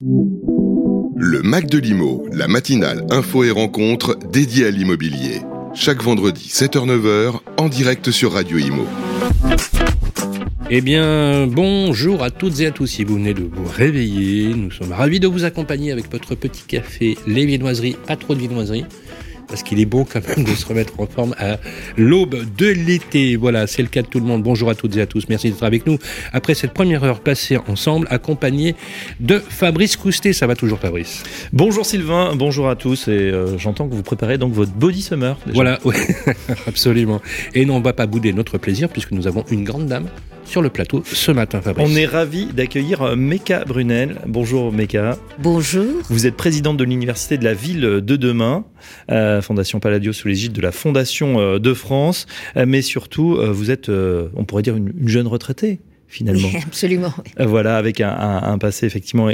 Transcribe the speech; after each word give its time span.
Le 0.00 1.42
Mac 1.42 1.66
de 1.66 1.76
l'Imo, 1.76 2.24
la 2.30 2.46
matinale 2.46 3.04
info 3.10 3.42
et 3.42 3.50
rencontre 3.50 4.16
dédiée 4.30 4.66
à 4.66 4.70
l'immobilier. 4.70 5.40
Chaque 5.74 6.04
vendredi 6.04 6.48
7h-9h 6.52 7.40
en 7.56 7.68
direct 7.68 8.12
sur 8.12 8.34
Radio 8.34 8.58
Imo. 8.58 8.86
Eh 10.70 10.82
bien, 10.82 11.48
bonjour 11.48 12.22
à 12.22 12.30
toutes 12.30 12.60
et 12.60 12.66
à 12.66 12.70
tous. 12.70 12.86
Si 12.86 13.02
vous 13.02 13.14
venez 13.14 13.34
de 13.34 13.42
vous 13.42 13.66
réveiller, 13.66 14.54
nous 14.54 14.70
sommes 14.70 14.92
ravis 14.92 15.18
de 15.18 15.26
vous 15.26 15.42
accompagner 15.42 15.90
avec 15.90 16.08
votre 16.12 16.36
petit 16.36 16.62
café, 16.62 17.18
les 17.26 17.44
viennoiseries, 17.44 17.96
pas 18.06 18.14
trop 18.14 18.36
de 18.36 18.38
viennoiseries 18.38 18.84
parce 19.48 19.62
qu'il 19.62 19.80
est 19.80 19.86
bon 19.86 20.04
quand 20.04 20.26
même 20.28 20.44
de 20.44 20.54
se 20.54 20.66
remettre 20.66 20.98
en 21.00 21.06
forme 21.06 21.34
à 21.38 21.58
l'aube 21.96 22.36
de 22.56 22.66
l'été. 22.66 23.36
Voilà, 23.36 23.66
c'est 23.66 23.82
le 23.82 23.88
cas 23.88 24.02
de 24.02 24.06
tout 24.06 24.20
le 24.20 24.26
monde. 24.26 24.42
Bonjour 24.42 24.70
à 24.70 24.74
toutes 24.74 24.96
et 24.96 25.00
à 25.00 25.06
tous. 25.06 25.24
Merci 25.28 25.50
d'être 25.50 25.62
avec 25.62 25.86
nous. 25.86 25.98
Après 26.32 26.54
cette 26.54 26.72
première 26.72 27.04
heure 27.04 27.20
passée 27.20 27.58
ensemble, 27.66 28.06
accompagné 28.10 28.74
de 29.20 29.38
Fabrice 29.38 29.96
Coustet. 29.96 30.32
Ça 30.32 30.46
va 30.46 30.54
toujours, 30.54 30.78
Fabrice? 30.78 31.22
Bonjour 31.52 31.84
Sylvain, 31.84 32.34
bonjour 32.36 32.68
à 32.68 32.76
tous. 32.76 33.08
Et 33.08 33.12
euh, 33.12 33.58
j'entends 33.58 33.88
que 33.88 33.94
vous 33.94 34.02
préparez 34.02 34.38
donc 34.38 34.52
votre 34.52 34.72
body 34.72 35.02
summer. 35.02 35.38
Voilà, 35.46 35.78
oui, 35.84 35.96
absolument. 36.66 37.20
Et 37.54 37.64
non, 37.64 37.76
on 37.76 37.78
ne 37.80 37.84
va 37.84 37.92
pas 37.92 38.06
bouder 38.06 38.32
notre 38.32 38.58
plaisir 38.58 38.88
puisque 38.88 39.12
nous 39.12 39.26
avons 39.26 39.44
une 39.50 39.64
grande 39.64 39.86
dame 39.86 40.08
sur 40.48 40.62
le 40.62 40.70
plateau 40.70 41.02
ce 41.04 41.30
matin, 41.30 41.60
Fabrice. 41.60 41.86
On 41.88 41.94
est 41.94 42.06
ravi 42.06 42.46
d'accueillir 42.46 43.02
euh, 43.02 43.16
Meka 43.16 43.64
Brunel. 43.64 44.16
Bonjour 44.26 44.72
Meka. 44.72 45.16
Bonjour. 45.38 46.02
Vous 46.08 46.26
êtes 46.26 46.36
présidente 46.36 46.78
de 46.78 46.84
l'Université 46.84 47.36
de 47.36 47.44
la 47.44 47.54
Ville 47.54 47.82
de 47.82 48.16
demain, 48.16 48.64
euh, 49.10 49.42
Fondation 49.42 49.78
Palladio 49.78 50.12
sous 50.12 50.26
l'égide 50.26 50.52
de 50.52 50.62
la 50.62 50.72
Fondation 50.72 51.38
euh, 51.38 51.58
de 51.58 51.74
France, 51.74 52.26
mais 52.56 52.82
surtout 52.82 53.38
vous 53.38 53.70
êtes, 53.70 53.88
on 53.90 54.44
pourrait 54.44 54.62
dire, 54.62 54.76
une 54.76 54.92
jeune 55.06 55.26
retraitée 55.26 55.80
finalement. 56.08 56.48
absolument. 56.66 57.12
Euh, 57.38 57.46
voilà, 57.46 57.76
avec 57.76 58.00
un, 58.00 58.58
passé 58.58 58.86
effectivement 58.86 59.28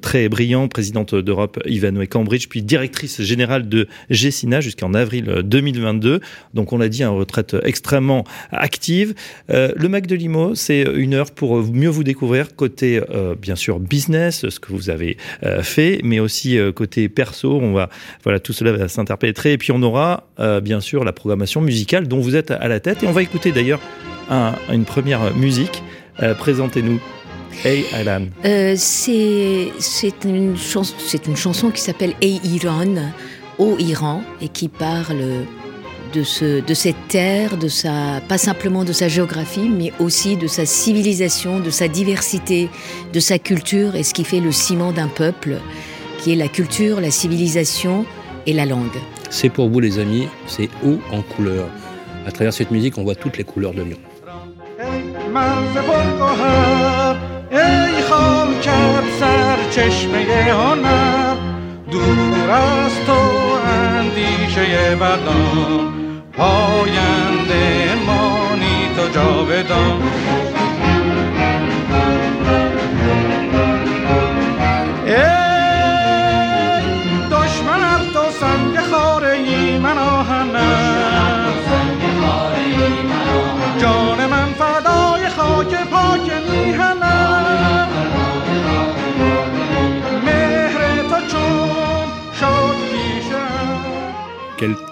très 0.00 0.28
brillant, 0.28 0.68
présidente 0.68 1.14
d'Europe 1.14 1.60
Ivanoé 1.66 2.06
Cambridge, 2.08 2.48
puis 2.48 2.62
directrice 2.62 3.22
générale 3.22 3.68
de 3.68 3.86
Gessina 4.10 4.60
jusqu'en 4.60 4.92
avril 4.92 5.42
2022. 5.44 6.20
Donc 6.52 6.72
on 6.72 6.78
l'a 6.78 6.88
dit, 6.88 7.02
une 7.02 7.08
retraite 7.08 7.56
extrêmement 7.62 8.24
active. 8.50 9.14
Euh, 9.50 9.72
le 9.76 9.88
Mac 9.88 10.06
de 10.06 10.16
Limo, 10.16 10.54
c'est 10.54 10.82
une 10.82 11.14
heure 11.14 11.30
pour 11.30 11.62
mieux 11.62 11.88
vous 11.88 12.04
découvrir 12.04 12.54
côté 12.56 13.00
euh, 13.10 13.34
bien 13.40 13.56
sûr 13.56 13.78
business, 13.78 14.48
ce 14.48 14.60
que 14.60 14.72
vous 14.72 14.90
avez 14.90 15.16
fait, 15.62 16.00
mais 16.02 16.18
aussi 16.18 16.58
côté 16.74 17.08
perso. 17.08 17.58
On 17.60 17.72
va 17.72 17.88
voilà 18.24 18.40
tout 18.40 18.52
cela 18.52 18.72
va 18.72 18.88
s'interpréter 18.88 19.52
et 19.52 19.58
puis 19.58 19.72
on 19.72 19.82
aura 19.82 20.26
bien 20.62 20.80
sûr 20.80 21.04
la 21.04 21.12
programmation 21.12 21.60
musicale 21.60 22.08
dont 22.08 22.20
vous 22.20 22.36
êtes 22.36 22.50
à 22.50 22.68
la 22.68 22.80
tête 22.80 23.02
et 23.02 23.06
on 23.06 23.12
va 23.12 23.22
écouter 23.22 23.52
d'ailleurs 23.52 23.80
une 24.70 24.84
première 24.84 25.34
musique. 25.34 25.82
Euh, 26.22 26.34
présentez-nous. 26.34 27.00
Hey 27.64 27.84
Alan. 27.92 28.26
Euh, 28.44 28.74
c'est 28.76 30.24
une, 30.24 30.56
une 31.26 31.36
chanson 31.36 31.70
qui 31.70 31.80
s'appelle 31.80 32.14
Hey 32.20 32.40
Iran, 32.44 32.94
au 33.58 33.76
Iran, 33.78 34.22
et 34.40 34.48
qui 34.48 34.68
parle 34.68 35.44
de, 36.12 36.22
ce, 36.22 36.60
de 36.60 36.74
cette 36.74 37.08
terre, 37.08 37.56
de 37.56 37.68
sa, 37.68 38.20
pas 38.28 38.38
simplement 38.38 38.84
de 38.84 38.92
sa 38.92 39.08
géographie, 39.08 39.68
mais 39.68 39.92
aussi 39.98 40.36
de 40.36 40.46
sa 40.46 40.64
civilisation, 40.66 41.60
de 41.60 41.70
sa 41.70 41.88
diversité, 41.88 42.68
de 43.12 43.20
sa 43.20 43.38
culture, 43.38 43.94
et 43.94 44.02
ce 44.02 44.14
qui 44.14 44.24
fait 44.24 44.40
le 44.40 44.52
ciment 44.52 44.92
d'un 44.92 45.08
peuple, 45.08 45.56
qui 46.18 46.32
est 46.32 46.36
la 46.36 46.48
culture, 46.48 47.00
la 47.00 47.10
civilisation 47.10 48.04
et 48.46 48.52
la 48.52 48.66
langue. 48.66 48.98
C'est 49.30 49.50
pour 49.50 49.68
vous 49.68 49.80
les 49.80 49.98
amis, 49.98 50.28
c'est 50.46 50.68
haut 50.84 50.98
en 51.12 51.22
couleur. 51.22 51.68
À 52.26 52.32
travers 52.32 52.52
cette 52.52 52.70
musique, 52.70 52.98
on 52.98 53.02
voit 53.02 53.14
toutes 53.14 53.38
les 53.38 53.44
couleurs 53.44 53.72
de 53.72 53.82
Lyon. 53.82 53.98
من 55.34 55.74
ز 55.74 55.76
گوهر 55.78 57.16
ای 57.50 58.02
خاکت 58.02 59.04
سر 59.20 59.56
چشمه 59.70 60.24
هنر 60.52 61.34
دور 61.90 62.50
از 62.50 62.92
تو 63.06 63.12
اندیشه 63.70 64.96
بدان 64.96 65.92
پاینده 66.32 67.94
مانی 68.06 68.88
تو 68.96 69.08
جاودان. 69.14 70.02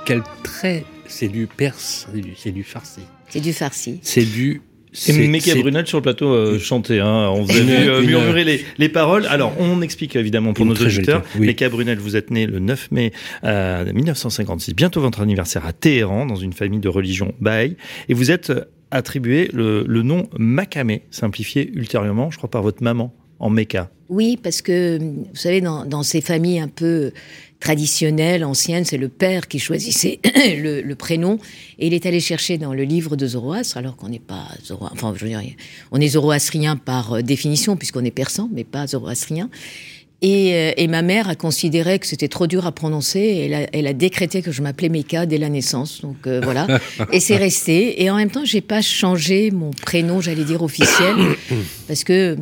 Quel, 0.09 0.23
trait 0.43 0.85
C'est 1.07 1.29
du 1.29 1.47
perse, 1.47 2.09
c'est 2.37 2.51
du, 2.51 2.65
farsi. 2.65 3.03
C'est 3.29 3.41
du 3.41 3.53
farsi. 3.53 4.01
C'est 4.03 4.25
du 4.25 4.63
c'est 4.91 5.13
Meka 5.13 5.55
Brunel 5.57 5.87
sur 5.87 5.99
le 5.99 6.03
plateau 6.03 6.33
euh, 6.33 6.59
chantait. 6.59 6.99
Hein. 6.99 7.29
On 7.31 7.43
vous 7.43 7.51
a 7.51 7.61
vu 7.61 7.75
euh, 7.75 8.01
murmurer 8.01 8.43
les, 8.43 8.65
les, 8.79 8.89
paroles. 8.89 9.27
Alors, 9.27 9.53
on 9.61 9.83
explique 9.83 10.17
évidemment 10.17 10.55
pour 10.55 10.65
nos 10.65 10.75
auditeurs. 10.75 11.23
Oui. 11.39 11.55
Brunel, 11.71 11.99
vous 11.99 12.17
êtes 12.17 12.31
né 12.31 12.47
le 12.47 12.59
9 12.59 12.91
mai 12.91 13.13
euh, 13.45 13.93
1956, 13.93 14.75
bientôt 14.75 15.03
votre 15.03 15.21
anniversaire 15.21 15.67
à 15.67 15.75
Téhéran, 15.75 16.25
dans 16.25 16.37
une 16.37 16.55
famille 16.55 16.81
de 16.81 16.89
religion 16.89 17.35
baï. 17.39 17.77
Et 18.09 18.15
vous 18.15 18.31
êtes 18.31 18.51
attribué 18.91 19.51
le, 19.53 19.85
le 19.87 20.03
nom 20.03 20.27
Makame, 20.39 21.01
simplifié 21.11 21.71
ultérieurement, 21.75 22.31
je 22.31 22.39
crois, 22.39 22.51
par 22.51 22.63
votre 22.63 22.83
maman 22.83 23.15
en 23.41 23.51
Mecca. 23.51 23.91
Oui, 24.09 24.39
parce 24.43 24.63
que, 24.63 24.99
vous 24.99 25.27
savez, 25.35 25.61
dans, 25.61 25.85
dans 25.85 26.03
ces 26.03 26.23
familles 26.23 26.61
un 26.61 26.69
peu 26.69 27.13
traditionnelle, 27.61 28.45
ancienne, 28.45 28.85
c'est 28.85 28.99
le 28.99 29.09
père 29.09 29.49
qui 29.49 29.59
choisissait 29.59 30.21
le, 30.25 30.95
prénom. 30.95 31.39
Et 31.79 31.89
il 31.89 31.95
est 31.95 32.07
allé 32.07 32.21
chercher 32.21 32.59
dans 32.59 32.73
le 32.73 32.85
livre 32.85 33.17
de 33.17 33.27
Zoroastre, 33.27 33.77
alors 33.77 33.97
qu'on 33.97 34.09
n'est 34.09 34.19
pas 34.19 34.47
Zoroastre, 34.65 34.95
enfin, 34.95 35.13
je 35.17 35.25
veux 35.25 35.31
dire, 35.31 35.43
on 35.91 36.01
est 36.01 36.09
zoroastrien 36.09 36.77
par 36.77 37.15
euh, 37.15 37.23
définition, 37.23 37.77
puisqu'on 37.77 38.05
est 38.05 38.11
persan, 38.11 38.49
mais 38.53 38.65
pas 38.65 38.87
zoroastrien. 38.87 39.51
Euh, 40.25 40.73
et, 40.77 40.89
ma 40.89 41.03
mère 41.03 41.29
a 41.29 41.37
considéré 41.37 42.01
que 42.01 42.07
c'était 42.07 42.27
trop 42.27 42.49
dur 42.49 42.67
à 42.67 42.73
prononcer. 42.73 43.21
Et 43.21 43.47
elle, 43.47 43.55
a, 43.55 43.67
elle 43.73 43.87
a 43.87 43.93
décrété 43.93 44.43
que 44.43 44.51
je 44.51 44.63
m'appelais 44.63 44.89
Meka 44.89 45.27
dès 45.27 45.39
la 45.39 45.49
naissance. 45.49 46.01
Donc 46.01 46.27
euh, 46.27 46.41
voilà. 46.43 46.67
et 47.13 47.21
c'est 47.21 47.37
resté. 47.37 48.03
Et 48.03 48.11
en 48.11 48.17
même 48.17 48.31
temps, 48.31 48.45
j'ai 48.45 48.61
pas 48.61 48.83
changé 48.83 49.53
mon 49.53 49.71
prénom, 49.71 50.21
j'allais 50.21 50.45
dire 50.45 50.63
officiel, 50.63 51.15
parce 51.89 52.03
que 52.03 52.37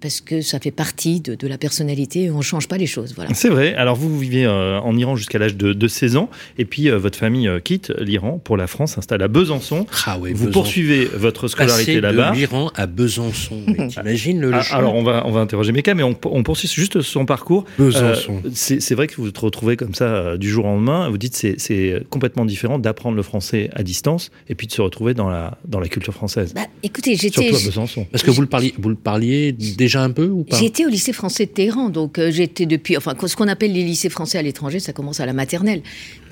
parce 0.00 0.20
que 0.20 0.40
ça 0.42 0.60
fait 0.60 0.70
partie 0.70 1.20
de, 1.20 1.34
de 1.34 1.48
la 1.48 1.58
personnalité. 1.58 2.30
On 2.30 2.40
change 2.40 2.68
pas 2.68 2.78
les 2.78 2.86
choses. 2.86 3.14
Voilà. 3.16 3.34
C'est 3.34 3.48
vrai. 3.48 3.74
Alors 3.74 3.96
vous, 3.96 4.16
vivez 4.16 4.44
euh, 4.44 4.78
en 4.80 4.96
Iran 4.96 5.16
jusqu'à 5.16 5.38
l'âge 5.38 5.56
de, 5.56 5.72
de, 5.72 5.88
16 5.88 6.16
ans, 6.16 6.30
et 6.58 6.64
puis 6.64 6.88
votre 6.90 7.18
famille 7.18 7.50
quitte 7.64 7.92
l'Iran 7.98 8.40
pour 8.42 8.56
la 8.56 8.68
France, 8.68 8.92
s'installe 8.92 9.22
à 9.22 9.28
Besançon. 9.28 9.86
Ah 10.06 10.18
vous 10.34 10.50
poursuivez 10.50 11.04
votre 11.04 11.48
scolarité 11.48 12.00
là-bas. 12.00 12.30
De 12.30 12.36
l'Iran 12.36 12.70
à 12.76 12.86
Besançon. 12.86 13.60
T'imagines 13.88 14.40
le, 14.40 14.50
le 14.50 14.56
ah, 14.56 14.76
Alors 14.76 14.94
on 14.94 15.02
va 15.02 15.24
on 15.26 15.32
va 15.32 15.40
interroger 15.40 15.72
Meka, 15.72 15.94
mais 15.94 16.02
on, 16.02 16.16
on 16.24 16.42
poursuit 16.42 16.68
juste 16.68 16.91
son 17.00 17.24
parcours. 17.26 17.64
Euh, 17.80 18.14
c'est 18.54 18.94
vrai 18.94 19.06
que 19.06 19.16
vous 19.16 19.24
vous 19.24 19.32
retrouvez 19.40 19.76
comme 19.76 19.94
ça 19.94 20.04
euh, 20.04 20.36
du 20.36 20.48
jour 20.48 20.64
au 20.64 20.68
lendemain. 20.68 21.08
Vous 21.08 21.18
dites 21.18 21.34
c'est 21.34 21.54
c'est 21.58 22.02
complètement 22.10 22.44
différent 22.44 22.78
d'apprendre 22.78 23.16
le 23.16 23.22
français 23.22 23.70
à 23.74 23.82
distance 23.82 24.30
et 24.48 24.54
puis 24.54 24.66
de 24.66 24.72
se 24.72 24.82
retrouver 24.82 25.14
dans 25.14 25.28
la 25.28 25.58
dans 25.66 25.80
la 25.80 25.88
culture 25.88 26.12
française. 26.12 26.52
Bah, 26.54 26.62
écoutez, 26.82 27.16
j'étais 27.16 27.42
surtout 27.42 27.62
à 27.62 27.66
Besançon. 27.66 28.06
Parce 28.10 28.22
que 28.22 28.30
vous 28.30 28.40
le 28.40 28.46
parliez 28.46 28.74
vous 28.78 28.88
le 28.88 28.94
parliez 28.94 29.52
déjà 29.52 30.02
un 30.02 30.10
peu 30.10 30.26
ou 30.26 30.44
pas? 30.44 30.58
J'étais 30.58 30.84
au 30.84 30.88
lycée 30.88 31.12
français 31.12 31.46
de 31.46 31.50
Téhéran, 31.50 31.88
donc 31.88 32.18
euh, 32.18 32.30
j'étais 32.30 32.66
depuis 32.66 32.96
enfin 32.96 33.14
ce 33.24 33.36
qu'on 33.36 33.48
appelle 33.48 33.72
les 33.72 33.84
lycées 33.84 34.10
français 34.10 34.38
à 34.38 34.42
l'étranger, 34.42 34.80
ça 34.80 34.92
commence 34.92 35.20
à 35.20 35.26
la 35.26 35.32
maternelle. 35.32 35.82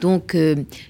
Donc 0.00 0.34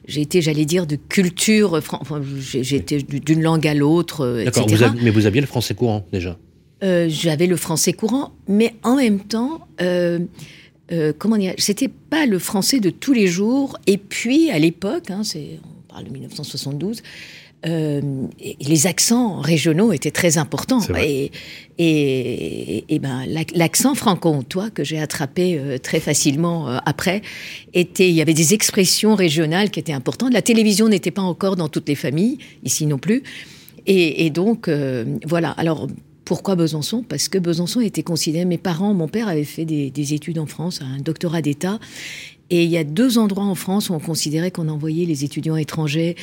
j'ai 0.07 0.21
été, 0.21 0.41
j'allais 0.41 0.65
dire, 0.65 0.87
de 0.87 0.97
culture. 0.97 1.75
Enfin, 1.75 2.21
j'étais 2.39 2.99
d'une 3.03 3.43
langue 3.43 3.67
à 3.67 3.75
l'autre, 3.75 4.45
D'accord, 4.45 4.67
mais 5.03 5.11
vous 5.11 5.27
aviez 5.27 5.41
le 5.41 5.47
français 5.49 5.75
courant 5.75 6.07
déjà. 6.13 6.37
Euh, 6.83 7.07
j'avais 7.09 7.47
le 7.47 7.57
français 7.57 7.93
courant, 7.93 8.33
mais 8.49 8.75
en 8.83 8.97
même 8.97 9.21
temps, 9.21 9.67
euh, 9.83 10.21
euh, 10.93 11.13
comment 11.17 11.37
dire, 11.37 11.55
c'était 11.59 11.89
pas 11.89 12.25
le 12.25 12.39
français 12.39 12.81
de 12.81 12.91
tous 12.91 13.13
les 13.13 13.27
jours. 13.27 13.79
Et 13.87 13.99
puis, 13.99 14.51
à 14.51 14.59
l'époque, 14.59 15.11
hein, 15.11 15.23
c'est, 15.23 15.61
on 15.63 15.93
parle 15.93 16.05
de 16.05 16.11
1972, 16.11 17.03
les 17.63 18.87
accents 18.87 19.41
régionaux 19.41 19.93
étaient 19.93 20.11
très 20.11 20.39
importants. 20.39 20.81
Et, 20.99 21.31
et, 21.77 22.85
et, 22.89 22.99
ben, 22.99 23.27
l'accent 23.55 23.95
franco-hontois 23.95 24.71
que 24.71 24.83
j'ai 24.83 24.99
attrapé 24.99 25.61
très 25.83 26.01
facilement 26.01 26.69
après, 26.87 27.21
était, 27.75 28.09
il 28.09 28.15
y 28.15 28.23
avait 28.23 28.33
des 28.33 28.55
expressions 28.55 29.15
régionales 29.15 29.71
qui 29.71 29.79
étaient 29.79 29.93
importantes. 29.93 30.33
La 30.33 30.41
télévision 30.41 30.89
n'était 30.89 31.11
pas 31.11 31.21
encore 31.21 31.57
dans 31.57 31.69
toutes 31.69 31.91
les 31.91 31.97
familles, 31.97 32.39
ici 32.65 32.87
non 32.87 32.97
plus. 32.97 33.23
Et, 33.87 34.25
et 34.25 34.31
donc, 34.31 34.71
voilà. 35.27 35.51
Alors, 35.51 35.87
pourquoi 36.31 36.55
Besançon? 36.55 37.03
Parce 37.03 37.29
que 37.29 37.39
Besançon 37.39 37.81
était 37.81 38.05
considéré. 38.05 38.45
Mes 38.45 38.57
parents, 38.57 38.95
mon 38.95 39.09
père 39.09 39.27
avait 39.27 39.43
fait 39.43 39.65
des, 39.65 40.15
études 40.15 40.39
en 40.39 40.47
France, 40.47 40.81
un 40.81 40.99
doctorat 40.99 41.43
d'État. 41.43 41.81
Et 42.51 42.63
il 42.63 42.71
y 42.71 42.77
a 42.77 42.85
deux 42.85 43.19
endroits 43.19 43.47
en 43.47 43.57
France 43.57 43.91
où 43.91 43.95
on 43.95 43.99
considérait 43.99 44.53
qu'on 44.53 44.69
envoyait 44.69 45.07
les 45.07 45.25
étudiants 45.25 45.57
étrangers 45.57 46.15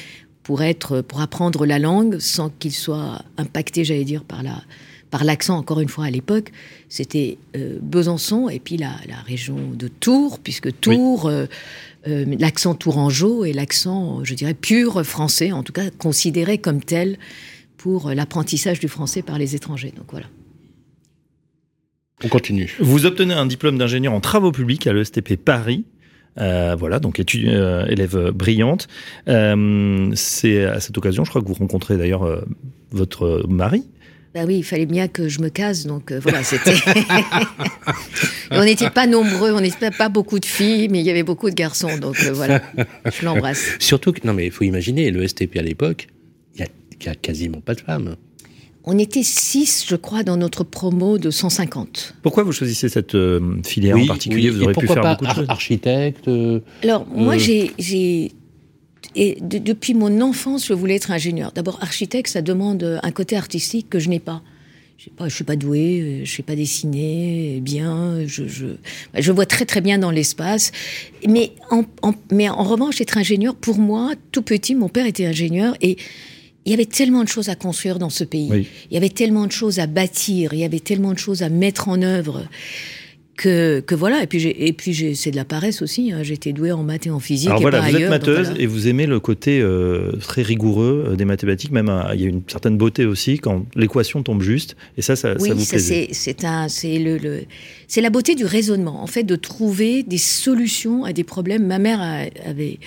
pour 0.44 0.64
être, 0.64 1.02
pour 1.02 1.20
apprendre 1.20 1.66
la 1.66 1.78
langue 1.78 2.20
sans 2.20 2.48
qu'ils 2.48 2.72
soient 2.72 3.22
impactés, 3.38 3.84
j'allais 3.84 4.06
dire, 4.06 4.24
par 4.24 4.44
la, 4.44 4.64
par 5.12 5.26
l'accent, 5.26 5.58
encore 5.58 5.82
une 5.82 5.90
fois, 5.90 6.06
à 6.06 6.10
l'époque, 6.10 6.54
c'était 6.88 7.38
euh, 7.58 7.78
Besançon 7.82 8.48
et 8.48 8.60
puis 8.60 8.78
la, 8.78 8.94
la 9.10 9.18
région 9.28 9.58
de 9.74 9.90
Tours, 9.90 10.40
puisque 10.40 10.80
Tours, 10.80 11.26
euh, 11.26 11.48
euh, 12.08 12.24
l'accent 12.40 12.76
tourangeau 12.76 13.44
est 13.44 13.52
l'accent, 13.52 14.24
je 14.24 14.36
dirais, 14.36 14.54
pur 14.54 15.06
français, 15.06 15.52
en 15.52 15.64
tout 15.64 15.74
cas 15.74 15.90
considéré 15.90 16.60
comme 16.60 16.82
tel 16.82 17.18
pour 17.78 18.10
l'apprentissage 18.12 18.80
du 18.80 18.88
français 18.88 19.22
par 19.22 19.38
les 19.38 19.56
étrangers. 19.56 19.94
Donc 19.96 20.08
voilà. 20.12 20.28
On 22.24 22.28
continue. 22.30 22.76
Vous 22.80 23.06
obtenez 23.06 23.34
un 23.34 23.46
diplôme 23.46 23.78
d'ingénieur 23.78 24.14
en 24.14 24.22
travaux 24.22 24.52
publics 24.52 24.88
à 24.88 24.94
l'ESTP 24.94 25.36
Paris. 25.36 25.86
Euh, 26.40 26.76
voilà, 26.78 27.00
donc 27.00 27.20
étude, 27.20 27.48
euh, 27.48 27.86
élève 27.88 28.32
brillante. 28.32 28.88
Euh, 29.28 30.12
c'est 30.16 30.66
à 30.66 30.80
cette 30.80 30.98
occasion, 30.98 31.24
je 31.24 31.30
crois 31.30 31.42
que 31.42 31.48
vous 31.48 31.56
rencontrez 31.56 31.98
d'ailleurs 31.98 32.24
euh, 32.24 32.42
votre 32.92 33.44
mari. 33.48 33.84
Bah 34.38 34.44
oui, 34.46 34.58
il 34.58 34.64
fallait 34.64 34.86
bien 34.86 35.08
que 35.08 35.30
je 35.30 35.42
me 35.42 35.50
case, 35.50 35.88
donc 35.88 36.12
euh, 36.12 36.20
voilà, 36.20 36.44
c'était. 36.44 36.76
On 38.52 38.64
n'était 38.64 38.92
pas 38.92 39.08
nombreux, 39.08 39.52
on 39.52 39.60
n'était 39.60 39.92
pas 39.92 40.08
beaucoup 40.08 40.40
de 40.40 40.46
filles, 40.46 40.88
mais 40.90 41.00
il 41.00 41.06
y 41.06 41.10
avait 41.10 41.24
beaucoup 41.24 41.50
de 41.50 41.56
garçons, 41.56 41.98
donc 41.98 42.16
euh, 42.24 42.32
voilà, 42.32 42.62
je 43.06 43.26
l'embrasse. 43.26 43.76
Surtout 43.80 44.14
que, 44.14 44.26
non 44.26 44.34
mais 44.34 44.46
il 44.46 44.52
faut 44.52 44.64
imaginer, 44.64 45.12
le 45.12 45.28
STP 45.28 45.58
à 45.58 45.62
l'époque, 45.62 46.08
il 47.02 47.06
y 47.06 47.10
a, 47.10 47.16
quasiment 47.16 47.62
pas 47.62 47.76
de 47.76 47.82
femmes. 47.82 48.16
On 48.90 48.98
était 48.98 49.24
six, 49.24 49.86
je 49.88 49.96
crois, 49.98 50.24
dans 50.24 50.38
notre 50.38 50.64
promo 50.64 51.18
de 51.18 51.30
150. 51.30 52.16
Pourquoi 52.24 52.44
vous 52.44 52.54
choisissez 52.54 52.88
cette 52.88 53.16
euh, 53.16 53.62
filière 53.66 53.98
en 53.98 54.06
particulier? 54.06 54.50
Oui. 54.50 54.56
Vous 54.56 54.64
auriez 54.64 54.74
pu 54.80 54.86
pourquoi 54.86 54.94
faire 54.96 55.04
pas 55.04 55.12
beaucoup 55.16 55.26
de 55.26 55.30
ar- 55.30 55.36
choses. 55.36 55.46
architecte 55.50 56.28
euh, 56.30 56.62
Alors, 56.84 57.06
moi, 57.08 57.36
Euh. 57.36 57.40
j'ai- 57.40 57.72
j'ai. 57.78 58.32
Et 59.16 59.38
de- 59.42 59.58
depuis 59.58 59.94
mon 59.94 60.22
enfance, 60.22 60.68
je 60.68 60.74
voulais 60.74 60.96
être 60.96 61.12
ingénieur. 61.12 61.52
D'abord, 61.54 61.80
architecte, 61.82 62.30
ça 62.32 62.42
demande 62.42 63.00
un 63.04 63.12
côté 63.12 63.36
artistique 63.36 63.90
que 63.90 64.00
je 64.00 64.10
n'ai 64.10 64.20
pas. 64.20 64.42
Je 64.98 65.10
pas, 65.10 65.28
je 65.28 65.36
suis 65.36 65.44
pas 65.44 65.56
douée, 65.56 66.22
je 66.24 66.36
sais 66.36 66.42
pas 66.44 66.56
dessiner 66.56 67.60
bien. 67.62 68.26
Je, 68.26 68.48
je, 68.48 68.66
je 69.18 69.32
vois 69.32 69.46
très 69.46 69.66
très 69.66 69.82
bien 69.82 69.98
dans 70.00 70.12
l'espace. 70.12 70.72
Mais 71.28 71.52
en, 71.72 71.84
en- 72.04 72.14
mais 72.32 72.48
en 72.50 72.64
revanche, 72.64 73.00
être 73.02 73.18
ingénieur, 73.18 73.56
pour 73.56 73.78
moi, 73.80 74.14
tout 74.32 74.42
petit, 74.42 74.76
mon 74.76 74.88
père 74.90 75.06
était 75.06 75.26
ingénieur 75.26 75.76
et 75.82 75.98
il 76.68 76.72
y 76.72 76.74
avait 76.74 76.86
tellement 76.86 77.24
de 77.24 77.30
choses 77.30 77.48
à 77.48 77.56
construire 77.56 77.98
dans 77.98 78.10
ce 78.10 78.26
pays. 78.26 78.50
Oui. 78.52 78.68
Il 78.92 78.94
y 78.94 78.98
avait 78.98 79.08
tellement 79.10 79.46
de 79.48 79.52
choses 79.54 79.80
à 79.80 79.88
bâtir. 79.88 80.54
Il 80.54 80.60
y 80.60 80.66
avait 80.66 80.82
tellement 80.82 81.14
de 81.14 81.18
choses 81.18 81.42
à 81.42 81.48
mettre 81.50 81.88
en 81.88 82.02
œuvre 82.02 82.46
que, 83.38 83.80
que 83.80 83.96
voilà. 83.96 84.24
Et 84.24 84.28
puis, 84.28 84.44
et 84.48 84.74
puis 84.74 85.16
c'est 85.16 85.32
de 85.32 85.36
la 85.38 85.46
paresse 85.46 85.82
aussi. 85.82 86.12
hein. 86.12 86.24
J'étais 86.24 86.52
douée 86.52 86.72
en 86.74 86.84
maths 86.84 87.08
et 87.08 87.10
en 87.10 87.20
physique. 87.22 87.48
Alors 87.50 87.62
et 87.62 87.62
voilà, 87.62 87.80
pas 87.80 87.90
vous 87.90 87.96
ailleurs, 87.96 88.12
êtes 88.14 88.22
matheuse 88.22 88.48
voilà. 88.48 88.62
et 88.62 88.66
vous 88.66 88.88
aimez 88.90 89.06
le 89.06 89.20
côté 89.22 89.62
euh, 89.62 90.12
très 90.20 90.42
rigoureux 90.42 91.06
euh, 91.10 91.16
des 91.16 91.24
mathématiques. 91.24 91.72
Même 91.72 91.88
euh, 91.90 92.02
il 92.16 92.22
y 92.22 92.26
a 92.26 92.28
une 92.28 92.42
certaine 92.48 92.78
beauté 92.78 93.06
aussi 93.06 93.40
quand 93.40 93.66
l'équation 93.76 94.22
tombe 94.24 94.42
juste. 94.42 94.76
Et 94.98 95.02
ça, 95.02 95.16
ça, 95.16 95.36
ça 95.38 95.42
Oui, 95.42 95.52
vous 95.54 95.64
ça 95.64 95.78
plaisait. 95.78 96.10
c'est 96.12 97.00
le, 97.00 97.18
le- 97.18 97.44
c'est 97.88 98.02
la 98.02 98.10
beauté 98.10 98.36
du 98.36 98.44
raisonnement 98.44 99.02
en 99.02 99.08
fait 99.08 99.24
de 99.24 99.36
trouver 99.38 100.04
des 100.04 100.18
solutions 100.18 101.06
à 101.06 101.14
des 101.14 101.24
problèmes. 101.24 101.66
Ma 101.66 101.80
mère 101.80 102.02
avait 102.46 102.80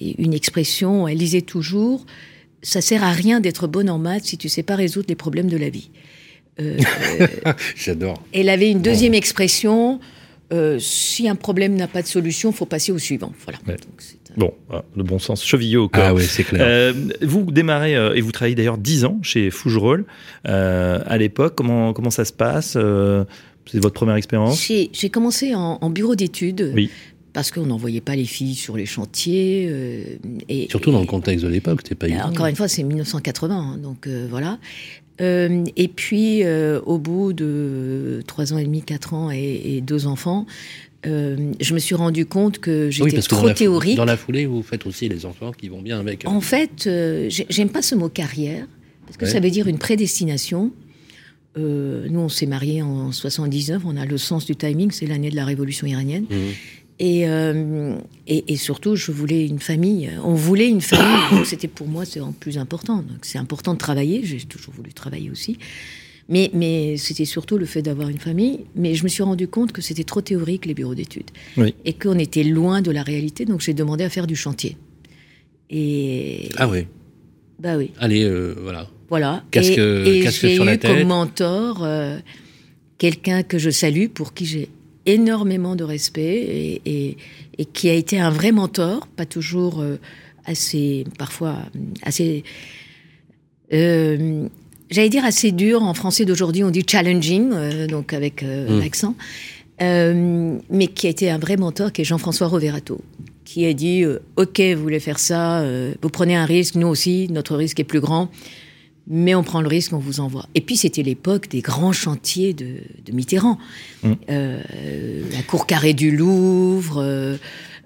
une 0.00 0.34
expression, 0.34 1.06
elle 1.06 1.18
disait 1.18 1.40
toujours 1.42 2.04
ça 2.66 2.80
sert 2.80 3.04
à 3.04 3.12
rien 3.12 3.40
d'être 3.40 3.66
bonne 3.68 3.88
en 3.88 3.98
maths 3.98 4.24
si 4.24 4.36
tu 4.38 4.48
sais 4.48 4.62
pas 4.64 4.74
résoudre 4.76 5.06
les 5.08 5.14
problèmes 5.14 5.48
de 5.48 5.56
la 5.56 5.68
vie. 5.68 5.90
Euh, 6.60 6.76
J'adore. 7.76 8.22
elle 8.32 8.48
avait 8.48 8.70
une 8.70 8.82
deuxième 8.82 9.14
expression 9.14 10.00
euh, 10.52 10.78
si 10.78 11.28
un 11.28 11.34
problème 11.34 11.74
n'a 11.74 11.88
pas 11.88 12.02
de 12.02 12.06
solution, 12.06 12.52
faut 12.52 12.66
passer 12.66 12.92
au 12.92 12.98
suivant. 12.98 13.32
Voilà. 13.44 13.58
Ouais. 13.66 13.74
Donc, 13.74 13.94
c'est 13.98 14.14
un- 14.32 14.34
Bon, 14.36 14.52
voilà, 14.68 14.84
le 14.96 15.02
bon 15.02 15.18
sens, 15.18 15.44
chevillé 15.44 15.76
au 15.76 15.88
cœur. 15.88 16.04
Ah 16.06 16.14
oui, 16.14 16.22
c'est 16.24 16.44
clair. 16.44 16.62
Euh, 16.64 16.92
vous 17.22 17.50
démarrez 17.50 17.96
euh, 17.96 18.14
et 18.14 18.20
vous 18.20 18.30
travaillez 18.32 18.54
d'ailleurs 18.54 18.78
10 18.78 19.04
ans 19.06 19.18
chez 19.22 19.50
Fougerolles. 19.50 20.04
Euh, 20.46 21.00
à 21.06 21.18
l'époque, 21.18 21.54
comment, 21.56 21.92
comment 21.92 22.10
ça 22.10 22.24
se 22.24 22.32
passe 22.32 22.74
euh, 22.76 23.24
C'est 23.70 23.80
votre 23.80 23.94
première 23.94 24.14
expérience? 24.16 24.64
J'ai 24.64 24.90
j'ai 24.92 25.10
commencé 25.10 25.54
en, 25.54 25.78
en 25.80 25.90
bureau 25.90 26.14
d'études. 26.14 26.70
Oui. 26.74 26.90
Parce 27.36 27.50
qu'on 27.50 27.66
n'envoyait 27.66 28.00
pas 28.00 28.16
les 28.16 28.24
filles 28.24 28.54
sur 28.54 28.78
les 28.78 28.86
chantiers. 28.86 29.66
euh, 29.70 30.02
et, 30.48 30.68
Surtout 30.70 30.90
dans 30.90 31.00
le 31.00 31.06
contexte 31.06 31.44
de 31.44 31.50
l'époque, 31.50 31.80
c'était 31.82 31.94
pas 31.94 32.06
Euh, 32.06 32.08
évident. 32.08 32.28
Encore 32.30 32.46
une 32.46 32.56
fois, 32.56 32.66
c'est 32.66 32.82
1980, 32.82 33.54
hein, 33.74 33.76
donc 33.76 34.06
euh, 34.06 34.26
voilà. 34.30 34.58
Euh, 35.20 35.62
et 35.76 35.88
puis, 35.88 36.42
au 36.86 36.96
bout 36.96 37.34
de 37.34 38.22
trois 38.26 38.54
ans 38.54 38.58
et 38.58 38.64
demi, 38.64 38.80
quatre 38.80 39.12
ans 39.12 39.30
et, 39.30 39.60
et 39.66 39.80
deux 39.82 40.06
enfants, 40.06 40.46
je 41.04 41.74
me 41.74 41.78
suis 41.78 41.94
rendu 41.94 42.24
compte 42.24 42.58
que 42.58 42.86
Oui, 42.86 42.90
j'étais 42.92 43.10
parce 43.16 43.28
que 43.28 43.34
dans 43.34 43.40
trop 43.40 43.48
la 43.48 43.54
fou- 43.54 43.58
théorique. 43.58 43.96
Dans 43.98 44.06
la 44.06 44.16
foulée, 44.16 44.46
vous 44.46 44.62
faites 44.62 44.86
aussi 44.86 45.06
les 45.10 45.26
enfants 45.26 45.52
qui 45.52 45.68
vont 45.68 45.82
bien 45.82 46.00
avec. 46.00 46.26
En 46.26 46.40
fait, 46.40 46.84
j'ai- 47.28 47.46
j'aime 47.50 47.68
pas 47.68 47.82
ce 47.82 47.94
mot 47.94 48.08
carrière, 48.08 48.66
parce 49.04 49.18
que 49.18 49.26
Ouais. 49.26 49.30
ça 49.30 49.40
veut 49.40 49.50
dire 49.50 49.68
une 49.68 49.76
prédestination. 49.78 50.72
Euh, 51.58 52.06
nous, 52.10 52.20
on 52.20 52.28
s'est 52.30 52.46
mariés 52.46 52.80
en 52.80 53.12
79, 53.12 53.82
on 53.84 53.96
a 53.98 54.06
le 54.06 54.16
sens 54.16 54.46
du 54.46 54.56
timing, 54.56 54.90
c'est 54.90 55.06
l'année 55.06 55.28
de 55.30 55.36
la 55.36 55.44
révolution 55.44 55.86
iranienne. 55.86 56.24
Mhm. 56.30 56.38
Et, 56.98 57.28
euh, 57.28 57.96
et, 58.26 58.52
et 58.52 58.56
surtout, 58.56 58.96
je 58.96 59.12
voulais 59.12 59.46
une 59.46 59.58
famille. 59.58 60.10
On 60.24 60.34
voulait 60.34 60.68
une 60.68 60.80
famille. 60.80 61.44
C'était 61.44 61.68
pour 61.68 61.86
moi, 61.88 62.04
c'est 62.06 62.20
en 62.20 62.32
plus 62.32 62.56
important. 62.58 63.04
C'est 63.22 63.38
important 63.38 63.74
de 63.74 63.78
travailler. 63.78 64.22
J'ai 64.24 64.38
toujours 64.38 64.72
voulu 64.74 64.92
travailler 64.94 65.30
aussi. 65.30 65.58
Mais, 66.28 66.50
mais 66.54 66.96
c'était 66.96 67.24
surtout 67.26 67.56
le 67.56 67.66
fait 67.66 67.82
d'avoir 67.82 68.08
une 68.08 68.18
famille. 68.18 68.60
Mais 68.74 68.94
je 68.94 69.04
me 69.04 69.08
suis 69.08 69.22
rendu 69.22 69.46
compte 69.46 69.72
que 69.72 69.80
c'était 69.82 70.02
trop 70.04 70.22
théorique, 70.22 70.66
les 70.66 70.74
bureaux 70.74 70.94
d'études. 70.94 71.30
Oui. 71.56 71.74
Et 71.84 71.92
qu'on 71.92 72.18
était 72.18 72.42
loin 72.44 72.80
de 72.82 72.90
la 72.90 73.02
réalité. 73.02 73.44
Donc 73.44 73.60
j'ai 73.60 73.74
demandé 73.74 74.02
à 74.02 74.08
faire 74.10 74.26
du 74.26 74.34
chantier. 74.34 74.76
Et. 75.70 76.48
Ah 76.56 76.68
oui. 76.68 76.86
Bah 77.60 77.76
oui. 77.76 77.90
Allez, 77.98 78.24
euh, 78.24 78.54
voilà. 78.62 78.88
Voilà. 79.08 79.44
Casque- 79.50 79.78
et 79.78 80.18
et 80.18 80.22
casque 80.22 80.40
j'ai 80.42 80.54
sur 80.56 80.64
la 80.64 80.74
eu 80.74 80.78
tête? 80.78 80.90
comme 80.90 81.06
mentor 81.08 81.84
euh, 81.84 82.18
quelqu'un 82.98 83.42
que 83.42 83.58
je 83.58 83.70
salue, 83.70 84.06
pour 84.08 84.34
qui 84.34 84.46
j'ai 84.46 84.68
énormément 85.06 85.76
de 85.76 85.84
respect 85.84 86.34
et, 86.36 86.82
et- 86.84 87.16
et 87.58 87.64
qui 87.64 87.88
a 87.88 87.94
été 87.94 88.18
un 88.20 88.30
vrai 88.30 88.52
mentor, 88.52 89.06
pas 89.16 89.24
toujours 89.26 89.80
euh, 89.80 89.96
assez, 90.44 91.04
parfois 91.18 91.56
assez, 92.02 92.44
euh, 93.72 94.46
j'allais 94.90 95.08
dire 95.08 95.24
assez 95.24 95.52
dur. 95.52 95.82
En 95.82 95.94
français 95.94 96.24
d'aujourd'hui, 96.24 96.64
on 96.64 96.70
dit 96.70 96.84
challenging, 96.88 97.50
euh, 97.52 97.86
donc 97.86 98.12
avec 98.12 98.42
euh, 98.42 98.76
Mm. 98.76 98.80
l'accent, 98.80 99.14
Euh, 99.82 100.56
mais 100.70 100.86
qui 100.86 101.06
a 101.06 101.10
été 101.10 101.28
un 101.28 101.36
vrai 101.38 101.58
mentor, 101.58 101.92
qui 101.92 102.00
est 102.00 102.04
Jean-François 102.04 102.46
Roverato 102.46 102.98
qui 103.44 103.66
a 103.66 103.74
dit 103.74 104.04
euh, 104.04 104.20
Ok, 104.36 104.58
vous 104.74 104.80
voulez 104.82 105.00
faire 105.00 105.18
ça, 105.18 105.60
euh, 105.60 105.92
vous 106.00 106.08
prenez 106.08 106.34
un 106.34 106.46
risque, 106.46 106.76
nous 106.76 106.86
aussi, 106.88 107.28
notre 107.30 107.54
risque 107.56 107.78
est 107.78 107.84
plus 107.84 108.00
grand, 108.00 108.30
mais 109.08 109.34
on 109.34 109.42
prend 109.42 109.60
le 109.60 109.68
risque, 109.68 109.92
on 109.92 109.98
vous 109.98 110.20
envoie. 110.20 110.46
Et 110.54 110.60
puis 110.60 110.76
c'était 110.76 111.02
l'époque 111.02 111.48
des 111.48 111.60
grands 111.60 111.92
chantiers 111.92 112.52
de, 112.54 112.66
de 113.04 113.12
Mitterrand. 113.12 113.58
Mm. 114.02 114.12
Euh, 114.30 114.62
la 115.32 115.42
cour 115.42 115.66
carrée 115.66 115.94
du 115.94 116.10
Louvre, 116.10 117.00
euh, 117.02 117.36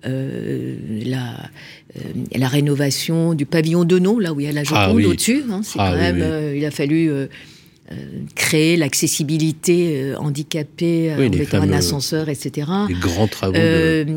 euh, 0.07 0.77
la, 1.05 1.37
la 2.35 2.49
rénovation 2.49 3.35
du 3.35 3.45
pavillon 3.45 3.85
de 3.85 3.99
nom, 3.99 4.19
là 4.19 4.33
où 4.33 4.41
il 4.41 4.47
y 4.47 4.49
a 4.49 4.53
la 4.53 4.65
Joconde 4.65 4.79
Ah 4.83 4.95
oui. 4.95 5.05
au-dessus. 5.05 5.43
hein. 5.51 5.61
c'est 5.63 5.79
Ah 5.79 5.91
quand 5.91 5.97
oui, 5.97 6.01
même, 6.01 6.17
oui. 6.17 6.23
euh, 6.23 6.57
il 6.57 6.65
a 6.65 6.71
fallu. 6.71 7.11
créer 8.37 8.77
l'accessibilité 8.77 10.15
handicapée 10.17 11.13
en 11.13 11.19
mettant 11.29 11.61
un 11.61 11.73
ascenseur, 11.73 12.29
etc. 12.29 12.71
Les 12.89 12.95
grands 12.95 13.27
travaux 13.27 13.53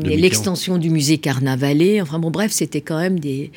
l'extension 0.04 0.78
du 0.78 0.90
musée 0.90 1.18
Carnavalet. 1.18 2.00
Enfin 2.00 2.18
bon, 2.20 2.30
bref, 2.30 2.52
c'était 2.52 2.80
quand 2.80 2.98
même 2.98 3.18
des. 3.18 3.50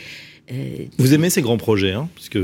Vous 0.98 1.14
aimez 1.14 1.30
ces 1.30 1.42
grands 1.42 1.58
projets, 1.58 1.92
hein, 1.92 2.10
puisque 2.16 2.40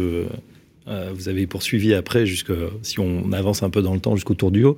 euh, 0.87 1.11
vous 1.13 1.29
avez 1.29 1.47
poursuivi 1.47 1.93
après, 1.93 2.25
jusque, 2.25 2.51
si 2.81 2.99
on 2.99 3.31
avance 3.31 3.63
un 3.63 3.69
peu 3.69 3.81
dans 3.81 3.93
le 3.93 3.99
temps, 3.99 4.15
jusqu'au 4.15 4.33
Tour 4.33 4.51
du 4.51 4.63
Haut, 4.63 4.77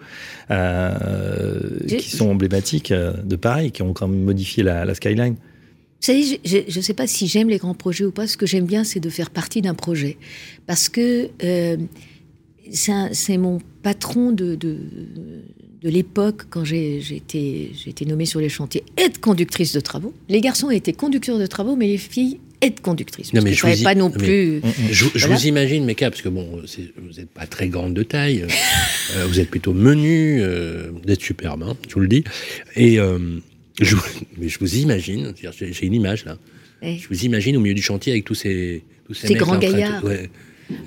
euh, 0.52 1.80
qui 1.88 2.12
sont 2.12 2.30
emblématiques 2.30 2.92
euh, 2.92 3.14
de 3.24 3.36
Paris, 3.36 3.72
qui 3.72 3.82
ont 3.82 3.94
quand 3.94 4.08
même 4.08 4.24
modifié 4.24 4.64
la, 4.64 4.86
la 4.86 4.94
skyline. 4.94 5.34
Vous 5.34 6.14
savez, 6.14 6.40
je 6.44 6.78
ne 6.78 6.82
sais 6.84 6.94
pas 6.94 7.08
si 7.08 7.26
j'aime 7.28 7.50
les 7.50 7.58
grands 7.58 7.74
projets 7.74 8.06
ou 8.06 8.12
pas. 8.12 8.28
Ce 8.28 8.38
que 8.38 8.46
j'aime 8.46 8.66
bien, 8.66 8.84
c'est 8.84 9.00
de 9.00 9.10
faire 9.10 9.32
partie 9.32 9.62
d'un 9.62 9.74
projet. 9.74 10.18
Parce 10.68 10.88
que 10.88 11.30
euh, 11.44 11.78
c'est 12.70 13.38
mon 13.38 13.60
patron 13.82 14.32
de, 14.32 14.56
de, 14.56 14.78
de 15.82 15.90
l'époque, 15.90 16.44
quand 16.50 16.64
j'ai 16.64 16.98
été, 16.98 17.72
nommée 18.06 18.26
sur 18.26 18.40
les 18.40 18.50
chantiers, 18.50 18.84
aide 18.98 19.20
conductrice 19.20 19.74
de 19.74 19.80
travaux. 19.80 20.14
Les 20.30 20.42
garçons 20.42 20.70
étaient 20.70 20.94
conducteurs 20.94 21.40
de 21.40 21.46
travaux, 21.46 21.76
mais 21.76 21.88
les 21.88 21.98
filles 21.98 22.40
aide 22.62 22.80
conductrices. 22.82 23.34
Non, 23.34 23.42
mais 23.42 23.54
je 23.54 23.66
vous 23.66 23.84
pas 23.84 23.96
non 23.96 24.10
plus. 24.12 24.62
Je, 24.92 25.06
je 25.14 25.20
Voilà. 25.20 25.36
vous 25.36 25.48
imagine, 25.48 25.86
Meka, 25.86 26.10
parce 26.10 26.22
que 26.22 26.30
bon, 26.30 26.62
vous 26.98 27.14
n'êtes 27.18 27.30
pas 27.30 27.46
très 27.48 27.68
grande 27.68 27.94
de 27.94 28.04
taille, 28.04 28.44
euh, 28.44 28.48
euh, 29.18 29.26
vous 29.28 29.40
êtes 29.40 29.50
plutôt 29.50 29.74
menu, 29.74 30.38
euh, 30.42 30.90
vous 30.92 31.12
êtes 31.12 31.22
superbe, 31.22 31.64
hein, 31.64 31.76
je 31.88 31.94
vous 31.94 32.00
le 32.02 32.08
dis. 32.08 32.24
Et 32.76 33.00
euh, 33.00 33.18
je, 33.82 33.96
mais 34.38 34.50
je 34.50 34.60
vous 34.60 34.76
imagine, 34.78 35.34
j'ai 35.52 35.86
une 35.86 35.94
image 35.94 36.26
là, 36.26 36.38
Ouais. 36.82 36.98
je 37.02 37.08
vous 37.08 37.24
imagine 37.24 37.56
au 37.58 37.60
milieu 37.62 37.74
du 37.74 37.82
chantier 37.82 38.12
avec 38.12 38.26
tous 38.26 38.36
ces, 38.36 38.84
tous 39.08 39.14
ces, 39.14 39.28
Ces 39.28 39.34
mecs, 39.34 39.42
grands 39.42 39.56
de- 39.56 39.62
gaillards. 39.62 40.04
ouais, 40.04 40.30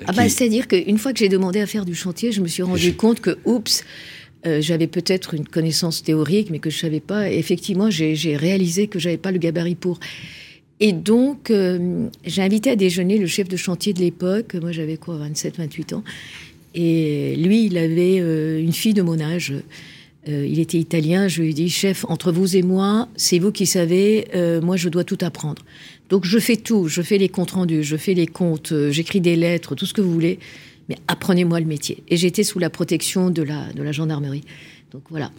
Ah 0.05 0.11
qui- 0.11 0.17
bah, 0.17 0.29
c'est-à-dire 0.29 0.67
qu'une 0.67 0.97
fois 0.99 1.13
que 1.13 1.19
j'ai 1.19 1.29
demandé 1.29 1.59
à 1.59 1.65
faire 1.65 1.83
du 1.85 1.95
chantier, 1.95 2.31
je 2.31 2.41
me 2.41 2.47
suis 2.47 2.61
rendu 2.63 2.79
Je- 2.81 2.91
compte 2.91 3.21
que, 3.21 3.37
oups, 3.45 3.83
euh, 4.45 4.61
j'avais 4.61 4.87
peut-être 4.87 5.33
une 5.33 5.45
connaissance 5.47 6.03
théorique, 6.03 6.49
mais 6.51 6.59
que 6.59 6.69
je 6.69 6.77
savais 6.77 6.99
pas. 6.99 7.29
Et 7.31 7.37
effectivement, 7.39 7.89
j'ai 7.89 8.15
j'ai 8.15 8.37
réalisé 8.37 8.87
que 8.87 8.99
j'avais 8.99 9.17
pas 9.17 9.31
le 9.31 9.39
gabarit 9.39 9.75
pour. 9.75 9.99
Et 10.79 10.93
donc, 10.93 11.51
euh, 11.51 12.07
j'ai 12.25 12.41
invité 12.41 12.71
à 12.71 12.75
déjeuner 12.75 13.17
le 13.17 13.27
chef 13.27 13.47
de 13.49 13.57
chantier 13.57 13.93
de 13.93 13.99
l'époque. 13.99 14.55
Moi, 14.55 14.71
j'avais 14.71 14.97
quoi, 14.97 15.17
27, 15.17 15.57
28 15.57 15.93
ans. 15.93 16.03
Et 16.73 17.35
lui, 17.35 17.65
il 17.65 17.77
avait 17.77 18.19
euh, 18.21 18.61
une 18.61 18.71
fille 18.71 18.93
de 18.93 19.01
mon 19.01 19.19
âge. 19.19 19.53
Euh, 20.29 20.45
il 20.47 20.59
était 20.59 20.77
italien. 20.77 21.27
Je 21.27 21.41
lui 21.41 21.49
ai 21.49 21.53
dit, 21.53 21.69
chef, 21.69 22.05
entre 22.07 22.31
vous 22.31 22.55
et 22.55 22.61
moi, 22.61 23.09
c'est 23.17 23.39
vous 23.39 23.51
qui 23.51 23.65
savez. 23.65 24.27
moi, 24.63 24.77
je 24.77 24.87
dois 24.87 25.03
tout 25.03 25.17
apprendre. 25.21 25.63
Donc, 26.09 26.25
je 26.25 26.39
fais 26.39 26.55
tout. 26.55 26.87
Je 26.87 27.01
fais 27.01 27.17
les 27.17 27.29
comptes 27.29 27.51
rendus, 27.51 27.83
je 27.83 27.97
fais 27.97 28.13
les 28.13 28.27
comptes, 28.27 28.73
j'écris 28.89 29.21
des 29.21 29.35
lettres, 29.35 29.75
tout 29.75 29.85
ce 29.85 29.93
que 29.93 30.01
vous 30.01 30.13
voulez. 30.13 30.39
Mais 30.87 30.95
apprenez-moi 31.07 31.59
le 31.59 31.65
métier. 31.65 32.03
Et 32.07 32.17
j'étais 32.17 32.43
sous 32.43 32.57
la 32.57 32.69
protection 32.69 33.29
de 33.29 33.43
la, 33.43 33.71
de 33.73 33.83
la 33.83 33.91
gendarmerie. 33.91 34.43
Donc, 34.91 35.03
voilà. 35.09 35.31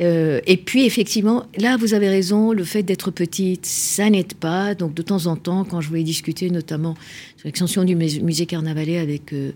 Euh, 0.00 0.40
et 0.46 0.56
puis 0.56 0.84
effectivement, 0.86 1.46
là 1.56 1.76
vous 1.76 1.94
avez 1.94 2.08
raison, 2.08 2.52
le 2.52 2.64
fait 2.64 2.82
d'être 2.82 3.10
petite, 3.12 3.64
ça 3.64 4.10
n'aide 4.10 4.34
pas. 4.34 4.74
Donc 4.74 4.92
de 4.94 5.02
temps 5.02 5.26
en 5.26 5.36
temps, 5.36 5.64
quand 5.64 5.80
je 5.80 5.88
voulais 5.88 6.02
discuter 6.02 6.50
notamment 6.50 6.94
sur 7.36 7.46
l'extension 7.46 7.84
du 7.84 7.94
mus- 7.94 8.20
musée 8.20 8.46
Carnavalet 8.46 8.98
avec 8.98 9.32
euh, 9.32 9.52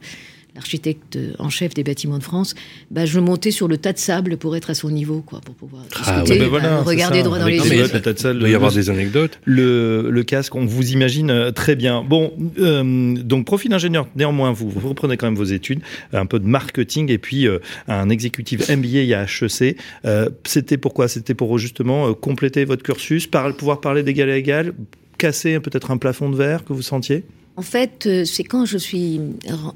l'architecte 0.58 1.18
en 1.38 1.48
chef 1.50 1.72
des 1.72 1.84
bâtiments 1.84 2.18
de 2.18 2.22
France, 2.24 2.54
bah, 2.90 3.06
je 3.06 3.20
montais 3.20 3.52
sur 3.52 3.68
le 3.68 3.78
tas 3.78 3.92
de 3.92 3.98
sable 3.98 4.36
pour 4.36 4.56
être 4.56 4.70
à 4.70 4.74
son 4.74 4.90
niveau, 4.90 5.22
quoi, 5.24 5.40
pour 5.40 5.54
pouvoir 5.54 5.82
Ah 5.94 6.20
discuter, 6.22 6.32
ouais, 6.32 6.38
ben 6.40 6.48
voilà, 6.48 6.78
euh, 6.78 6.82
regarder 6.82 7.18
ça. 7.18 7.22
droit 7.24 7.38
dans 7.38 7.44
Avec 7.46 7.62
les 7.62 7.68
yeux. 7.70 7.86
Il 8.32 8.38
doit 8.38 8.48
y 8.48 8.54
avoir 8.54 8.72
des 8.72 8.90
anecdotes. 8.90 9.38
le, 9.44 10.10
le 10.10 10.22
casque, 10.24 10.54
on 10.56 10.66
vous 10.66 10.90
imagine 10.90 11.30
euh, 11.30 11.50
très 11.52 11.76
bien. 11.76 12.02
Bon, 12.02 12.32
euh, 12.58 13.14
donc 13.14 13.46
profil 13.46 13.70
d'ingénieur, 13.70 14.08
néanmoins, 14.16 14.52
vous, 14.52 14.68
vous 14.68 14.88
reprenez 14.88 15.16
quand 15.16 15.26
même 15.26 15.36
vos 15.36 15.44
études, 15.44 15.80
un 16.12 16.26
peu 16.26 16.38
de 16.40 16.46
marketing 16.46 17.10
et 17.10 17.18
puis 17.18 17.46
euh, 17.46 17.60
un 17.86 18.08
exécutif 18.10 18.68
MBA 18.68 19.16
à 19.16 19.24
HEC. 19.24 19.76
Euh, 20.04 20.28
C'était 20.44 20.76
pourquoi? 20.76 21.06
C'était 21.08 21.34
pour 21.34 21.56
justement 21.58 22.08
euh, 22.08 22.14
compléter 22.14 22.64
votre 22.64 22.82
cursus, 22.82 23.26
par, 23.26 23.54
pouvoir 23.54 23.80
parler 23.80 24.02
d'égal 24.02 24.28
à 24.30 24.36
égal, 24.36 24.72
casser 25.18 25.60
peut-être 25.60 25.90
un 25.90 25.98
plafond 25.98 26.30
de 26.30 26.36
verre 26.36 26.64
que 26.64 26.72
vous 26.72 26.82
sentiez? 26.82 27.24
En 27.58 27.62
fait, 27.62 28.06
euh, 28.06 28.24
c'est 28.24 28.44
quand 28.44 28.66
je 28.66 28.78
suis, 28.78 29.18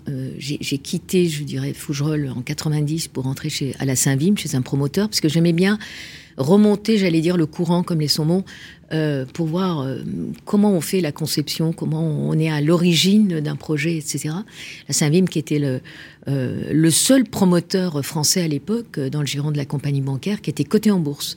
euh, 0.09 0.31
j'ai 0.39 0.79
quitté, 0.79 1.29
je 1.29 1.43
dirais, 1.43 1.73
Fougerolles 1.73 2.31
en 2.31 2.41
90 2.41 3.09
pour 3.09 3.25
rentrer 3.25 3.51
chez, 3.51 3.75
à 3.81 3.85
la 3.85 3.97
Saint-Vime, 3.97 4.39
chez 4.39 4.55
un 4.55 4.63
promoteur, 4.63 5.09
parce 5.09 5.21
que 5.21 5.29
j'aimais 5.29 5.53
bien 5.53 5.81
remonter, 6.37 6.97
j'allais 6.97 7.21
dire, 7.21 7.37
le 7.37 7.45
courant 7.45 7.83
comme 7.83 7.99
les 7.99 8.07
saumons, 8.07 8.45
euh, 8.93 9.25
pour 9.25 9.47
voir 9.47 9.81
euh, 9.81 9.99
comment 10.45 10.71
on 10.71 10.81
fait 10.81 11.01
la 11.01 11.11
conception, 11.11 11.73
comment 11.73 12.03
on 12.03 12.39
est 12.39 12.51
à 12.51 12.61
l'origine 12.61 13.41
d'un 13.41 13.57
projet, 13.57 13.97
etc. 13.97 14.31
La 14.87 14.95
Saint-Vime, 14.95 15.29
qui 15.29 15.41
était 15.41 15.59
le, 15.59 15.81
euh, 16.29 16.73
le 16.73 16.91
seul 16.91 17.25
promoteur 17.25 18.05
français 18.05 18.43
à 18.43 18.49
l'époque 18.49 18.99
euh, 18.99 19.11
dans 19.11 19.21
le 19.21 19.27
giron 19.27 19.51
de 19.51 19.57
la 19.57 19.65
compagnie 19.65 20.03
bancaire, 20.03 20.41
qui 20.41 20.51
était 20.51 20.65
coté 20.65 20.91
en 20.91 21.01
bourse. 21.01 21.37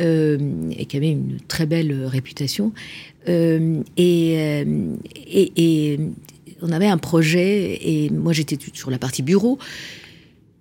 Euh, 0.00 0.38
et 0.76 0.86
qui 0.86 0.96
avait 0.96 1.10
une 1.10 1.38
très 1.46 1.66
belle 1.66 2.06
réputation. 2.06 2.72
Euh, 3.28 3.82
et, 3.96 4.34
euh, 4.38 4.94
et, 5.14 5.52
et 5.56 6.00
on 6.62 6.72
avait 6.72 6.86
un 6.86 6.98
projet, 6.98 7.78
et 7.82 8.10
moi 8.10 8.32
j'étais 8.32 8.58
sur 8.72 8.90
la 8.90 8.98
partie 8.98 9.22
bureau, 9.22 9.58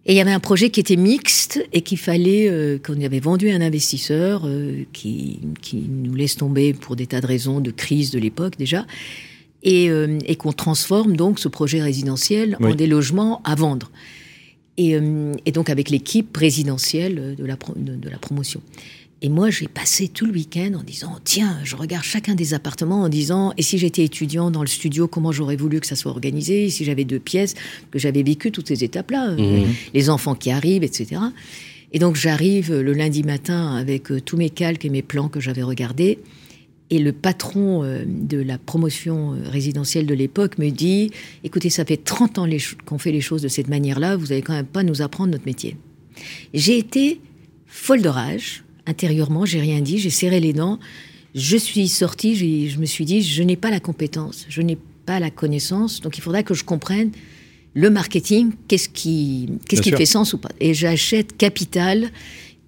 et 0.05 0.13
il 0.13 0.15
y 0.15 0.21
avait 0.21 0.31
un 0.31 0.39
projet 0.39 0.69
qui 0.69 0.79
était 0.79 0.95
mixte 0.95 1.63
et 1.71 1.81
qu'il 1.81 1.97
fallait 1.97 2.49
euh, 2.49 2.79
qu'on 2.79 2.99
avait 3.01 3.19
vendu 3.19 3.49
à 3.49 3.55
un 3.55 3.61
investisseur 3.61 4.43
euh, 4.45 4.83
qui, 4.91 5.39
qui 5.61 5.77
nous 5.87 6.15
laisse 6.15 6.35
tomber 6.35 6.73
pour 6.73 6.95
des 6.95 7.05
tas 7.05 7.21
de 7.21 7.27
raisons 7.27 7.59
de 7.61 7.71
crise 7.71 8.11
de 8.11 8.19
l'époque 8.19 8.57
déjà, 8.57 8.87
et, 9.63 9.89
euh, 9.89 10.17
et 10.25 10.35
qu'on 10.35 10.53
transforme 10.53 11.15
donc 11.15 11.37
ce 11.39 11.47
projet 11.47 11.81
résidentiel 11.81 12.57
en 12.61 12.75
des 12.75 12.87
logements 12.87 13.41
à 13.43 13.55
vendre. 13.55 13.91
Et, 14.77 14.97
et 15.45 15.51
donc 15.51 15.69
avec 15.69 15.89
l'équipe 15.89 16.31
présidentielle 16.31 17.35
de 17.37 17.45
la, 17.45 17.57
pro- 17.57 17.75
de, 17.75 17.95
de 17.95 18.09
la 18.09 18.17
promotion. 18.17 18.61
Et 19.21 19.27
moi, 19.27 19.49
j'ai 19.49 19.67
passé 19.67 20.07
tout 20.07 20.25
le 20.25 20.31
week-end 20.31 20.71
en 20.79 20.83
disant, 20.83 21.19
tiens, 21.25 21.59
je 21.65 21.75
regarde 21.75 22.05
chacun 22.05 22.35
des 22.35 22.53
appartements 22.53 23.01
en 23.01 23.09
disant, 23.09 23.51
et 23.57 23.61
si 23.61 23.77
j'étais 23.77 24.03
étudiant 24.03 24.49
dans 24.49 24.61
le 24.61 24.67
studio, 24.67 25.09
comment 25.09 25.33
j'aurais 25.33 25.57
voulu 25.57 25.81
que 25.81 25.87
ça 25.87 25.97
soit 25.97 26.11
organisé, 26.11 26.65
et 26.65 26.69
si 26.69 26.85
j'avais 26.85 27.03
deux 27.03 27.19
pièces, 27.19 27.53
que 27.91 27.99
j'avais 27.99 28.23
vécu 28.23 28.51
toutes 28.51 28.69
ces 28.69 28.83
étapes-là, 28.85 29.31
euh, 29.31 29.65
les 29.93 30.09
enfants 30.09 30.35
qui 30.35 30.51
arrivent, 30.51 30.83
etc. 30.83 31.19
Et 31.91 31.99
donc 31.99 32.15
j'arrive 32.15 32.73
le 32.73 32.93
lundi 32.93 33.23
matin 33.23 33.75
avec 33.75 34.11
euh, 34.11 34.21
tous 34.21 34.37
mes 34.37 34.49
calques 34.49 34.85
et 34.85 34.89
mes 34.89 35.01
plans 35.01 35.27
que 35.27 35.39
j'avais 35.39 35.63
regardés. 35.63 36.19
Et 36.91 36.99
le 36.99 37.13
patron 37.13 37.83
euh, 37.83 38.03
de 38.05 38.37
la 38.37 38.57
promotion 38.57 39.33
euh, 39.33 39.49
résidentielle 39.49 40.05
de 40.05 40.13
l'époque 40.13 40.57
me 40.57 40.69
dit 40.69 41.11
Écoutez, 41.43 41.69
ça 41.69 41.85
fait 41.85 41.97
30 41.97 42.39
ans 42.39 42.47
qu'on 42.85 42.97
fait 42.97 43.11
les 43.11 43.21
choses 43.21 43.41
de 43.41 43.47
cette 43.47 43.67
manière-là, 43.67 44.17
vous 44.17 44.27
n'allez 44.27 44.41
quand 44.41 44.53
même 44.53 44.65
pas 44.65 44.83
nous 44.83 45.01
apprendre 45.01 45.31
notre 45.31 45.45
métier. 45.45 45.77
J'ai 46.53 46.77
été 46.77 47.21
folle 47.67 48.01
de 48.01 48.09
rage, 48.09 48.63
intérieurement, 48.85 49.45
j'ai 49.45 49.59
rien 49.59 49.81
dit, 49.81 49.97
j'ai 49.99 50.09
serré 50.09 50.39
les 50.39 50.53
dents. 50.53 50.79
Je 51.35 51.57
suis 51.57 51.87
sortie, 51.87 52.35
je 52.69 52.79
me 52.79 52.85
suis 52.85 53.05
dit 53.05 53.21
Je 53.21 53.43
n'ai 53.43 53.55
pas 53.55 53.69
la 53.69 53.79
compétence, 53.79 54.45
je 54.49 54.61
n'ai 54.61 54.77
pas 55.05 55.19
la 55.19 55.29
connaissance, 55.29 56.01
donc 56.01 56.17
il 56.17 56.21
faudra 56.21 56.43
que 56.43 56.53
je 56.53 56.63
comprenne 56.63 57.11
le 57.73 57.89
marketing, 57.89 58.51
qu'est-ce 58.67 58.89
qui, 58.89 59.47
qu'est-ce 59.67 59.81
qui 59.81 59.89
sûr. 59.89 59.97
fait 59.97 60.05
sens 60.05 60.33
ou 60.33 60.37
pas. 60.37 60.49
Et 60.59 60.73
j'achète 60.73 61.37
Capital 61.37 62.09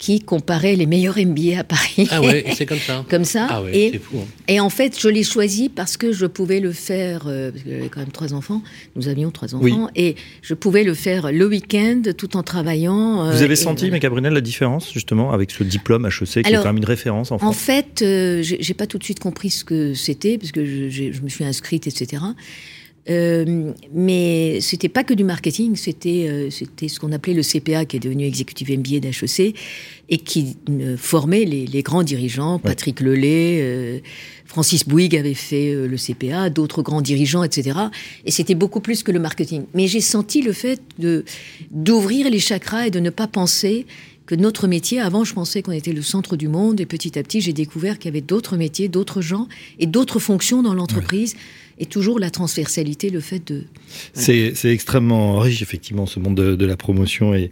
qui 0.02 0.20
comparait 0.20 0.76
les 0.76 0.88
meilleurs 0.88 1.20
MBA 1.20 1.60
à 1.60 1.64
Paris. 1.64 2.08
Ah 2.10 2.22
ouais, 2.22 2.44
c'est 2.56 2.66
comme 2.66 2.80
ça. 2.80 3.06
Comme 3.08 3.24
ça. 3.24 3.46
Ah 3.52 3.62
ouais, 3.62 3.78
et, 3.78 3.90
c'est 3.94 4.00
fou. 4.00 4.18
hein. 4.20 4.26
et 4.48 4.60
en 4.60 4.72
fait, 4.72 5.00
je 5.00 5.08
l'ai 5.08 5.22
choisi 5.22 5.70
parce 5.70 5.96
que 5.96 6.12
je 6.12 6.26
pouvais 6.26 6.60
le 6.60 6.72
faire, 6.72 7.26
euh, 7.28 7.52
parce 7.52 7.64
que 7.64 7.70
j'avais 7.70 7.88
quand 7.90 8.00
même 8.00 8.12
trois 8.12 8.34
enfants, 8.34 8.64
nous 8.96 9.08
avions 9.08 9.30
trois 9.30 9.54
enfants, 9.54 9.64
Oui. 9.64 9.76
et 9.96 10.16
je 10.42 10.56
pouvais 10.56 10.84
le 10.84 10.96
faire 10.96 11.32
le 11.32 11.46
week-end 11.46 12.02
tout 12.18 12.36
en 12.36 12.42
travaillant. 12.42 13.28
euh, 13.28 13.32
Vous 13.32 13.44
avez 13.44 13.56
senti, 13.56 13.84
voilà. 13.84 13.94
Méca 13.98 14.10
Brunel, 14.10 14.34
la 14.34 14.42
différence 14.42 14.92
justement 14.92 15.34
avec 15.34 15.52
ce 15.52 15.64
diplôme 15.64 16.08
HEC 16.08 16.44
qui 16.46 16.52
est 16.52 16.56
quand 16.56 16.66
même 16.66 16.78
une 16.78 16.86
référence 16.86 17.32
en 17.32 17.36
En 17.36 17.38
France 17.38 17.58
fait, 17.58 18.02
euh, 18.02 18.42
j'ai 18.42 18.74
pas 18.74 18.88
tout 18.88 18.98
de 18.98 19.04
suite 19.04 19.20
compris 19.20 19.52
ce 19.52 19.64
que 19.64 19.94
c'était, 19.94 20.40
parce 20.40 20.52
que 20.52 20.66
je 20.66 21.22
me 21.22 21.30
suis 21.30 21.44
inscrite, 21.46 21.86
etc. 21.86 22.24
Euh, 23.10 23.72
mais 23.94 24.60
c'était 24.62 24.90
pas 24.90 25.04
que 25.04 25.14
du 25.14 25.24
marketing, 25.24 25.76
c'était 25.76 26.28
euh, 26.30 26.50
c'était 26.52 26.88
ce 26.88 27.00
qu'on 27.00 27.12
appelait 27.12 27.34
le 27.34 27.42
CPA, 27.42 27.86
qui 27.86 27.98
est 27.98 28.00
devenu 28.00 28.26
exécutif 28.26 28.70
MBA 28.70 29.00
d'HEC, 29.00 29.56
et 30.10 30.18
qui 30.18 30.58
euh, 30.70 30.98
formait 30.98 31.46
les, 31.46 31.66
les 31.66 31.82
grands 31.82 32.04
dirigeants. 32.04 32.60
Patrick 32.60 33.00
Lelay, 33.00 33.60
euh, 33.62 34.00
Francis 34.46 34.86
Bouygues 34.86 35.16
avait 35.16 35.34
fait 35.34 35.74
euh, 35.74 35.88
le 35.88 35.96
CPA, 35.96 36.50
d'autres 36.50 36.82
grands 36.82 37.02
dirigeants, 37.02 37.44
etc. 37.44 37.80
Et 38.26 38.32
c'était 38.32 38.54
beaucoup 38.54 38.82
plus 38.82 39.02
que 39.02 39.12
le 39.12 39.20
marketing. 39.20 39.64
Mais 39.74 39.88
j'ai 39.88 40.02
senti 40.02 40.42
le 40.42 40.52
fait 40.52 40.82
de 41.00 41.24
d'ouvrir 41.72 42.30
les 42.30 42.40
chakras 42.40 42.88
et 42.88 42.92
de 42.92 43.00
ne 43.00 43.10
pas 43.10 43.28
penser 43.28 43.86
que 44.26 44.36
notre 44.36 44.68
métier, 44.68 45.00
avant 45.00 45.24
je 45.24 45.34
pensais 45.34 45.62
qu'on 45.62 45.72
était 45.72 45.94
le 45.94 46.02
centre 46.02 46.36
du 46.36 46.50
monde 46.50 46.80
et 46.82 46.86
petit 46.86 47.18
à 47.18 47.24
petit 47.24 47.42
j'ai 47.42 47.54
découvert 47.54 47.98
qu'il 47.98 48.10
y 48.10 48.14
avait 48.14 48.22
d'autres 48.22 48.58
métiers, 48.58 48.90
d'autres 48.90 49.22
gens 49.22 49.48
et 49.80 49.88
d'autres 49.88 50.20
fonctions 50.20 50.62
dans 50.62 50.74
l'entreprise 50.74 51.36
et 51.80 51.86
toujours 51.86 52.20
la 52.20 52.30
transversalité, 52.30 53.10
le 53.10 53.20
fait 53.20 53.46
de... 53.48 53.64
C'est 54.14 54.54
extrêmement 54.66 55.40
riche, 55.40 55.62
effectivement, 55.62 56.06
ce 56.06 56.20
monde 56.20 56.36
de, 56.36 56.66
la 56.66 56.78
promotion. 56.78 57.34
Et 57.34 57.50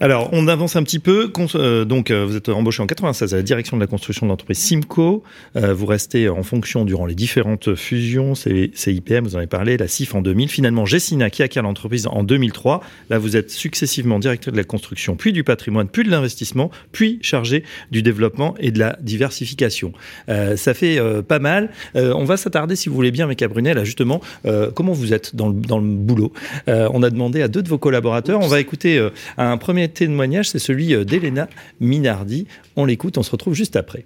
alors, 0.00 0.28
on 0.32 0.48
avance 0.48 0.76
un 0.76 0.82
petit 0.82 0.98
peu. 0.98 1.32
Euh, 1.54 1.84
donc, 1.84 2.10
euh, 2.10 2.24
vous 2.24 2.36
êtes 2.36 2.48
embauché 2.48 2.82
en 2.82 2.86
96 2.86 3.32
à 3.32 3.36
la 3.36 3.42
direction 3.42 3.76
de 3.76 3.82
la 3.82 3.86
construction 3.86 4.26
de 4.26 4.30
l'entreprise 4.30 4.58
Simco. 4.58 5.22
Euh, 5.56 5.74
vous 5.74 5.86
restez 5.86 6.28
en 6.28 6.42
fonction 6.42 6.84
durant 6.84 7.06
les 7.06 7.14
différentes 7.14 7.74
fusions. 7.74 8.34
C'est 8.34 8.70
c'est 8.74 8.94
IPM, 8.94 9.24
vous 9.24 9.34
en 9.34 9.38
avez 9.38 9.46
parlé, 9.46 9.76
la 9.76 9.88
CIF 9.88 10.14
en 10.14 10.22
2000. 10.22 10.48
Finalement, 10.48 10.86
Gessina 10.86 11.30
qui 11.30 11.42
acquiert 11.42 11.62
l'entreprise 11.62 12.06
en 12.06 12.22
2003. 12.22 12.82
Là, 13.08 13.18
vous 13.18 13.36
êtes 13.36 13.50
successivement 13.50 14.18
directeur 14.18 14.52
de 14.52 14.58
la 14.58 14.64
construction, 14.64 15.16
puis 15.16 15.32
du 15.32 15.44
patrimoine, 15.44 15.88
puis 15.88 16.04
de 16.04 16.10
l'investissement, 16.10 16.70
puis 16.92 17.18
chargé 17.22 17.64
du 17.90 18.02
développement 18.02 18.54
et 18.58 18.70
de 18.70 18.78
la 18.78 18.96
diversification. 19.00 19.92
Ça 20.28 20.74
fait 20.74 21.00
pas 21.22 21.38
mal. 21.38 21.70
On 21.94 22.24
va 22.24 22.36
s'attarder, 22.36 22.76
si 22.76 22.88
vous 22.88 22.94
voulez 22.94 23.10
bien, 23.10 23.26
Méca 23.26 23.48
Justement 23.84 24.20
euh, 24.46 24.70
comment 24.70 24.92
vous 24.92 25.12
êtes 25.12 25.34
dans 25.34 25.48
le, 25.48 25.54
dans 25.54 25.78
le 25.78 25.86
boulot? 25.86 26.32
Euh, 26.68 26.88
on 26.92 27.02
a 27.02 27.10
demandé 27.10 27.42
à 27.42 27.48
deux 27.48 27.62
de 27.62 27.68
vos 27.68 27.78
collaborateurs. 27.78 28.40
On 28.40 28.48
va 28.48 28.60
écouter 28.60 28.98
euh, 28.98 29.10
un 29.38 29.56
premier 29.56 29.88
témoignage, 29.88 30.48
c'est 30.50 30.58
celui 30.58 30.88
d'Elena 31.04 31.48
Minardi. 31.80 32.46
On 32.76 32.84
l'écoute, 32.84 33.18
on 33.18 33.22
se 33.22 33.30
retrouve 33.30 33.54
juste 33.54 33.76
après. 33.76 34.04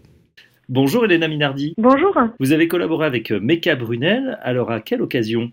Bonjour 0.68 1.04
Elena 1.04 1.28
Minardi. 1.28 1.74
Bonjour. 1.76 2.16
Vous 2.40 2.52
avez 2.52 2.68
collaboré 2.68 3.06
avec 3.06 3.30
Méca 3.30 3.76
Brunel. 3.76 4.38
Alors 4.42 4.70
à 4.70 4.80
quelle 4.80 5.02
occasion? 5.02 5.50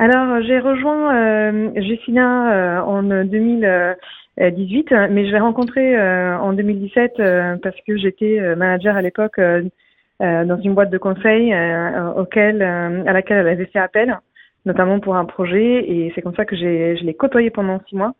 Alors, 0.00 0.40
j'ai 0.42 0.60
rejoint 0.60 1.12
euh, 1.16 1.70
Gessina 1.74 2.52
euh, 2.52 2.80
en 2.82 3.02
2018, 3.02 4.92
mais 5.10 5.26
je 5.26 5.32
l'ai 5.32 5.40
rencontré 5.40 5.96
euh, 5.96 6.38
en 6.38 6.52
2017 6.52 7.14
euh, 7.18 7.56
parce 7.60 7.74
que 7.84 7.96
j'étais 7.96 8.54
manager 8.54 8.94
à 8.96 9.02
l'époque 9.02 9.40
euh, 10.20 10.24
euh, 10.24 10.44
dans 10.44 10.60
une 10.60 10.74
boîte 10.74 10.90
de 10.90 10.98
conseil 10.98 11.52
euh, 11.52 12.12
auquel, 12.14 12.62
euh, 12.62 13.04
à 13.06 13.12
laquelle 13.12 13.38
elle 13.38 13.48
avait 13.48 13.66
fait 13.66 13.78
appel, 13.78 14.18
notamment 14.66 15.00
pour 15.00 15.16
un 15.16 15.24
projet, 15.24 15.84
et 15.90 16.12
c'est 16.14 16.22
comme 16.22 16.34
ça 16.34 16.44
que 16.44 16.56
j'ai, 16.56 16.96
je 16.96 17.04
l'ai 17.04 17.14
côtoyé 17.14 17.50
pendant 17.50 17.80
six 17.88 17.96
mois. 17.96 18.14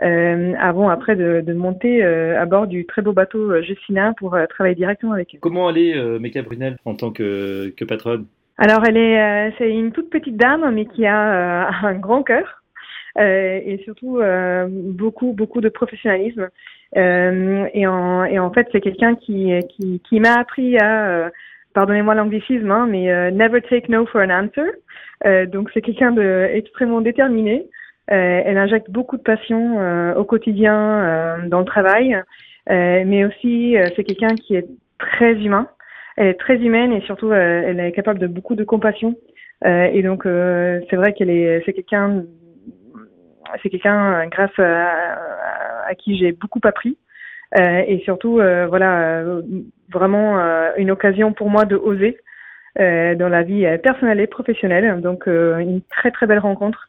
Euh, 0.00 0.54
avant 0.60 0.90
après 0.90 1.16
de, 1.16 1.42
de 1.44 1.52
monter 1.54 2.04
euh, 2.04 2.40
à 2.40 2.46
bord 2.46 2.68
du 2.68 2.86
très 2.86 3.02
beau 3.02 3.12
bateau 3.12 3.50
euh, 3.50 3.62
Gessina 3.62 4.14
pour 4.16 4.36
euh, 4.36 4.46
travailler 4.46 4.76
directement 4.76 5.10
avec 5.10 5.34
elle. 5.34 5.40
Comment 5.40 5.66
allait 5.66 5.96
euh, 5.96 6.20
Méca 6.20 6.40
Brunel 6.42 6.76
en 6.84 6.94
tant 6.94 7.10
que, 7.10 7.74
que 7.76 7.84
patronne? 7.84 8.26
Alors, 8.58 8.84
elle 8.86 8.96
est, 8.96 9.20
euh, 9.20 9.50
c'est 9.58 9.70
une 9.70 9.90
toute 9.90 10.08
petite 10.08 10.36
dame, 10.36 10.70
mais 10.72 10.86
qui 10.86 11.04
a 11.04 11.66
euh, 11.66 11.70
un 11.82 11.94
grand 11.94 12.22
cœur 12.22 12.44
euh, 12.44 12.67
et 13.18 13.80
surtout 13.84 14.20
euh, 14.20 14.66
beaucoup, 14.70 15.32
beaucoup 15.32 15.60
de 15.60 15.68
professionnalisme. 15.68 16.48
Euh, 16.96 17.66
et, 17.74 17.86
en, 17.86 18.24
et 18.24 18.38
en 18.38 18.52
fait, 18.52 18.68
c'est 18.72 18.80
quelqu'un 18.80 19.14
qui, 19.14 19.52
qui, 19.70 20.00
qui 20.08 20.20
m'a 20.20 20.34
appris 20.34 20.78
à, 20.78 21.08
euh, 21.08 21.30
pardonnez-moi 21.74 22.14
l'anglicisme, 22.14 22.70
hein, 22.70 22.86
mais 22.88 23.10
euh, 23.10 23.30
never 23.30 23.60
take 23.62 23.90
no 23.90 24.06
for 24.06 24.22
an 24.22 24.30
answer. 24.30 24.70
Euh, 25.26 25.46
donc, 25.46 25.70
c'est 25.74 25.82
quelqu'un 25.82 26.12
de 26.12 26.48
extrêmement 26.52 27.00
déterminé. 27.00 27.66
Euh, 28.10 28.42
elle 28.44 28.56
injecte 28.56 28.90
beaucoup 28.90 29.18
de 29.18 29.22
passion 29.22 29.78
euh, 29.78 30.14
au 30.14 30.24
quotidien 30.24 30.74
euh, 30.76 31.48
dans 31.48 31.58
le 31.58 31.66
travail, 31.66 32.14
euh, 32.70 33.02
mais 33.06 33.26
aussi 33.26 33.76
euh, 33.76 33.84
c'est 33.94 34.04
quelqu'un 34.04 34.34
qui 34.34 34.56
est 34.56 34.66
très 34.98 35.34
humain. 35.34 35.68
Elle 36.16 36.28
est 36.28 36.40
très 36.40 36.56
humaine 36.56 36.92
et 36.92 37.02
surtout 37.02 37.30
euh, 37.30 37.62
elle 37.66 37.80
est 37.80 37.92
capable 37.92 38.18
de 38.18 38.26
beaucoup 38.26 38.54
de 38.54 38.64
compassion. 38.64 39.14
Euh, 39.66 39.90
et 39.92 40.02
donc 40.02 40.24
euh, 40.24 40.80
c'est 40.88 40.96
vrai 40.96 41.12
qu'elle 41.12 41.28
est 41.28 41.62
c'est 41.66 41.74
quelqu'un 41.74 42.24
c'est 43.62 43.70
quelqu'un 43.70 44.14
euh, 44.14 44.26
grâce 44.26 44.58
à, 44.58 45.94
qui 45.96 46.16
j'ai 46.18 46.32
beaucoup 46.32 46.60
appris. 46.64 46.98
Euh, 47.58 47.82
et 47.86 48.00
surtout 48.00 48.40
euh, 48.40 48.66
voilà 48.66 49.24
vraiment 49.90 50.38
une 50.76 50.90
occasion 50.90 51.32
pour 51.32 51.48
moi 51.48 51.64
de 51.64 51.76
oser 51.76 52.18
dans 52.76 53.28
la 53.28 53.42
vie 53.42 53.66
personnelle 53.82 54.20
et 54.20 54.26
professionnelle. 54.26 55.00
Donc 55.00 55.26
une 55.26 55.80
très 55.90 56.10
très 56.10 56.26
belle 56.26 56.38
rencontre. 56.38 56.88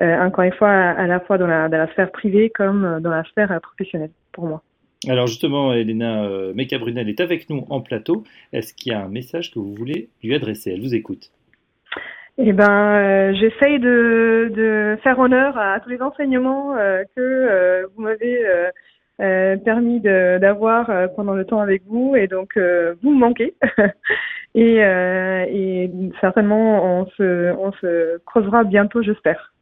Encore 0.00 0.44
une 0.44 0.52
fois, 0.52 0.70
à, 0.70 1.06
la 1.06 1.20
fois 1.20 1.38
dans 1.38 1.46
la, 1.46 1.68
dans 1.68 1.78
la 1.78 1.88
sphère 1.88 2.12
privée 2.12 2.50
comme 2.50 3.00
dans 3.00 3.10
la 3.10 3.24
sphère 3.24 3.60
professionnelle 3.60 4.10
pour 4.32 4.46
moi. 4.46 4.62
Alors 5.08 5.26
justement, 5.26 5.72
Elena 5.72 6.24
euh, 6.24 6.52
Meka 6.54 6.78
Brunel 6.78 7.08
est 7.08 7.20
avec 7.20 7.48
nous 7.48 7.64
en 7.70 7.80
plateau. 7.80 8.24
Est-ce 8.52 8.74
qu'il 8.74 8.92
y 8.92 8.94
a 8.94 9.04
un 9.04 9.08
message 9.08 9.52
que 9.52 9.58
vous 9.58 9.74
voulez 9.74 10.08
lui 10.22 10.34
adresser? 10.34 10.72
Elle 10.72 10.80
vous 10.80 10.94
écoute. 10.94 11.30
Eh 12.38 12.52
ben, 12.52 12.68
euh, 12.70 13.34
j'essaye 13.34 13.78
de, 13.78 14.98
faire 15.02 15.18
honneur 15.18 15.56
à 15.56 15.80
tous 15.80 15.88
les 15.88 16.02
enseignements 16.02 16.76
euh, 16.76 17.02
que 17.16 17.20
euh, 17.20 17.86
vous 17.94 18.02
m'avez 18.02 18.46
euh, 19.20 19.56
permis 19.56 20.00
d'avoir 20.00 20.90
pendant 21.16 21.32
le 21.34 21.46
temps 21.46 21.60
avec 21.60 21.82
vous, 21.86 22.14
et 22.14 22.26
donc 22.26 22.58
vous 22.58 23.10
me 23.10 23.18
manquez. 23.18 23.54
et, 24.54 24.76
et 24.76 25.90
certainement, 26.20 27.00
on 27.00 27.06
se, 27.16 27.52
on 27.52 27.72
se 27.72 28.18
creusera 28.26 28.64
bientôt, 28.64 29.02
j'espère. 29.02 29.54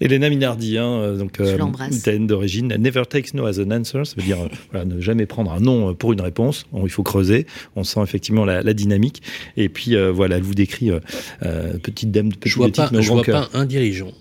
Elena 0.00 0.28
Minardi, 0.28 0.78
hein, 0.78 0.86
euh, 0.88 1.16
donc 1.16 1.36
Je 1.38 1.56
l'embrasse. 1.56 1.96
italienne 1.96 2.26
d'origine, 2.26 2.68
never 2.78 3.02
takes 3.08 3.34
no 3.34 3.46
as 3.46 3.58
an 3.58 3.70
answer, 3.70 4.04
ça 4.04 4.14
veut 4.16 4.22
dire 4.22 4.40
euh, 4.40 4.48
voilà, 4.70 4.84
ne 4.84 5.00
jamais 5.00 5.26
prendre 5.26 5.52
un 5.52 5.60
non 5.60 5.90
euh, 5.90 5.94
pour 5.94 6.12
une 6.12 6.20
réponse. 6.20 6.66
Bon, 6.72 6.84
il 6.84 6.90
faut 6.90 7.02
creuser. 7.02 7.46
On 7.76 7.84
sent 7.84 8.00
effectivement 8.02 8.44
la, 8.44 8.62
la 8.62 8.74
dynamique. 8.74 9.22
Et 9.56 9.68
puis 9.68 9.94
euh, 9.96 10.10
voilà, 10.12 10.36
elle 10.36 10.42
vous 10.42 10.54
décrit 10.54 10.90
euh, 10.90 11.00
euh, 11.42 11.78
petite 11.78 12.10
dame 12.10 12.28
de 12.30 12.34
Je 12.34 12.38
petite 12.40 12.56
vois 12.56 12.66
boutique, 12.66 12.90
pas, 12.90 13.00
je 13.00 13.12
vois 13.12 13.22
pas 13.22 13.48
un 13.54 13.66
dirigeant 13.66 14.12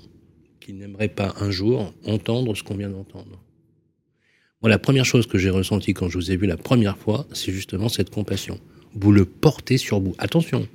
qui 0.59 0.73
n'aimerait 0.73 1.09
pas 1.09 1.33
un 1.39 1.51
jour 1.51 1.93
entendre 2.05 2.55
ce 2.55 2.63
qu'on 2.63 2.75
vient 2.75 2.89
d'entendre. 2.89 3.39
Moi, 4.61 4.69
la 4.69 4.79
première 4.79 5.03
chose 5.03 5.27
que 5.27 5.37
j'ai 5.37 5.49
ressentie 5.49 5.93
quand 5.93 6.07
je 6.07 6.17
vous 6.17 6.31
ai 6.31 6.37
vu 6.37 6.47
la 6.47 6.55
première 6.55 6.97
fois, 6.97 7.25
c'est 7.33 7.51
justement 7.51 7.89
cette 7.89 8.09
compassion. 8.09 8.59
Vous 8.95 9.11
le 9.11 9.25
portez 9.25 9.77
sur 9.77 9.99
vous. 9.99 10.15
Attention, 10.19 10.65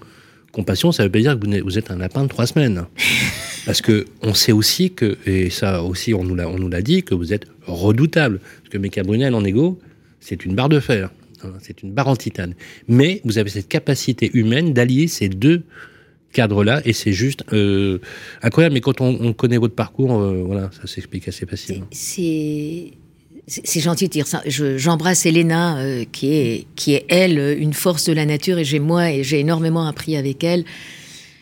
compassion, 0.53 0.93
ça 0.93 1.05
veut 1.05 1.11
pas 1.11 1.21
dire 1.21 1.39
que 1.41 1.63
vous 1.63 1.79
êtes 1.79 1.91
un 1.91 1.97
lapin 1.97 2.25
de 2.25 2.29
trois 2.29 2.47
semaines. 2.47 2.85
Parce 3.69 3.83
que 3.83 4.07
on 4.23 4.35
sait 4.35 4.53
aussi 4.53 4.91
que, 4.91 5.17
et 5.27 5.51
ça 5.51 5.83
aussi 5.83 6.13
on 6.15 6.25
nous 6.25 6.35
l'a, 6.35 6.49
on 6.49 6.59
nous 6.59 6.69
l'a 6.69 6.83
dit, 6.83 7.03
que 7.03 7.15
vous 7.15 7.33
êtes 7.33 7.45
redoutable. 7.67 8.41
Parce 8.41 8.71
que 8.71 8.79
Meka 8.79 9.03
Brunel 9.03 9.35
en 9.35 9.45
égo, 9.45 9.79
c'est 10.21 10.45
une 10.45 10.55
barre 10.55 10.69
de 10.71 10.81
fer. 10.81 11.11
hein, 11.45 11.53
c'est 11.61 11.83
une 11.83 11.93
barre 11.93 12.09
en 12.09 12.17
titane. 12.17 12.55
Mais 12.89 13.21
vous 13.25 13.37
avez 13.39 13.51
cette 13.51 13.69
capacité 13.69 14.31
humaine 14.35 14.73
d'allier 14.73 15.07
ces 15.07 15.29
deux 15.29 15.63
cadres-là, 16.33 16.83
et 16.85 16.93
c'est 16.93 17.13
juste 17.13 17.45
euh, 17.53 17.99
incroyable. 18.43 18.75
Mais 18.75 18.81
quand 18.81 19.01
on, 19.01 19.17
on 19.21 19.33
connaît 19.33 19.57
votre 19.59 19.75
parcours, 19.75 20.13
euh, 20.19 20.43
voilà, 20.47 20.71
ça 20.79 20.87
s'explique 20.87 21.29
assez 21.29 21.47
facilement. 21.47 21.87
C'est 21.93 22.93
c'est 23.51 23.81
gentil 23.81 24.07
de 24.09 24.13
dire 24.13 24.27
ça. 24.27 24.43
Je- 24.47 24.77
J'embrasse 24.77 25.25
Elena, 25.25 25.79
euh, 25.79 26.05
qui 26.11 26.35
est 26.35 26.67
qui 26.77 26.93
est 26.95 27.07
elle 27.09 27.57
une 27.59 27.73
force 27.73 28.05
de 28.05 28.13
la 28.13 28.27
nature, 28.27 28.59
et 28.59 28.65
j'ai 28.65 28.79
moi 28.79 29.11
et 29.11 29.23
j'ai 29.25 29.41
énormément 29.41 29.87
appris 29.87 30.17
avec 30.17 30.43
elle. 30.45 30.65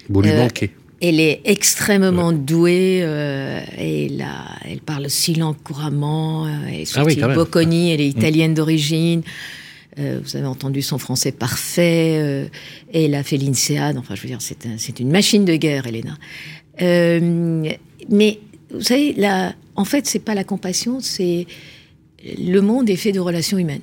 Vous 0.09 0.23
lui 0.23 0.31
manquez. 0.39 0.71
Elle 1.01 1.21
est 1.21 1.43
extrêmement 1.45 2.33
douée. 2.33 3.01
euh, 3.03 3.61
et 3.79 4.09
là, 4.09 4.47
elle 4.65 4.81
parle 4.81 5.07
aussi 5.07 5.35
langue 5.35 5.57
couramment. 5.63 6.47
euh, 6.47 6.51
Elle 6.69 6.75
est 6.81 6.93
Ah 6.97 7.05
oui. 7.05 7.17
Bocconi, 7.35 7.91
elle 7.93 8.01
est 8.01 8.09
italienne 8.09 8.55
d'origine. 8.55 9.23
Euh, 9.99 10.21
vous 10.23 10.37
avez 10.37 10.47
entendu 10.47 10.83
son 10.83 10.99
français 10.99 11.33
parfait. 11.33 12.19
euh, 12.21 12.47
et 12.93 13.05
elle 13.05 13.15
a 13.15 13.23
fait 13.23 13.37
l'INSEAD. 13.37 13.97
Enfin, 13.99 14.15
je 14.15 14.23
veux 14.23 14.29
dire, 14.29 14.41
c'est 14.41 14.67
un- 14.67 14.79
c'est 14.79 15.01
une 15.01 15.11
machine 15.11 15.45
de 15.45 15.57
guerre, 15.57 15.87
Elena. 15.87 16.17
Euh, 16.83 17.69
mais 18.11 18.39
vous 18.73 18.81
savez, 18.83 19.13
là, 19.15 19.55
en 19.75 19.85
fait, 19.85 20.07
c'est 20.07 20.19
pas 20.19 20.35
la 20.35 20.45
compassion, 20.45 21.01
c'est 21.01 21.47
le 22.39 22.61
monde 22.61 22.91
est 22.91 22.97
fait 22.97 23.13
de 23.13 23.21
relations 23.21 23.59
humaines. 23.59 23.81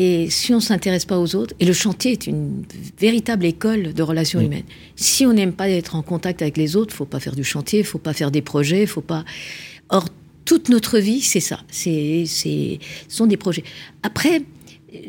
Et 0.00 0.30
si 0.30 0.54
on 0.54 0.60
s'intéresse 0.60 1.04
pas 1.04 1.18
aux 1.18 1.34
autres, 1.34 1.54
et 1.58 1.64
le 1.64 1.72
chantier 1.72 2.12
est 2.12 2.28
une 2.28 2.62
véritable 3.00 3.44
école 3.44 3.92
de 3.94 4.02
relations 4.04 4.38
humaines. 4.40 4.62
Si 4.94 5.26
on 5.26 5.32
n'aime 5.32 5.52
pas 5.52 5.68
être 5.68 5.96
en 5.96 6.02
contact 6.02 6.40
avec 6.40 6.56
les 6.56 6.76
autres, 6.76 6.94
faut 6.94 7.04
pas 7.04 7.18
faire 7.18 7.34
du 7.34 7.42
chantier, 7.42 7.82
faut 7.82 7.98
pas 7.98 8.12
faire 8.12 8.30
des 8.30 8.40
projets, 8.42 8.86
faut 8.86 9.00
pas. 9.00 9.24
Or, 9.88 10.08
toute 10.44 10.68
notre 10.68 11.00
vie, 11.00 11.20
c'est 11.20 11.40
ça. 11.40 11.58
C'est, 11.68 12.22
c'est, 12.26 12.78
ce 13.08 13.16
sont 13.16 13.26
des 13.26 13.36
projets. 13.36 13.64
Après, 14.04 14.42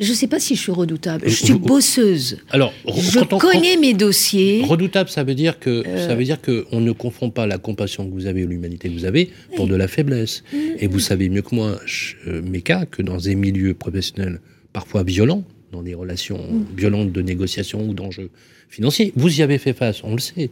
je 0.02 0.12
sais 0.12 0.26
pas 0.26 0.40
si 0.40 0.56
je 0.56 0.60
suis 0.62 0.72
redoutable. 0.72 1.24
Je 1.30 1.36
suis 1.36 1.54
bosseuse. 1.54 2.40
Alors, 2.50 2.74
Je 2.98 3.20
on- 3.20 3.38
connais 3.38 3.78
mes 3.78 3.94
dossiers. 3.94 4.64
Redoutable, 4.66 5.10
ça 5.12 5.24
veut 5.24 5.36
dire 5.36 5.60
que 5.60 5.84
Euh. 5.88 6.08
ça 6.08 6.16
veut 6.16 6.24
dire 6.24 6.42
que 6.42 6.66
on 6.72 6.80
ne 6.82 6.92
confond 6.94 7.30
pas 7.30 7.46
la 7.46 7.60
compassion 7.60 8.08
que 8.10 8.12
vous 8.14 8.26
avez 8.26 8.44
ou 8.44 8.48
l'humanité 8.48 8.90
que 8.90 8.94
vous 8.96 9.06
avez 9.06 9.30
pour 9.56 9.68
de 9.68 9.76
la 9.76 9.88
faiblesse. 9.88 10.44
Mm. 10.52 10.58
Et 10.80 10.88
vous 10.88 11.00
savez 11.00 11.30
mieux 11.30 11.44
que 11.44 11.54
moi, 11.54 11.80
je- 11.86 12.16
Meka, 12.42 12.88
que 12.88 13.04
dans 13.04 13.18
des 13.18 13.36
milieux 13.36 13.76
professionnels 13.76 14.42
parfois 14.74 15.04
violents, 15.04 15.44
dans 15.72 15.82
des 15.84 15.94
relations 15.94 16.38
Mm. 16.40 16.66
violentes 16.78 17.12
de 17.12 17.22
négociation 17.22 17.88
ou 17.88 17.94
d'enjeux 17.94 18.30
financiers, 18.70 19.14
vous 19.16 19.40
y 19.40 19.42
avez 19.44 19.58
fait 19.58 19.74
face, 19.74 20.04
on 20.04 20.14
le 20.14 20.20
sait. 20.20 20.50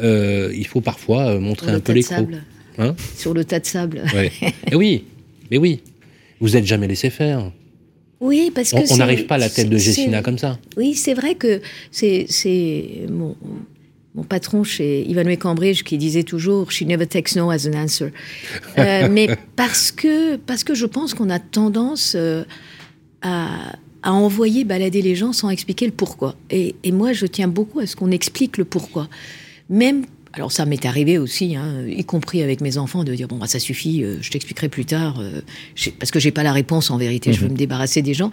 Euh, 0.00 0.52
il 0.54 0.66
faut 0.66 0.80
parfois 0.80 1.28
euh, 1.28 1.40
montrer 1.40 1.66
Sur 1.66 1.74
un 1.74 1.76
le 1.76 1.82
peu 1.82 1.92
les. 1.92 2.04
Hein 2.78 2.94
Sur 3.16 3.34
le 3.34 3.44
tas 3.44 3.60
de 3.60 3.66
sable. 3.66 4.02
Ouais. 4.14 4.30
Et 4.70 4.74
oui, 4.74 5.04
mais 5.50 5.58
oui. 5.58 5.80
Vous 6.40 6.50
n'êtes 6.50 6.64
jamais 6.64 6.88
laissé 6.88 7.10
faire. 7.10 7.52
Oui, 8.20 8.50
parce 8.54 8.70
que 8.72 8.92
On- 8.92 8.96
n'arrive 8.96 9.26
pas 9.26 9.34
à 9.34 9.38
la 9.38 9.50
tête 9.50 9.68
de 9.68 9.76
c'est- 9.78 10.22
comme 10.22 10.38
ça. 10.38 10.58
Oui, 10.76 10.94
c'est 10.94 11.14
vrai 11.14 11.34
que 11.34 11.60
c'est 11.90 12.26
c'est 12.28 13.06
mon, 13.10 13.36
mon 14.14 14.22
patron 14.24 14.62
chez 14.64 15.02
Ivanhoe 15.08 15.36
Cambridge 15.36 15.82
qui 15.82 15.98
disait 15.98 16.22
toujours 16.22 16.70
She 16.70 16.82
never 16.82 17.06
takes 17.06 17.34
no 17.36 17.50
as 17.50 17.66
an 17.66 17.74
answer. 17.74 18.08
Euh, 18.78 19.08
mais 19.10 19.28
parce 19.56 19.90
que, 19.92 20.36
parce 20.36 20.64
que 20.64 20.74
je 20.74 20.86
pense 20.86 21.12
qu'on 21.14 21.28
a 21.30 21.38
tendance 21.38 22.14
euh, 22.16 22.44
à, 23.22 23.76
à 24.02 24.12
envoyer 24.12 24.64
balader 24.64 25.02
les 25.02 25.14
gens 25.14 25.32
sans 25.32 25.50
expliquer 25.50 25.86
le 25.86 25.92
pourquoi. 25.92 26.34
Et, 26.50 26.74
et 26.84 26.92
moi, 26.92 27.12
je 27.12 27.26
tiens 27.26 27.48
beaucoup 27.48 27.80
à 27.80 27.86
ce 27.86 27.96
qu'on 27.96 28.10
explique 28.10 28.58
le 28.58 28.64
pourquoi. 28.64 29.08
Même. 29.68 30.04
Alors 30.32 30.52
ça 30.52 30.64
m'est 30.64 30.86
arrivé 30.86 31.18
aussi, 31.18 31.56
hein, 31.56 31.84
y 31.88 32.04
compris 32.04 32.40
avec 32.40 32.60
mes 32.60 32.78
enfants, 32.78 33.02
de 33.02 33.12
dire 33.16 33.26
bon 33.26 33.38
bah 33.38 33.48
ça 33.48 33.58
suffit, 33.58 34.04
euh, 34.04 34.18
je 34.20 34.30
t'expliquerai 34.30 34.68
plus 34.68 34.84
tard, 34.84 35.18
euh, 35.18 35.40
parce 35.98 36.12
que 36.12 36.20
j'ai 36.20 36.30
pas 36.30 36.44
la 36.44 36.52
réponse 36.52 36.92
en 36.92 36.98
vérité, 36.98 37.32
je 37.32 37.40
veux 37.40 37.48
me 37.48 37.56
débarrasser 37.56 38.00
des 38.00 38.14
gens. 38.14 38.30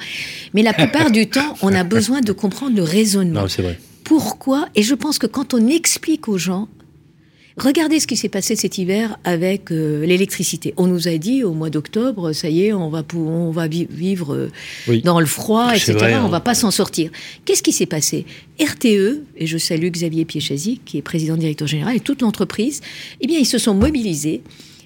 Mais 0.54 0.62
la 0.62 0.73
plupart 0.73 1.10
du 1.10 1.26
temps, 1.26 1.56
on 1.63 1.73
a 1.73 1.84
besoin 1.95 2.21
de 2.21 2.32
comprendre 2.34 2.76
le 2.76 2.84
raisonnement. 2.84 3.41
Non, 3.41 3.47
c'est 3.47 3.63
vrai. 3.63 3.80
Pourquoi 4.04 4.69
Et 4.76 4.84
je 4.84 4.93
pense 4.93 5.17
que 5.17 5.26
quand 5.26 5.56
on 5.56 5.67
explique 5.67 6.28
aux 6.28 6.38
gens, 6.38 6.67
regardez 7.58 8.00
ce 8.00 8.08
qui 8.08 8.15
s'est 8.15 8.30
passé 8.30 8.56
cet 8.56 8.78
hiver 8.78 9.17
avec 9.24 9.72
euh, 9.72 10.06
l'électricité. 10.06 10.74
On 10.78 10.88
nous 10.88 11.08
a 11.08 11.17
dit 11.17 11.43
au 11.43 11.54
mois 11.54 11.70
d'octobre, 11.70 12.32
ça 12.34 12.50
y 12.50 12.65
est, 12.65 12.74
on 12.74 12.89
va, 12.89 13.04
on 13.15 13.52
va 13.52 13.67
vi- 13.67 13.88
vivre 13.89 14.34
euh, 14.36 14.52
Oui. 14.88 15.02
dans 15.02 15.20
le 15.20 15.26
froid, 15.26 15.72
etc. 15.74 15.93
vrai, 15.93 16.15
on 16.15 16.26
hein. 16.26 16.30
va 16.30 16.39
pas 16.39 16.54
s'en 16.54 16.72
sortir. 16.72 17.10
Qu'est-ce 17.46 17.63
qui 17.63 17.72
s'est 17.74 17.86
passé? 17.86 18.26
RTE, 18.60 19.24
et 19.38 19.46
je 19.48 19.58
salue 19.58 19.89
Xavier 19.89 20.26
Piechazy, 20.26 20.80
qui 20.86 20.98
est 20.98 21.02
président 21.02 21.36
directeur 21.38 21.67
général, 21.67 21.96
et 21.96 22.00
toute 22.00 22.22
l'entreprise, 22.22 22.82
eh 23.22 23.28
bien, 23.28 23.39
ils 23.39 23.46
se 23.46 23.58
sont 23.58 23.74
mobilisés. 23.74 24.41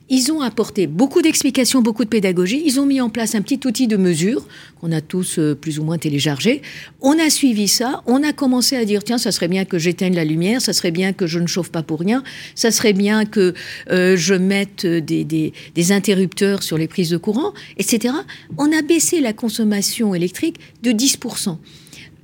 Ils 0.09 0.31
ont 0.31 0.41
apporté 0.41 0.87
beaucoup 0.87 1.21
d'explications, 1.21 1.81
beaucoup 1.81 2.03
de 2.03 2.09
pédagogie. 2.09 2.61
Ils 2.65 2.79
ont 2.79 2.85
mis 2.85 2.99
en 2.99 3.09
place 3.09 3.33
un 3.33 3.41
petit 3.41 3.59
outil 3.65 3.87
de 3.87 3.95
mesure 3.95 4.45
qu'on 4.79 4.91
a 4.91 4.99
tous 4.99 5.39
euh, 5.39 5.55
plus 5.55 5.79
ou 5.79 5.83
moins 5.83 5.97
téléchargé. 5.97 6.61
On 6.99 7.17
a 7.17 7.29
suivi 7.29 7.67
ça. 7.69 8.03
On 8.07 8.21
a 8.21 8.33
commencé 8.33 8.75
à 8.75 8.83
dire 8.83 9.03
tiens, 9.03 9.17
ça 9.17 9.31
serait 9.31 9.47
bien 9.47 9.63
que 9.63 9.79
j'éteigne 9.79 10.15
la 10.15 10.25
lumière, 10.25 10.61
ça 10.61 10.73
serait 10.73 10.91
bien 10.91 11.13
que 11.13 11.27
je 11.27 11.39
ne 11.39 11.47
chauffe 11.47 11.71
pas 11.71 11.83
pour 11.83 11.99
rien, 12.01 12.23
ça 12.55 12.71
serait 12.71 12.93
bien 12.93 13.25
que 13.25 13.53
euh, 13.89 14.17
je 14.17 14.33
mette 14.33 14.85
des, 14.85 15.23
des, 15.23 15.53
des 15.75 15.91
interrupteurs 15.91 16.63
sur 16.63 16.77
les 16.77 16.87
prises 16.87 17.09
de 17.09 17.17
courant, 17.17 17.53
etc. 17.77 18.13
On 18.57 18.71
a 18.77 18.81
baissé 18.81 19.21
la 19.21 19.31
consommation 19.31 20.13
électrique 20.13 20.57
de 20.83 20.91
10%. 20.91 21.57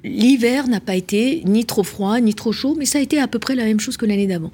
L'hiver 0.04 0.68
n'a 0.68 0.80
pas 0.80 0.96
été 0.96 1.42
ni 1.46 1.66
trop 1.66 1.84
froid, 1.84 2.20
ni 2.20 2.34
trop 2.34 2.52
chaud, 2.52 2.76
mais 2.78 2.86
ça 2.86 3.00
a 3.00 3.02
été 3.02 3.20
à 3.20 3.28
peu 3.28 3.40
près 3.40 3.56
la 3.56 3.66
même 3.66 3.80
chose 3.80 3.98
que 3.98 4.06
l'année 4.06 4.28
d'avant. 4.28 4.52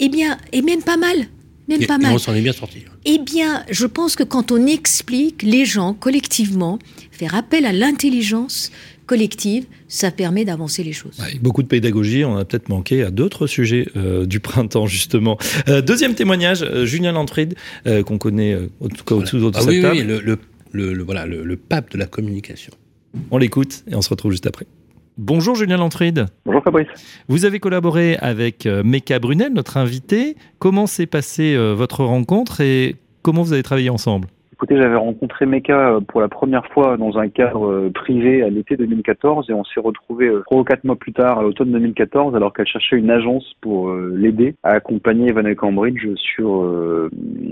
Eh 0.00 0.08
bien, 0.08 0.38
et 0.52 0.62
même 0.62 0.82
pas 0.82 0.96
mal. 0.96 1.26
Même 1.68 1.80
Et, 1.82 1.86
pas 1.86 1.94
et 1.96 1.98
mal. 2.02 2.12
on 2.12 2.18
s'en 2.18 2.34
est 2.34 2.40
bien 2.40 2.52
sorti. 2.52 2.78
Eh 3.04 3.18
bien, 3.18 3.64
je 3.70 3.86
pense 3.86 4.16
que 4.16 4.22
quand 4.24 4.50
on 4.52 4.66
explique 4.66 5.42
les 5.42 5.64
gens 5.64 5.94
collectivement, 5.94 6.78
faire 7.12 7.34
appel 7.34 7.64
à 7.66 7.72
l'intelligence 7.72 8.70
collective, 9.06 9.66
ça 9.88 10.10
permet 10.10 10.44
d'avancer 10.44 10.82
les 10.82 10.92
choses. 10.92 11.18
Avec 11.20 11.40
beaucoup 11.42 11.62
de 11.62 11.68
pédagogie, 11.68 12.24
on 12.24 12.36
a 12.36 12.44
peut-être 12.44 12.68
manqué 12.68 13.02
à 13.02 13.10
d'autres 13.10 13.46
sujets 13.46 13.86
euh, 13.96 14.26
du 14.26 14.40
printemps, 14.40 14.86
justement. 14.86 15.38
Euh, 15.68 15.82
deuxième 15.82 16.14
témoignage, 16.14 16.62
euh, 16.62 16.84
Julien 16.86 17.12
Lanfried, 17.12 17.54
euh, 17.86 18.02
qu'on 18.02 18.18
connaît 18.18 18.54
euh, 18.54 18.68
en 18.80 18.88
tout 18.88 19.04
cas 19.04 19.14
au-dessous 19.16 19.38
de 19.38 19.50
Ah 19.54 19.60
cette 19.60 19.68
oui, 19.68 19.82
table. 19.82 19.96
oui, 19.98 20.02
le, 20.04 20.20
le, 20.20 20.38
le- 20.72 20.94
le- 20.94 21.04
voilà, 21.04 21.26
le, 21.26 21.44
le 21.44 21.56
pape 21.56 21.90
de 21.92 21.98
la 21.98 22.06
communication. 22.06 22.72
On 23.30 23.38
l'écoute 23.38 23.84
et 23.90 23.94
on 23.94 24.02
se 24.02 24.08
retrouve 24.08 24.30
juste 24.32 24.46
après. 24.46 24.66
Bonjour 25.18 25.54
Julien 25.54 25.76
Lantride. 25.76 26.26
Bonjour 26.46 26.62
Fabrice. 26.62 26.88
Vous 27.28 27.44
avez 27.44 27.60
collaboré 27.60 28.16
avec 28.16 28.64
euh, 28.64 28.82
Meka 28.82 29.18
Brunel, 29.18 29.52
notre 29.52 29.76
invité. 29.76 30.36
Comment 30.58 30.86
s'est 30.86 31.06
passée 31.06 31.54
euh, 31.54 31.74
votre 31.74 32.02
rencontre 32.04 32.62
et 32.62 32.96
comment 33.20 33.42
vous 33.42 33.52
avez 33.52 33.62
travaillé 33.62 33.90
ensemble? 33.90 34.28
J'avais 34.70 34.96
rencontré 34.96 35.44
Meka 35.44 35.90
euh, 35.90 36.00
pour 36.00 36.20
la 36.20 36.28
première 36.28 36.66
fois 36.66 36.96
dans 36.96 37.18
un 37.18 37.28
cadre 37.28 37.66
euh, 37.66 37.90
privé 37.92 38.42
à 38.42 38.48
l'été 38.48 38.76
2014 38.76 39.50
et 39.50 39.52
on 39.52 39.64
s'est 39.64 39.80
retrouvé 39.80 40.28
euh, 40.28 40.42
trois 40.46 40.60
ou 40.60 40.64
quatre 40.64 40.84
mois 40.84 40.96
plus 40.96 41.12
tard 41.12 41.38
à 41.38 41.42
l'automne 41.42 41.72
2014 41.72 42.34
alors 42.36 42.52
qu'elle 42.52 42.66
cherchait 42.66 42.96
une 42.96 43.10
agence 43.10 43.54
pour 43.60 43.92
l'aider 43.92 44.54
à 44.62 44.70
accompagner 44.70 45.28
Evan 45.28 45.54
Cambridge 45.54 46.06
sur 46.16 46.64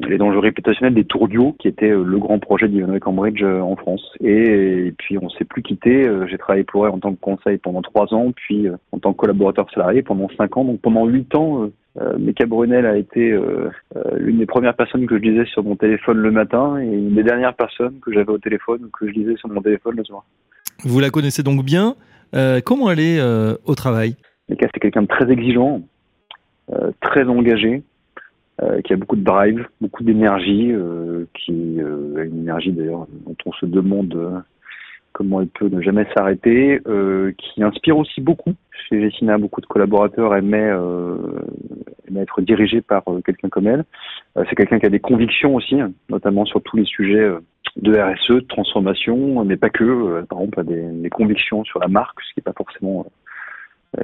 les 0.09 0.19
dangers 0.19 0.39
réputationnels 0.39 0.95
des 0.95 1.05
tours 1.05 1.29
d'eau 1.29 1.55
qui 1.59 1.69
était 1.69 1.91
le 1.91 2.19
grand 2.19 2.39
projet 2.39 2.69
d'Evan 2.69 2.99
Cambridge 2.99 3.43
en 3.43 3.77
France. 3.77 4.03
Et, 4.21 4.93
puis 4.99 5.19
on 5.19 5.29
s'est 5.31 5.45
plus 5.45 5.63
quitté. 5.63 6.09
J'ai 6.29 6.39
travaillé 6.39 6.65
pour 6.65 6.87
elle 6.87 6.93
en 6.93 6.99
tant 6.99 7.13
que 7.13 7.21
conseil 7.21 7.59
pendant 7.59 7.83
trois 7.83 8.13
ans, 8.15 8.33
puis 8.35 8.69
en 8.93 8.99
tant 8.99 9.13
que 9.13 9.19
collaborateur 9.19 9.71
salarié 9.73 10.03
pendant 10.03 10.29
cinq 10.37 10.57
ans. 10.57 10.65
Donc 10.65 10.81
pendant 10.81 11.07
huit 11.07 11.35
ans, 11.35 11.71
euh, 11.99 12.19
Meka 12.19 12.47
Brunel 12.47 12.87
a 12.87 12.97
été 12.97 13.33
euh, 13.33 13.69
euh, 13.97 14.17
l'une 14.17 14.39
des 14.39 14.47
premières 14.47 14.75
personnes 14.75 15.07
que 15.07 15.17
je 15.17 15.23
lisais 15.23 15.45
sur 15.47 15.65
mon 15.65 15.75
téléphone 15.75 16.19
le 16.19 16.31
matin 16.31 16.79
et 16.79 16.87
une 16.87 17.15
des 17.15 17.25
dernières 17.25 17.55
personnes 17.55 17.99
que 18.01 18.13
j'avais 18.13 18.31
au 18.31 18.39
téléphone 18.39 18.85
ou 18.85 18.89
que 18.91 19.09
je 19.09 19.13
lisais 19.13 19.37
sur 19.37 19.49
mon 19.49 19.61
téléphone 19.61 19.97
le 19.97 20.05
soir. 20.05 20.25
Vous 20.85 21.01
la 21.01 21.11
connaissez 21.11 21.43
donc 21.43 21.65
bien. 21.65 21.97
Euh, 22.35 22.61
comment 22.65 22.91
elle 22.91 23.01
est 23.01 23.21
au 23.65 23.75
travail? 23.75 24.15
Meka, 24.49 24.69
c'est 24.73 24.81
quelqu'un 24.81 25.03
de 25.03 25.09
très 25.09 25.31
exigeant, 25.31 25.83
très 27.01 27.25
engagé, 27.25 27.83
qui 28.85 28.93
a 28.93 28.97
beaucoup 28.97 29.17
de 29.17 29.25
drive, 29.25 29.67
beaucoup 29.81 30.05
d'énergie, 30.05 30.73
qui 31.35 31.81
a 31.81 32.23
une 32.23 32.39
énergie 32.39 32.73
d'ailleurs 32.73 33.07
dont 33.27 33.37
on 33.47 33.53
se 33.53 33.67
demande 33.67 34.43
comment 35.13 35.41
elle 35.41 35.49
peut 35.49 35.69
ne 35.69 35.81
jamais 35.81 36.07
s'arrêter, 36.15 36.81
euh, 36.87 37.33
qui 37.39 37.63
inspire 37.63 37.99
aussi 37.99 38.21
beaucoup. 38.21 38.55
Chez 38.89 39.01
Gessina, 39.01 39.39
beaucoup 39.39 39.61
de 39.61 39.67
collaborateurs 39.67 40.35
aimaient, 40.35 40.71
euh, 40.71 41.17
aimaient 42.09 42.23
être 42.23 42.41
dirigés 42.41 42.81
par 42.81 43.03
euh, 43.09 43.21
quelqu'un 43.25 43.49
comme 43.49 43.67
elle. 43.67 43.85
Euh, 44.37 44.45
c'est 44.49 44.57
quelqu'un 44.57 44.79
qui 44.79 44.87
a 44.87 44.91
des 44.91 45.01
convictions 45.01 45.55
aussi, 45.55 45.81
hein, 45.81 45.93
notamment 46.09 46.45
sur 46.45 46.63
tous 46.63 46.77
les 46.77 46.85
sujets 46.85 47.21
euh, 47.21 47.41
de 47.77 47.97
RSE, 47.97 48.31
de 48.31 48.41
transformation, 48.41 49.45
mais 49.45 49.57
pas 49.57 49.71
que. 49.71 50.23
Par 50.23 50.41
exemple, 50.41 50.65
des, 50.65 50.83
des 50.83 51.11
convictions 51.11 51.65
sur 51.65 51.79
la 51.79 51.89
marque, 51.89 52.21
ce 52.23 52.35
qui 52.35 52.41
n'est 52.41 52.43
pas 52.43 52.55
forcément 52.57 53.07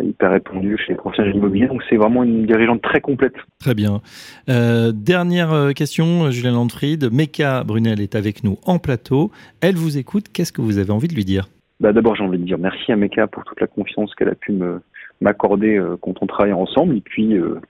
hyper 0.02 0.30
répandu 0.30 0.76
chez 0.78 0.92
les 0.92 0.96
professionnels 0.96 1.32
de 1.32 1.36
l'immobilier. 1.36 1.66
Donc 1.68 1.82
c'est 1.88 1.96
vraiment 1.96 2.24
une 2.24 2.46
dirigeante 2.46 2.82
très 2.82 3.00
complète. 3.00 3.34
Très 3.60 3.74
bien. 3.74 4.00
Euh, 4.48 4.92
dernière 4.92 5.52
euh, 5.52 5.72
question, 5.72 6.30
Julien 6.30 6.52
Landfried. 6.52 7.12
Meka 7.12 7.64
Brunel 7.64 8.00
est 8.00 8.14
avec 8.14 8.44
nous 8.44 8.58
en 8.64 8.78
plateau. 8.78 9.30
Elle 9.60 9.76
vous 9.76 9.98
écoute. 9.98 10.26
Qu'est-ce 10.32 10.52
que 10.52 10.60
vous 10.60 10.78
avez 10.78 10.90
envie 10.90 11.08
de 11.08 11.14
lui 11.14 11.24
dire? 11.24 11.48
Bah, 11.80 11.92
D'abord, 11.92 12.16
j'ai 12.16 12.24
envie 12.24 12.38
de 12.38 12.44
dire 12.44 12.58
merci 12.58 12.90
à 12.90 12.96
Meka 12.96 13.26
pour 13.26 13.44
toute 13.44 13.60
la 13.60 13.66
confiance 13.66 14.14
qu'elle 14.14 14.28
a 14.28 14.34
pu 14.34 14.52
me 14.52 14.80
m'accorder 15.20 15.76
euh, 15.76 15.96
quand 16.00 16.14
on 16.20 16.26
travaille 16.26 16.52
ensemble. 16.52 16.96
Et 16.96 17.00
puis, 17.00 17.34
euh, 17.34 17.60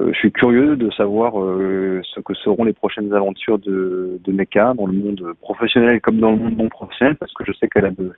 euh, 0.00 0.10
je 0.12 0.18
suis 0.18 0.32
curieux 0.32 0.76
de 0.76 0.90
savoir 0.90 1.40
euh, 1.40 2.00
ce 2.14 2.20
que 2.20 2.34
seront 2.34 2.64
les 2.64 2.72
prochaines 2.72 3.12
aventures 3.12 3.58
de, 3.58 4.18
de 4.22 4.32
Meka 4.32 4.74
dans 4.74 4.86
le 4.86 4.92
monde 4.92 5.22
professionnel 5.40 6.00
comme 6.00 6.18
dans 6.18 6.32
le 6.32 6.38
monde 6.38 6.56
non 6.56 6.68
professionnel, 6.68 7.16
parce 7.16 7.32
que 7.32 7.44
je 7.44 7.52
sais 7.52 7.68
qu'elle 7.68 7.86
a 7.86 7.90
de, 7.90 8.12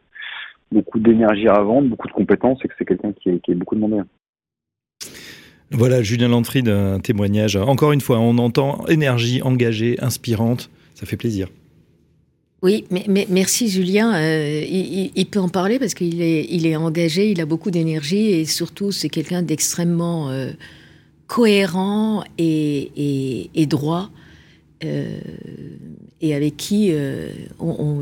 beaucoup 0.73 0.99
d'énergie 0.99 1.49
à 1.49 1.61
vendre, 1.61 1.89
beaucoup 1.89 2.09
de 2.09 2.13
compétences, 2.13 2.59
et 2.65 2.69
que 2.69 2.75
c'est 2.79 2.85
quelqu'un 2.85 3.13
qui 3.13 3.29
est, 3.31 3.41
qui 3.41 3.53
est 3.53 3.55
beaucoup 3.55 3.75
demandé. 3.75 3.97
Voilà, 5.71 6.03
Julien 6.03 6.29
Landfried, 6.29 6.69
un 6.69 7.01
témoignage. 7.01 7.57
Encore 7.57 7.93
une 7.93 8.01
fois, 8.01 8.19
on 8.21 8.39
entend 8.39 8.87
énergie 8.87 9.43
engagée, 9.43 9.97
inspirante. 10.01 10.71
Ça 10.95 11.07
fait 11.07 11.17
plaisir. 11.17 11.49
Oui, 12.63 12.85
mais, 12.91 13.05
mais 13.09 13.27
merci 13.29 13.69
Julien. 13.69 14.15
Euh, 14.15 14.63
il, 14.65 15.27
peut 15.27 15.41
en 15.41 15.49
parler 15.51 15.79
parce 15.79 15.93
qu'il 15.93 16.23
est, 16.23 16.47
il 16.49 16.67
est 16.67 16.77
engagé, 16.77 17.31
il 17.31 17.41
a 17.41 17.47
beaucoup 17.47 17.71
d'énergie 17.71 18.31
et 18.31 18.45
surtout 18.47 18.91
c'est 18.91 19.11
quelqu'un 19.11 19.43
d'extrêmement 19.43 20.31
euh, 20.31 20.51
cohérent 21.27 22.25
et, 22.39 22.91
et- 22.97 23.51
et 23.55 23.67
droit 23.67 24.09
euh, 24.83 25.21
et 26.21 26.35
avec 26.35 26.57
qui 26.57 26.89
euh, 26.91 27.29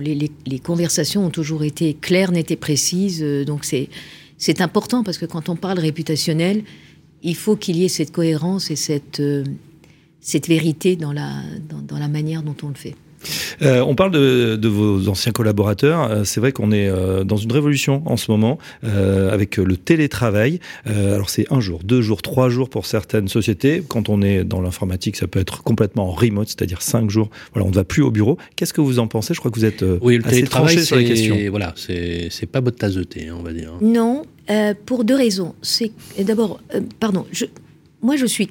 les, 0.01 0.59
conversations 0.59 1.27
ont 1.27 1.31
toujours 1.31 1.65
été 1.65 1.95
claires, 1.95 2.33
nettes 2.33 2.51
et 2.51 2.57
précises. 2.57 3.23
Euh, 3.23 3.45
Donc 3.45 3.65
c'est 3.65 4.61
important 4.61 5.03
parce 5.03 5.19
que 5.19 5.27
quand 5.27 5.49
on 5.49 5.57
parle 5.57 5.79
réputationnel, 5.79 6.63
il 7.23 7.37
faut 7.37 7.57
qu'il 7.57 7.77
y 7.77 7.85
ait 7.85 7.89
cette 7.89 8.11
cohérence 8.11 8.71
et 8.71 8.77
cette, 8.77 9.23
cette 10.21 10.49
vérité 10.49 10.97
dans 10.97 11.13
la, 11.13 11.43
dans 11.87 11.99
la 11.99 12.09
manière 12.09 12.43
dont 12.43 12.57
on 12.63 12.69
le 12.69 12.75
fait. 12.75 12.97
Euh, 13.63 13.81
on 13.81 13.95
parle 13.95 14.11
de, 14.11 14.57
de 14.57 14.69
vos 14.69 15.09
anciens 15.09 15.33
collaborateurs. 15.33 16.11
Euh, 16.11 16.25
c'est 16.25 16.41
vrai 16.41 16.53
qu'on 16.53 16.73
est 16.73 16.89
euh, 16.89 17.25
dans 17.25 17.37
une 17.37 17.53
révolution 17.53 18.03
en 18.07 18.17
ce 18.17 18.31
moment 18.31 18.59
euh, 18.85 19.31
avec 19.33 19.57
le 19.57 19.77
télétravail. 19.77 20.61
Euh, 20.87 21.15
alors 21.15 21.31
c'est 21.31 21.47
un 21.53 21.61
jour, 21.61 21.81
deux 21.85 22.03
jours, 22.03 22.23
trois 22.23 22.49
jours 22.49 22.69
pour 22.69 22.87
certaines 22.87 23.29
sociétés. 23.29 23.83
Quand 23.87 24.09
on 24.09 24.23
est 24.23 24.45
dans 24.45 24.61
l'informatique, 24.61 25.17
ça 25.17 25.27
peut 25.27 25.41
être 25.41 25.63
complètement 25.63 26.09
en 26.09 26.13
remote, 26.13 26.49
c'est-à-dire 26.49 26.83
cinq 26.83 27.11
jours. 27.11 27.31
Voilà, 27.53 27.67
on 27.67 27.71
ne 27.71 27.75
va 27.75 27.85
plus 27.85 28.03
au 28.03 28.11
bureau. 28.11 28.39
Qu'est-ce 28.57 28.73
que 28.73 28.81
vous 28.81 28.99
en 28.99 29.07
pensez? 29.07 29.35
Je 29.35 29.39
crois 29.41 29.51
que 29.51 29.59
vous 29.59 29.65
êtes 29.65 29.83
euh, 29.83 29.99
Oui, 30.03 30.17
le 30.17 30.25
assez 30.25 30.37
télétravail, 30.37 30.75
tranché 30.75 30.85
sur 30.85 30.97
la 30.97 31.05
question. 31.05 31.35
c'est 31.37 31.49
voilà, 31.49 31.73
c'est 31.77 32.29
c'est 32.31 32.47
pas 32.47 32.61
votre 32.61 32.79
tasse 32.79 32.95
de 32.95 33.05
thé, 33.05 33.29
hein, 33.29 33.37
on 33.39 33.43
va 33.43 33.53
dire. 33.53 33.73
Non, 33.81 34.23
euh, 34.51 34.75
pour 34.87 35.05
deux 35.05 35.17
raisons. 35.17 35.55
C'est 35.63 35.93
d'abord, 36.19 36.61
euh, 36.75 36.81
pardon, 37.01 37.27
je, 37.33 37.45
moi 38.03 38.17
je 38.17 38.27
suis 38.27 38.49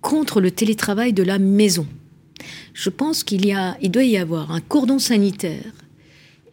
contre 0.00 0.40
le 0.40 0.50
télétravail 0.50 1.12
de 1.12 1.22
la 1.22 1.38
maison. 1.38 1.86
Je 2.74 2.90
pense 2.90 3.24
qu'il 3.24 3.46
y 3.46 3.52
a, 3.52 3.76
il 3.82 3.90
doit 3.90 4.04
y 4.04 4.16
avoir 4.16 4.52
un 4.52 4.60
cordon 4.60 4.98
sanitaire. 4.98 5.72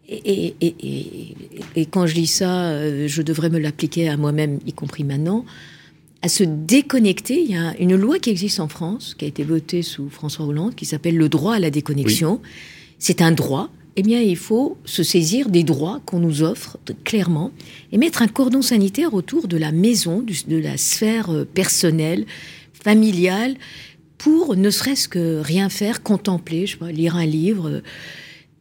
Et, 0.10 0.16
et- 0.16 0.56
et- 0.62 0.76
et- 0.84 1.36
et 1.76 1.86
quand 1.86 2.08
je 2.08 2.14
dis 2.16 2.28
ça, 2.28 2.70
euh, 2.70 3.08
je 3.08 3.22
devrais 3.22 3.50
me 3.50 3.60
l'appliquer 3.60 4.08
à 4.08 4.16
moi-même, 4.18 4.60
y 4.66 4.72
compris 4.74 5.04
maintenant, 5.04 5.44
à 6.22 6.30
se 6.30 6.44
déconnecter. 6.44 7.42
Il 7.44 7.52
y 7.52 7.58
a 7.58 7.76
une 7.78 7.96
loi 7.96 8.18
qui 8.20 8.30
existe 8.30 8.60
en 8.62 8.68
France, 8.70 9.16
qui 9.18 9.26
a 9.26 9.28
été 9.28 9.44
votée 9.44 9.82
sous 9.82 10.10
François 10.10 10.46
Hollande, 10.46 10.76
qui 10.76 10.86
s'appelle 10.86 11.18
le 11.18 11.28
droit 11.30 11.56
à 11.56 11.60
la 11.60 11.70
déconnexion. 11.70 12.42
C'est 13.00 13.22
un 13.22 13.32
droit. 13.32 13.70
Eh 13.98 14.04
bien, 14.04 14.22
il 14.22 14.38
faut 14.38 14.78
se 14.86 15.04
saisir 15.04 15.50
des 15.50 15.64
droits 15.64 16.02
qu'on 16.06 16.20
nous 16.20 16.42
offre 16.42 16.78
clairement 17.04 17.52
et 17.92 17.98
mettre 17.98 18.22
un 18.22 18.28
cordon 18.28 18.62
sanitaire 18.62 19.14
autour 19.14 19.48
de 19.48 19.58
la 19.58 19.72
maison, 19.72 20.24
de 20.48 20.58
la 20.58 20.78
sphère 20.78 21.32
euh, 21.32 21.46
personnelle, 21.46 22.26
familiale, 22.74 23.56
pour 24.18 24.56
ne 24.56 24.70
serait-ce 24.70 25.08
que 25.08 25.40
rien 25.42 25.70
faire, 25.70 26.04
contempler, 26.04 26.66
je 26.66 26.78
sais 26.78 26.92
lire 26.92 27.16
un 27.16 27.26
livre, 27.26 27.82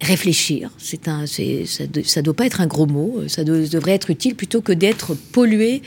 réfléchir. 0.01 0.71
C'est 0.79 1.09
un, 1.09 1.27
ça, 1.27 1.43
ne 1.43 2.21
doit 2.23 2.35
pas 2.35 2.47
être 2.47 2.61
un 2.61 2.67
gros 2.67 2.87
mot. 2.87 3.23
Ça 3.29 3.45
devrait 3.45 3.93
être 3.93 4.11
utile 4.11 4.35
plutôt 4.35 4.61
que 4.61 4.73
d'être 4.73 5.15
pollué 5.15 5.83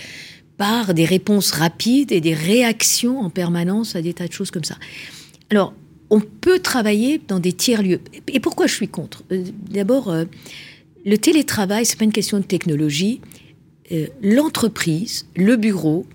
par 0.58 0.94
des 0.94 1.06
réponses 1.06 1.52
rapides 1.52 2.12
et 2.12 2.20
des 2.20 2.34
réactions 2.34 3.20
en 3.22 3.30
permanence 3.30 3.96
à 3.96 4.02
des 4.02 4.14
tas 4.14 4.28
de 4.28 4.34
choses 4.34 4.52
comme 4.52 4.66
ça. 4.66 4.76
Alors, 5.50 5.74
on 6.10 6.20
peut 6.20 6.60
travailler 6.60 7.22
dans 7.28 7.40
des 7.40 7.54
tiers-lieux. 7.54 8.02
Et 8.28 8.40
pourquoi 8.40 8.68
je 8.68 8.74
suis 8.74 8.88
contre? 8.88 9.24
Euh, 9.32 9.44
D'abord, 9.70 10.10
euh, 10.10 10.26
le 11.06 11.18
télétravail, 11.18 11.86
c'est 11.86 11.98
pas 11.98 12.06
une 12.06 12.12
question 12.12 12.40
de 12.40 12.44
technologie. 12.44 13.22
Euh, 13.92 14.08
L'entreprise, 14.22 15.28
le 15.36 15.56
bureau, 15.56 16.06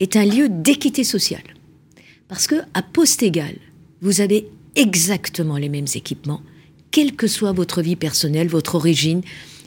est 0.00 0.16
un 0.16 0.24
lieu 0.24 0.48
d'équité 0.48 1.04
sociale. 1.04 1.42
Parce 2.32 2.46
que, 2.46 2.54
à 2.72 2.80
poste 2.80 3.22
égal, 3.22 3.56
vous 4.00 4.22
avez 4.22 4.48
exactement 4.74 5.58
les 5.58 5.68
mêmes 5.68 5.86
équipements, 5.94 6.40
quelle 6.90 7.12
que 7.14 7.26
soit 7.26 7.52
votre 7.52 7.82
vie 7.82 7.94
personnelle, 7.94 8.48
votre 8.48 8.74
origine, 8.74 9.20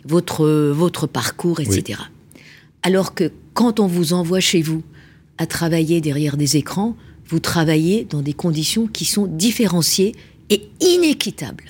votre, 0.04 0.44
euh, 0.44 0.72
votre 0.72 1.06
parcours, 1.06 1.60
etc. 1.60 2.00
Alors 2.82 3.14
que 3.14 3.32
quand 3.54 3.80
on 3.80 3.86
vous 3.86 4.14
envoie 4.14 4.40
chez 4.40 4.64
vous 4.64 4.82
à 5.38 5.46
travailler 5.46 6.02
derrière 6.02 6.38
des 6.38 6.58
écrans, 6.58 6.98
vous 7.28 7.40
travaillez 7.40 8.04
dans 8.04 8.24
des 8.24 8.34
conditions 8.34 8.88
qui 8.88 9.06
sont 9.06 9.28
différenciées 9.28 10.16
et 10.50 10.64
inéquitables. 10.80 11.66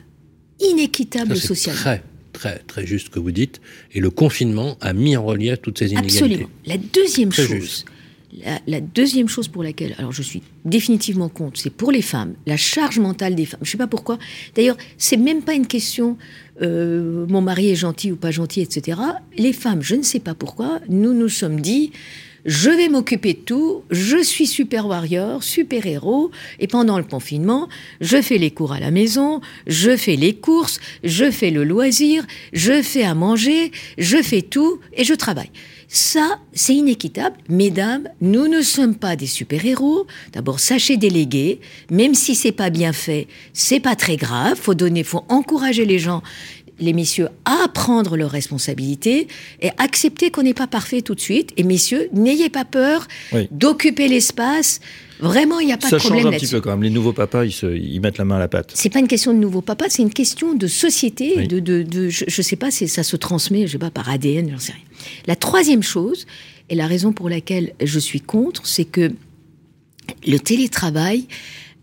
Inéquitables 0.62 1.36
Ça, 1.36 1.42
c'est 1.42 1.48
socialement. 1.48 1.82
Très, 1.82 2.04
très, 2.32 2.60
très 2.60 2.88
juste 2.88 3.08
ce 3.08 3.12
que 3.12 3.20
vous 3.20 3.32
dites. 3.32 3.60
Et 3.94 4.00
le 4.00 4.12
confinement 4.12 4.78
a 4.80 4.94
mis 4.94 5.18
en 5.18 5.26
relief 5.26 5.62
toutes 5.62 5.78
ces 5.78 5.92
inégalités. 5.92 6.20
Absolument. 6.20 6.50
La 6.66 6.78
deuxième 6.78 7.30
Très 7.32 7.48
chose, 7.48 7.56
juste. 7.58 7.86
La, 8.68 8.82
deuxième 8.82 9.28
chose 9.28 9.48
pour 9.48 9.64
laquelle, 9.64 9.96
alors 9.98 10.12
je 10.12 10.22
suis 10.22 10.42
définitivement 10.64 11.30
contre, 11.30 11.60
c'est 11.60 11.70
pour 11.70 11.92
les 11.92 12.02
femmes, 12.02 12.34
la 12.46 12.58
charge 12.58 13.00
mentale 13.00 13.36
des 13.36 13.46
femmes. 13.46 13.60
Je 13.64 13.70
ne 13.70 13.72
sais 13.72 13.78
pas 13.78 13.88
pourquoi. 13.88 14.18
D'ailleurs, 14.56 14.78
c'est 14.98 15.18
même 15.18 15.42
pas 15.42 15.54
une 15.54 15.68
question, 15.68 16.18
euh, 16.62 17.26
mon 17.28 17.42
mari 17.42 17.72
est 17.72 17.76
gentil 17.76 18.12
ou 18.12 18.16
pas 18.16 18.32
gentil, 18.32 18.62
etc. 18.62 19.00
Les 19.38 19.54
femmes, 19.54 19.82
je 19.82 19.96
ne 19.96 20.04
sais 20.04 20.20
pas 20.20 20.34
pourquoi, 20.34 20.80
nous 20.90 21.14
nous 21.14 21.30
sommes 21.30 21.62
dit, 21.62 21.92
je 22.46 22.70
vais 22.70 22.90
m'occuper 22.90 23.34
de 23.34 23.40
tout, 23.40 23.84
je 23.90 24.22
suis 24.22 24.46
super 24.46 24.86
warrior, 24.86 25.44
super 25.44 25.86
héros, 25.88 26.30
et 26.60 26.68
pendant 26.68 27.00
le 27.00 27.04
confinement, 27.04 27.68
je 28.02 28.22
fais 28.22 28.38
les 28.38 28.52
cours 28.52 28.72
à 28.72 28.80
la 28.80 28.92
maison, 28.92 29.42
je 29.66 29.98
fais 29.98 30.16
les 30.16 30.36
courses, 30.36 30.80
je 31.04 31.32
fais 31.32 31.50
le 31.50 31.64
loisir, 31.64 32.24
je 32.54 32.84
fais 32.84 33.04
à 33.04 33.16
manger, 33.16 33.72
je 33.98 34.22
fais 34.22 34.44
tout 34.44 34.80
et 34.94 35.04
je 35.04 35.16
travaille. 35.16 35.50
Ça, 35.88 36.40
c'est 36.54 36.76
inéquitable. 36.76 37.38
Mesdames, 37.48 38.10
nous 38.22 38.48
ne 38.48 38.62
sommes 38.62 38.96
pas 38.96 39.16
des 39.16 39.28
super-héros. 39.28 40.08
D'abord, 40.34 40.60
sachez 40.60 40.98
déléguer. 40.98 41.60
Même 41.92 42.16
si 42.16 42.36
c'est 42.36 42.52
pas 42.52 42.70
bien 42.70 42.94
fait, 42.94 43.28
c'est 43.54 43.80
pas 43.80 43.96
très 43.96 44.18
grave. 44.18 44.58
Faut 44.60 44.74
donner, 44.74 45.04
faut 45.04 45.24
encourager 45.30 45.86
les 45.86 46.00
gens. 46.00 46.24
Les 46.80 46.94
messieurs 46.94 47.30
à 47.46 47.68
prendre 47.74 48.18
leurs 48.18 48.32
responsabilités 48.32 49.28
et 49.62 49.70
accepter 49.78 50.30
qu'on 50.32 50.44
n'est 50.44 50.54
pas 50.54 50.68
parfait 50.68 51.02
tout 51.02 51.16
de 51.16 51.20
suite. 51.22 51.52
Et 51.58 51.64
messieurs, 51.64 52.10
n'ayez 52.14 52.50
pas 52.50 52.66
peur 52.66 53.08
Oui. 53.34 53.48
d'occuper 53.52 54.08
l'espace. 54.08 54.82
Vraiment, 55.22 55.62
il 55.62 55.68
n'y 55.68 55.74
a 55.74 55.78
pas 55.78 55.88
Ça 55.90 55.96
de 55.96 56.02
problème 56.02 56.24
change 56.24 56.34
un 56.34 56.38
petit 56.38 56.48
peu 56.48 56.60
quand 56.60 56.72
même. 56.72 56.84
Les 56.84 56.90
nouveaux 56.90 57.14
papas, 57.14 57.46
ils, 57.46 57.54
se, 57.54 57.68
ils 57.78 58.02
mettent 58.02 58.18
la 58.18 58.26
main 58.26 58.36
à 58.36 58.40
la 58.40 58.50
pâte. 58.50 58.72
C'est 58.74 58.90
pas 58.90 59.00
une 59.00 59.08
question 59.08 59.34
de 59.34 59.40
nouveau 59.40 59.62
papa, 59.62 59.86
c'est 59.88 60.02
une 60.02 60.12
question 60.14 60.54
de 60.54 60.68
société, 60.68 61.34
Oui. 61.38 61.48
de, 61.48 61.60
de, 61.62 61.84
de- 61.84 62.10
je, 62.10 62.26
je 62.28 62.42
sais 62.42 62.58
pas, 62.58 62.72
c'est 62.72 62.88
ça 62.88 63.04
se 63.04 63.16
transmet, 63.16 63.66
je 63.68 63.74
sais 63.74 63.78
pas 63.78 63.92
par 63.92 64.10
ADN, 64.10 64.52
j'en 64.52 64.60
sais 64.60 64.74
rien. 64.74 64.82
La 65.28 65.38
troisième 65.38 65.84
chose, 65.84 66.26
et 66.70 66.76
la 66.76 66.88
raison 66.88 67.14
pour 67.14 67.30
laquelle 67.30 67.74
je 67.82 68.00
suis 68.00 68.20
contre, 68.20 68.68
c'est 68.68 68.84
que 68.86 69.12
le 70.28 70.38
télétravail 70.40 71.28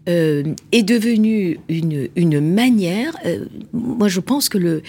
euh, 0.09 0.43
est 0.73 0.83
devenu 0.83 1.59
une, 1.69 2.09
une 2.17 2.41
manière. 2.41 3.17
euh, 3.25 3.45
moi, 3.73 4.09
je 4.09 4.21
pense 4.21 4.49
que 4.49 4.59
le, 4.59 4.83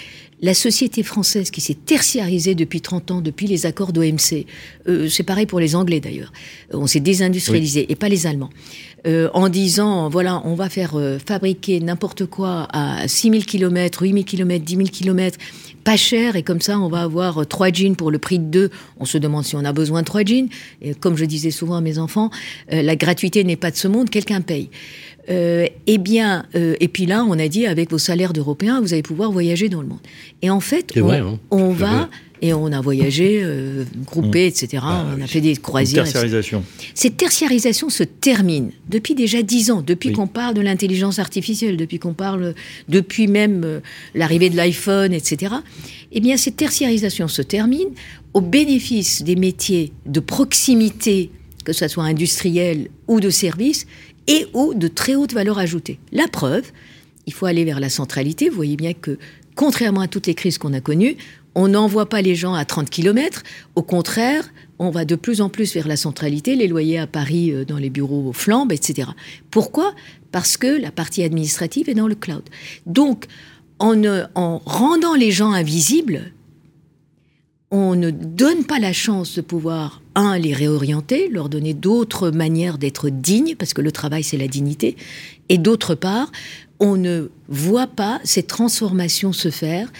la 0.44 0.54
société 0.54 1.04
française 1.04 1.50
qui 1.52 1.62
s'est 1.62 1.74
tertiarisée 1.74 2.54
depuis 2.54 2.82
30 2.82 3.12
ans, 3.12 3.22
depuis 3.22 3.48
les 3.48 3.66
accords 3.66 3.94
d'OMC, 3.94 4.46
euh, 4.90 5.08
c'est 5.08 5.24
pareil 5.24 5.46
pour 5.46 5.60
les 5.62 5.74
Anglais 5.76 6.02
d'ailleurs, 6.02 6.34
Euh, 6.74 6.78
on 6.78 6.88
s'est 6.88 7.00
désindustrialisé, 7.00 7.92
et 7.92 7.96
pas 7.96 8.10
les 8.10 8.28
Allemands, 8.28 8.52
Euh, 9.06 9.30
en 9.34 9.50
disant, 9.50 10.08
voilà, 10.08 10.42
on 10.46 10.56
va 10.56 10.70
faire 10.70 10.96
euh, 10.96 11.20
fabriquer 11.20 11.82
n'importe 11.82 12.26
quoi 12.26 12.70
à 12.72 13.06
6000 13.06 13.46
km, 13.46 14.04
8000 14.04 14.24
km, 14.24 14.64
10 14.64 14.76
000 14.78 14.88
km, 14.88 15.38
pas 15.84 15.98
cher, 15.98 16.38
et 16.38 16.44
comme 16.44 16.62
ça, 16.62 16.80
on 16.80 16.88
va 16.88 17.02
avoir 17.02 17.40
euh, 17.42 17.44
trois 17.44 17.70
jeans 17.70 17.98
pour 17.98 18.12
le 18.12 18.18
prix 18.18 18.40
de 18.40 18.46
deux. 18.46 18.70
On 19.02 19.06
se 19.06 19.18
demande 19.18 19.44
si 19.44 19.58
on 19.58 19.66
a 19.66 19.74
besoin 19.74 20.02
de 20.04 20.06
trois 20.06 20.24
jeans. 20.24 20.48
Et 20.82 20.94
comme 20.94 21.18
je 21.18 21.26
disais 21.26 21.52
souvent 21.52 21.76
à 21.76 21.82
mes 21.82 21.98
enfants, 22.00 22.30
la 22.70 22.96
gratuité 22.96 23.44
n'est 23.44 23.58
pas 23.58 23.72
de 23.72 23.76
ce 23.76 23.90
monde, 23.90 24.10
quelqu'un 24.10 24.40
paye. 24.40 24.70
Euh, 25.30 25.68
eh 25.88 25.98
bien, 25.98 26.46
euh, 26.56 26.76
et 26.80 26.88
puis 26.88 27.06
là, 27.06 27.26
on 27.28 27.40
a 27.40 27.48
dit 27.48 27.66
avec 27.66 27.92
vos 27.92 27.98
salaires 27.98 28.34
d'Européens, 28.34 28.82
vous 28.82 28.94
allez 28.94 29.04
pouvoir 29.04 29.32
voyager 29.32 29.70
dans 29.70 29.82
le 29.82 29.88
monde. 29.88 30.02
Et 30.42 30.50
en 30.50 30.60
fait, 30.60 30.94
on, 30.98 31.02
vrai, 31.02 31.20
hein. 31.20 31.40
on 31.50 31.70
va 31.70 32.10
et 32.44 32.54
on 32.54 32.74
a 32.74 32.82
voyagé, 32.82 33.40
euh, 33.42 33.86
groupé, 34.06 34.48
etc. 34.48 34.84
on 34.84 35.22
a 35.22 35.28
fait 35.28 35.40
des 35.40 35.56
croisières. 35.56 36.04
tertiarisation. 36.04 36.62
Cette 36.94 37.16
tertiarisation 37.16 37.88
se 37.88 38.04
termine 38.04 38.72
depuis 38.90 39.16
déjà 39.16 39.42
dix 39.42 39.72
ans, 39.72 39.82
depuis 39.82 40.10
Oui. 40.10 40.16
qu'on 40.16 40.28
parle 40.28 40.54
de 40.54 40.60
l'intelligence 40.60 41.20
artificielle, 41.20 41.78
depuis 41.78 42.00
qu'on 42.00 42.14
parle, 42.14 42.54
depuis 42.90 43.28
même 43.28 43.64
euh, 43.64 43.80
l'arrivée 44.14 44.50
de 44.50 44.58
l'iPhone, 44.58 45.14
etc. 45.14 45.56
Eh 46.12 46.20
bien, 46.20 46.36
cette 46.36 46.58
tertiarisation 46.58 47.30
se 47.30 47.42
termine 47.42 47.88
au 48.34 48.42
bénéfice 48.42 49.24
des 49.24 49.38
métiers 49.38 49.94
de 50.06 50.20
proximité, 50.20 51.30
que 51.64 51.72
ce 51.72 51.88
soit 51.88 52.04
industriel 52.04 52.90
ou 53.08 53.22
de 53.22 53.30
service, 53.30 53.88
et 54.28 54.48
ou 54.54 54.74
de 54.74 54.88
très 54.88 55.16
haute 55.16 55.34
valeur 55.34 55.60
ajoutée. 55.60 56.00
La 56.12 56.28
preuve, 56.28 56.72
il 57.26 57.34
faut 57.34 57.46
aller 57.46 57.66
vers 57.66 57.80
la 57.80 57.90
centralité. 57.90 58.50
Vous 58.50 58.56
voyez 58.56 58.76
bien 58.76 58.94
que, 58.94 59.18
contrairement 59.56 60.02
à 60.02 60.08
toutes 60.08 60.28
les 60.28 60.36
crises 60.36 60.58
qu'on 60.58 60.74
a 60.74 60.82
connues, 60.82 61.18
on 61.56 61.68
n'envoie 61.68 62.08
pas 62.08 62.22
les 62.22 62.36
gens 62.36 62.54
à 62.54 62.66
30 62.66 62.90
km. 62.90 63.44
Au 63.76 63.84
contraire, 63.84 64.52
on 64.80 64.90
va 64.90 65.06
de 65.06 65.16
plus 65.16 65.42
en 65.42 65.50
plus 65.50 65.74
vers 65.74 65.88
la 65.88 65.98
centralité. 65.98 66.56
Les 66.56 66.68
loyers 66.68 67.00
à 67.00 67.08
Paris 67.08 67.52
euh, 67.52 67.66
dans 67.66 67.78
les 67.78 67.90
bureaux 67.90 68.34
flambent, 68.34 68.72
etc. 68.72 69.10
Pourquoi? 69.52 69.94
Parce 70.32 70.58
que 70.58 70.68
la 70.68 70.92
partie 70.92 71.24
administrative 71.24 71.90
est 71.90 71.94
dans 71.94 72.08
le 72.08 72.16
cloud. 72.16 72.44
Donc, 72.86 73.26
en, 73.80 74.02
en 74.36 74.62
rendant 74.66 75.16
les 75.16 75.32
gens 75.32 75.52
invisibles, 75.52 76.32
on 77.70 77.96
ne 77.96 78.12
donne 78.12 78.66
pas 78.66 78.80
la 78.80 78.94
chance 78.94 79.36
de 79.36 79.42
pouvoir, 79.42 80.03
un, 80.16 80.38
les 80.38 80.54
réorienter, 80.54 81.30
leur 81.30 81.50
donner 81.50 81.74
d'autres 81.74 82.30
manières 82.32 82.78
d'être 82.78 83.10
dignes, 83.10 83.56
parce 83.58 83.74
que 83.74 83.82
le 83.82 83.92
travail, 83.92 84.24
c'est 84.24 84.38
la 84.38 84.48
dignité, 84.48 84.96
et 85.50 85.58
d'autre 85.58 85.96
part, 85.96 86.32
on 86.80 86.98
ne 86.98 87.30
voit 87.48 87.88
pas 87.88 88.20
ces 88.24 88.44
transformations 88.44 89.34
se 89.34 89.50
faire, 89.50 89.92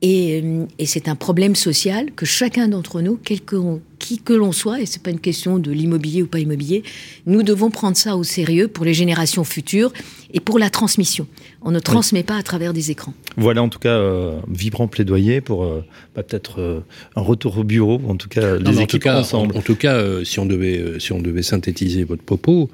et, 0.00 0.40
euh, 0.42 0.64
et 0.78 0.86
c'est 0.86 1.08
un 1.08 1.16
problème 1.16 1.56
social 1.56 2.12
que 2.14 2.24
chacun 2.24 2.68
d'entre 2.68 3.00
nous, 3.00 3.18
quel 3.22 3.40
que, 3.40 3.56
qui 3.98 4.18
que 4.18 4.32
l'on 4.32 4.52
soit, 4.52 4.80
et 4.80 4.86
c'est 4.86 5.02
pas 5.02 5.10
une 5.10 5.20
question 5.20 5.58
de 5.58 5.72
l'immobilier 5.72 6.22
ou 6.22 6.26
pas 6.26 6.38
immobilier, 6.38 6.84
nous 7.26 7.42
devons 7.42 7.70
prendre 7.70 7.96
ça 7.96 8.16
au 8.16 8.22
sérieux 8.22 8.68
pour 8.68 8.84
les 8.84 8.94
générations 8.94 9.44
futures 9.44 9.92
et 10.32 10.40
pour 10.40 10.58
la 10.58 10.70
transmission. 10.70 11.26
On 11.62 11.72
ne 11.72 11.80
transmet 11.80 12.22
pas 12.22 12.36
à 12.36 12.42
travers 12.42 12.72
des 12.72 12.90
écrans. 12.90 13.14
Voilà 13.38 13.62
en 13.62 13.68
tout 13.68 13.78
cas 13.78 13.96
euh, 13.96 14.40
vibrant 14.48 14.88
plaidoyer 14.88 15.40
pour 15.40 15.64
euh, 15.64 15.84
bah, 16.14 16.22
peut-être 16.22 16.60
euh, 16.60 16.80
un 17.16 17.20
retour 17.20 17.56
au 17.58 17.64
bureau, 17.64 18.00
en 18.06 18.16
tout 18.16 18.28
cas 18.28 18.58
Non, 18.58 18.70
les 18.70 18.78
en 18.78 18.82
équipes 18.82 19.04
cas, 19.04 19.18
ensemble. 19.18 19.54
En, 19.56 19.60
en 19.60 19.62
tout 19.62 19.76
cas, 19.76 19.94
euh, 19.94 20.24
si 20.24 20.38
on 20.40 20.46
devait, 20.46 20.98
si 20.98 21.12
on 21.12 21.20
devait 21.20 21.42
synthétiser 21.42 22.04
votre 22.04 22.22
propos, 22.22 22.68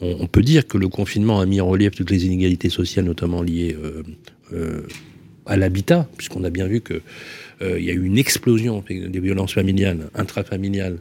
on, 0.00 0.16
on 0.20 0.26
peut 0.26 0.42
dire 0.42 0.66
que 0.66 0.78
le 0.78 0.88
confinement 0.88 1.40
a 1.40 1.46
mis 1.46 1.60
en 1.60 1.66
relief 1.68 1.92
toutes 1.92 2.10
les 2.10 2.26
inégalités 2.26 2.70
sociales, 2.70 3.04
notamment 3.04 3.42
liées 3.42 3.76
à 5.46 5.56
l'habitat, 5.56 6.08
puisqu'on 6.16 6.44
a 6.44 6.50
bien 6.50 6.66
vu 6.66 6.80
que 6.80 7.00
euh, 7.62 7.78
il 7.78 7.84
y 7.84 7.90
a 7.90 7.94
eu 7.94 8.04
une 8.04 8.18
explosion 8.18 8.84
des 8.88 9.20
violences 9.20 9.54
familiales, 9.54 10.10
intrafamiliales, 10.14 10.98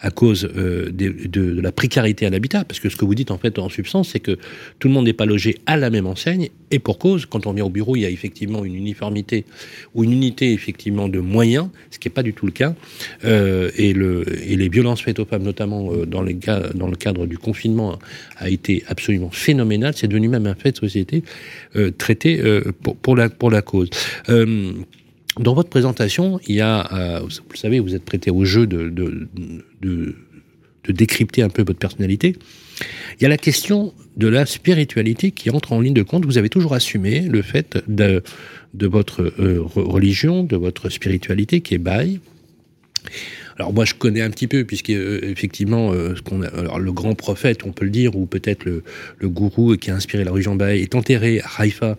à 0.00 0.10
cause 0.10 0.48
euh, 0.56 0.90
des- 0.90 1.10
de, 1.10 1.54
de 1.54 1.60
la 1.60 1.72
précarité 1.72 2.26
à 2.26 2.30
l'habitat. 2.30 2.64
Parce 2.64 2.80
que 2.80 2.88
ce 2.88 2.96
que 2.96 3.04
vous 3.04 3.14
dites 3.14 3.30
en 3.30 3.38
fait 3.38 3.58
en 3.58 3.68
substance, 3.68 4.10
c'est 4.10 4.20
que 4.20 4.38
tout 4.78 4.88
le 4.88 4.94
monde 4.94 5.06
n'est 5.06 5.12
pas 5.12 5.26
logé 5.26 5.58
à 5.66 5.76
la 5.76 5.90
même 5.90 6.06
enseigne, 6.06 6.50
et 6.70 6.78
pour 6.78 6.98
cause, 6.98 7.24
quand 7.26 7.46
on 7.46 7.52
vient 7.52 7.64
au 7.64 7.70
bureau, 7.70 7.96
il 7.96 8.02
y 8.02 8.04
a 8.06 8.10
effectivement 8.10 8.64
une 8.64 8.74
uniformité 8.74 9.44
ou 9.94 10.04
une 10.04 10.12
unité 10.12 10.52
effectivement 10.52 11.08
de 11.08 11.18
moyens, 11.18 11.68
ce 11.90 11.98
qui 11.98 12.08
n'est 12.08 12.12
pas 12.14 12.22
du 12.22 12.34
tout 12.34 12.46
le 12.46 12.52
cas. 12.52 12.74
Euh, 13.24 13.70
et, 13.76 13.92
le, 13.92 14.24
et 14.48 14.54
les 14.56 14.68
violences 14.68 15.00
faites 15.00 15.18
aux 15.18 15.24
femmes, 15.24 15.42
notamment 15.44 15.92
euh, 15.92 16.04
dans, 16.06 16.22
les 16.22 16.36
cas, 16.36 16.60
dans 16.74 16.88
le 16.88 16.96
cadre 16.96 17.26
du 17.26 17.38
confinement, 17.38 17.98
a 18.36 18.50
été 18.50 18.84
absolument 18.86 19.30
phénoménal. 19.30 19.94
C'est 19.96 20.08
devenu 20.08 20.28
même 20.28 20.46
un 20.46 20.54
fait 20.54 20.72
de 20.72 20.76
société 20.76 21.24
euh, 21.76 21.90
traité 21.90 22.40
euh, 22.40 22.72
pour, 22.82 22.96
pour, 22.96 23.16
la, 23.16 23.30
pour 23.30 23.50
la 23.50 23.62
cause. 23.62 23.88
Euh, 24.28 24.72
dans 25.40 25.54
votre 25.54 25.70
présentation, 25.70 26.40
il 26.48 26.56
y 26.56 26.60
a, 26.60 26.92
euh, 26.92 27.20
vous 27.20 27.28
le 27.52 27.56
savez, 27.56 27.80
vous 27.80 27.94
êtes 27.94 28.04
prêté 28.04 28.30
au 28.30 28.44
jeu 28.44 28.66
de, 28.66 28.88
de, 28.88 29.28
de, 29.34 29.64
de 29.80 30.14
décrypter 30.88 31.42
un 31.42 31.48
peu 31.48 31.62
votre 31.62 31.78
personnalité. 31.78 32.36
Il 33.18 33.22
y 33.22 33.26
a 33.26 33.28
la 33.28 33.36
question 33.36 33.92
de 34.16 34.28
la 34.28 34.46
spiritualité 34.46 35.30
qui 35.30 35.50
entre 35.50 35.72
en 35.72 35.80
ligne 35.80 35.94
de 35.94 36.02
compte. 36.02 36.24
Vous 36.24 36.38
avez 36.38 36.48
toujours 36.48 36.74
assumé 36.74 37.20
le 37.20 37.42
fait 37.42 37.78
de, 37.88 38.22
votre 38.86 39.22
euh, 39.22 39.60
re- 39.60 39.80
religion, 39.80 40.44
de 40.44 40.56
votre 40.56 40.88
spiritualité 40.88 41.60
qui 41.60 41.74
est 41.74 41.78
bail. 41.78 42.20
Alors 43.56 43.72
moi 43.72 43.84
je 43.84 43.94
connais 43.94 44.20
un 44.20 44.30
petit 44.30 44.46
peu 44.46 44.64
puisque 44.64 44.90
euh, 44.90 45.20
effectivement 45.22 45.92
euh, 45.92 46.14
le 46.78 46.92
grand 46.92 47.14
prophète 47.14 47.64
on 47.64 47.72
peut 47.72 47.84
le 47.84 47.90
dire 47.90 48.14
ou 48.16 48.26
peut-être 48.26 48.64
le, 48.64 48.82
gourou 49.28 49.76
qui 49.76 49.90
a 49.90 49.96
inspiré 49.96 50.22
la 50.24 50.30
religion 50.30 50.54
bahaï 50.54 50.82
est 50.82 50.94
enterré 50.94 51.40
à 51.40 51.62
Haïfa 51.62 51.98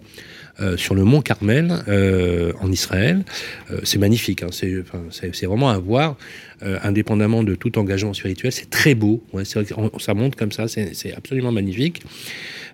euh, 0.61 0.75
sur 0.77 0.93
le 0.93 1.03
mont 1.05 1.21
Carmel 1.21 1.73
euh, 1.87 2.51
en 2.59 2.69
Israël. 2.71 3.23
Euh, 3.71 3.79
c'est 3.83 3.97
magnifique, 3.97 4.43
hein, 4.43 4.49
c'est 4.51 5.45
vraiment 5.45 5.69
à 5.69 5.77
voir, 5.77 6.17
indépendamment 6.61 7.43
de 7.43 7.55
tout 7.55 7.79
engagement 7.79 8.13
spirituel. 8.13 8.51
C'est 8.51 8.69
très 8.69 8.93
beau, 8.95 9.23
ça 9.45 10.13
monte 10.13 10.35
comme 10.35 10.51
ça, 10.51 10.67
c'est 10.67 11.13
absolument 11.15 11.53
magnifique. 11.53 12.03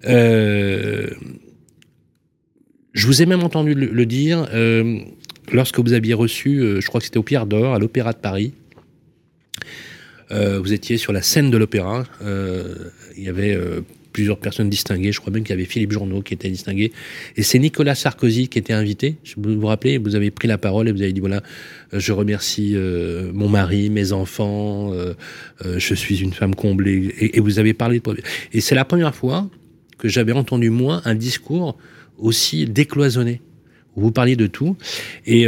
Je 0.04 1.08
vous 2.94 3.22
ai 3.22 3.26
même 3.26 3.44
entendu 3.44 3.76
le, 3.76 4.06
dire 4.06 4.48
lorsque 5.52 5.80
vous 5.80 5.94
aviez 5.94 6.16
reçu, 6.16 6.62
je 6.82 6.88
crois 6.88 7.00
que 7.00 7.06
c'était 7.06 7.18
au 7.18 7.24
Pierre 7.24 7.46
d'Or, 7.46 7.76
à 7.76 7.80
l'Opéra 7.80 8.14
de 8.14 8.18
Paris. 8.18 8.54
Vous 10.32 10.74
étiez 10.74 10.98
sur 10.98 11.14
la 11.14 11.22
scène 11.22 11.52
de 11.52 11.58
l'opéra. 11.58 12.06
il 13.16 13.24
y 13.24 13.30
avait 13.30 13.56
plusieurs 14.16 14.38
personnes 14.38 14.70
distinguées. 14.70 15.12
Je 15.12 15.20
crois 15.20 15.34
même 15.34 15.44
qu'il 15.44 15.50
y 15.50 15.60
avait 15.60 15.66
Philippe 15.66 15.92
Journeau 15.92 16.22
qui 16.22 16.34
était 16.34 16.50
distingué. 16.50 16.94
Et 17.36 17.44
c'est 17.44 17.60
Nicolas 17.60 17.96
Sarkozy 17.96 18.48
qui 18.48 18.58
était 18.58 18.72
invité. 18.72 19.18
Vous 19.36 19.60
vous 19.60 19.68
rappelez, 19.68 19.98
vous 19.98 20.16
avez 20.16 20.32
pris 20.32 20.48
la 20.48 20.58
parole 20.58 20.88
et 20.88 20.94
vous 20.94 21.02
avez 21.02 21.12
dit 21.12 21.20
voilà, 21.20 21.44
euh, 21.94 22.00
je 22.00 22.14
remercie 22.14 22.78
euh, 22.78 23.30
mon 23.34 23.50
mari, 23.50 23.90
mes 23.90 24.14
enfants, 24.14 24.94
euh, 24.94 25.16
je 25.78 25.94
suis 25.94 26.22
une 26.22 26.32
femme 26.32 26.56
comblée. 26.56 27.14
Et, 27.20 27.42
vous 27.42 27.60
avez 27.60 27.74
parlé 27.74 28.00
de... 28.00 28.16
Et 28.54 28.62
c'est 28.62 28.74
la 28.74 28.86
première 28.86 29.14
fois 29.14 29.50
que 29.98 30.08
j'avais 30.08 30.32
entendu, 30.32 30.70
moi, 30.70 31.02
un 31.04 31.16
discours 31.16 31.78
aussi 32.18 32.68
décloisonné. 32.68 33.42
Vous 33.98 34.12
parliez 34.12 34.38
de 34.38 34.48
tout. 34.48 34.78
Et 35.26 35.48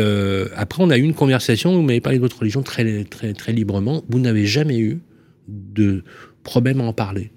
après, 0.56 0.84
on 0.84 0.90
a 0.90 0.98
eu 0.98 1.02
une 1.02 1.14
conversation 1.14 1.74
où 1.74 1.78
vous 1.78 1.84
m'avez 1.84 2.02
parlé 2.02 2.18
de 2.18 2.22
votre 2.22 2.40
religion 2.40 2.64
très, 2.64 3.06
très, 3.06 3.34
très 3.34 3.54
librement. 3.54 4.04
Vous 4.10 4.20
n'avez 4.20 4.46
jamais 4.46 4.80
eu 4.80 5.00
de 5.48 6.04
problème 6.44 6.82
à 6.82 6.84
en 6.84 6.94
parler. 6.94 7.32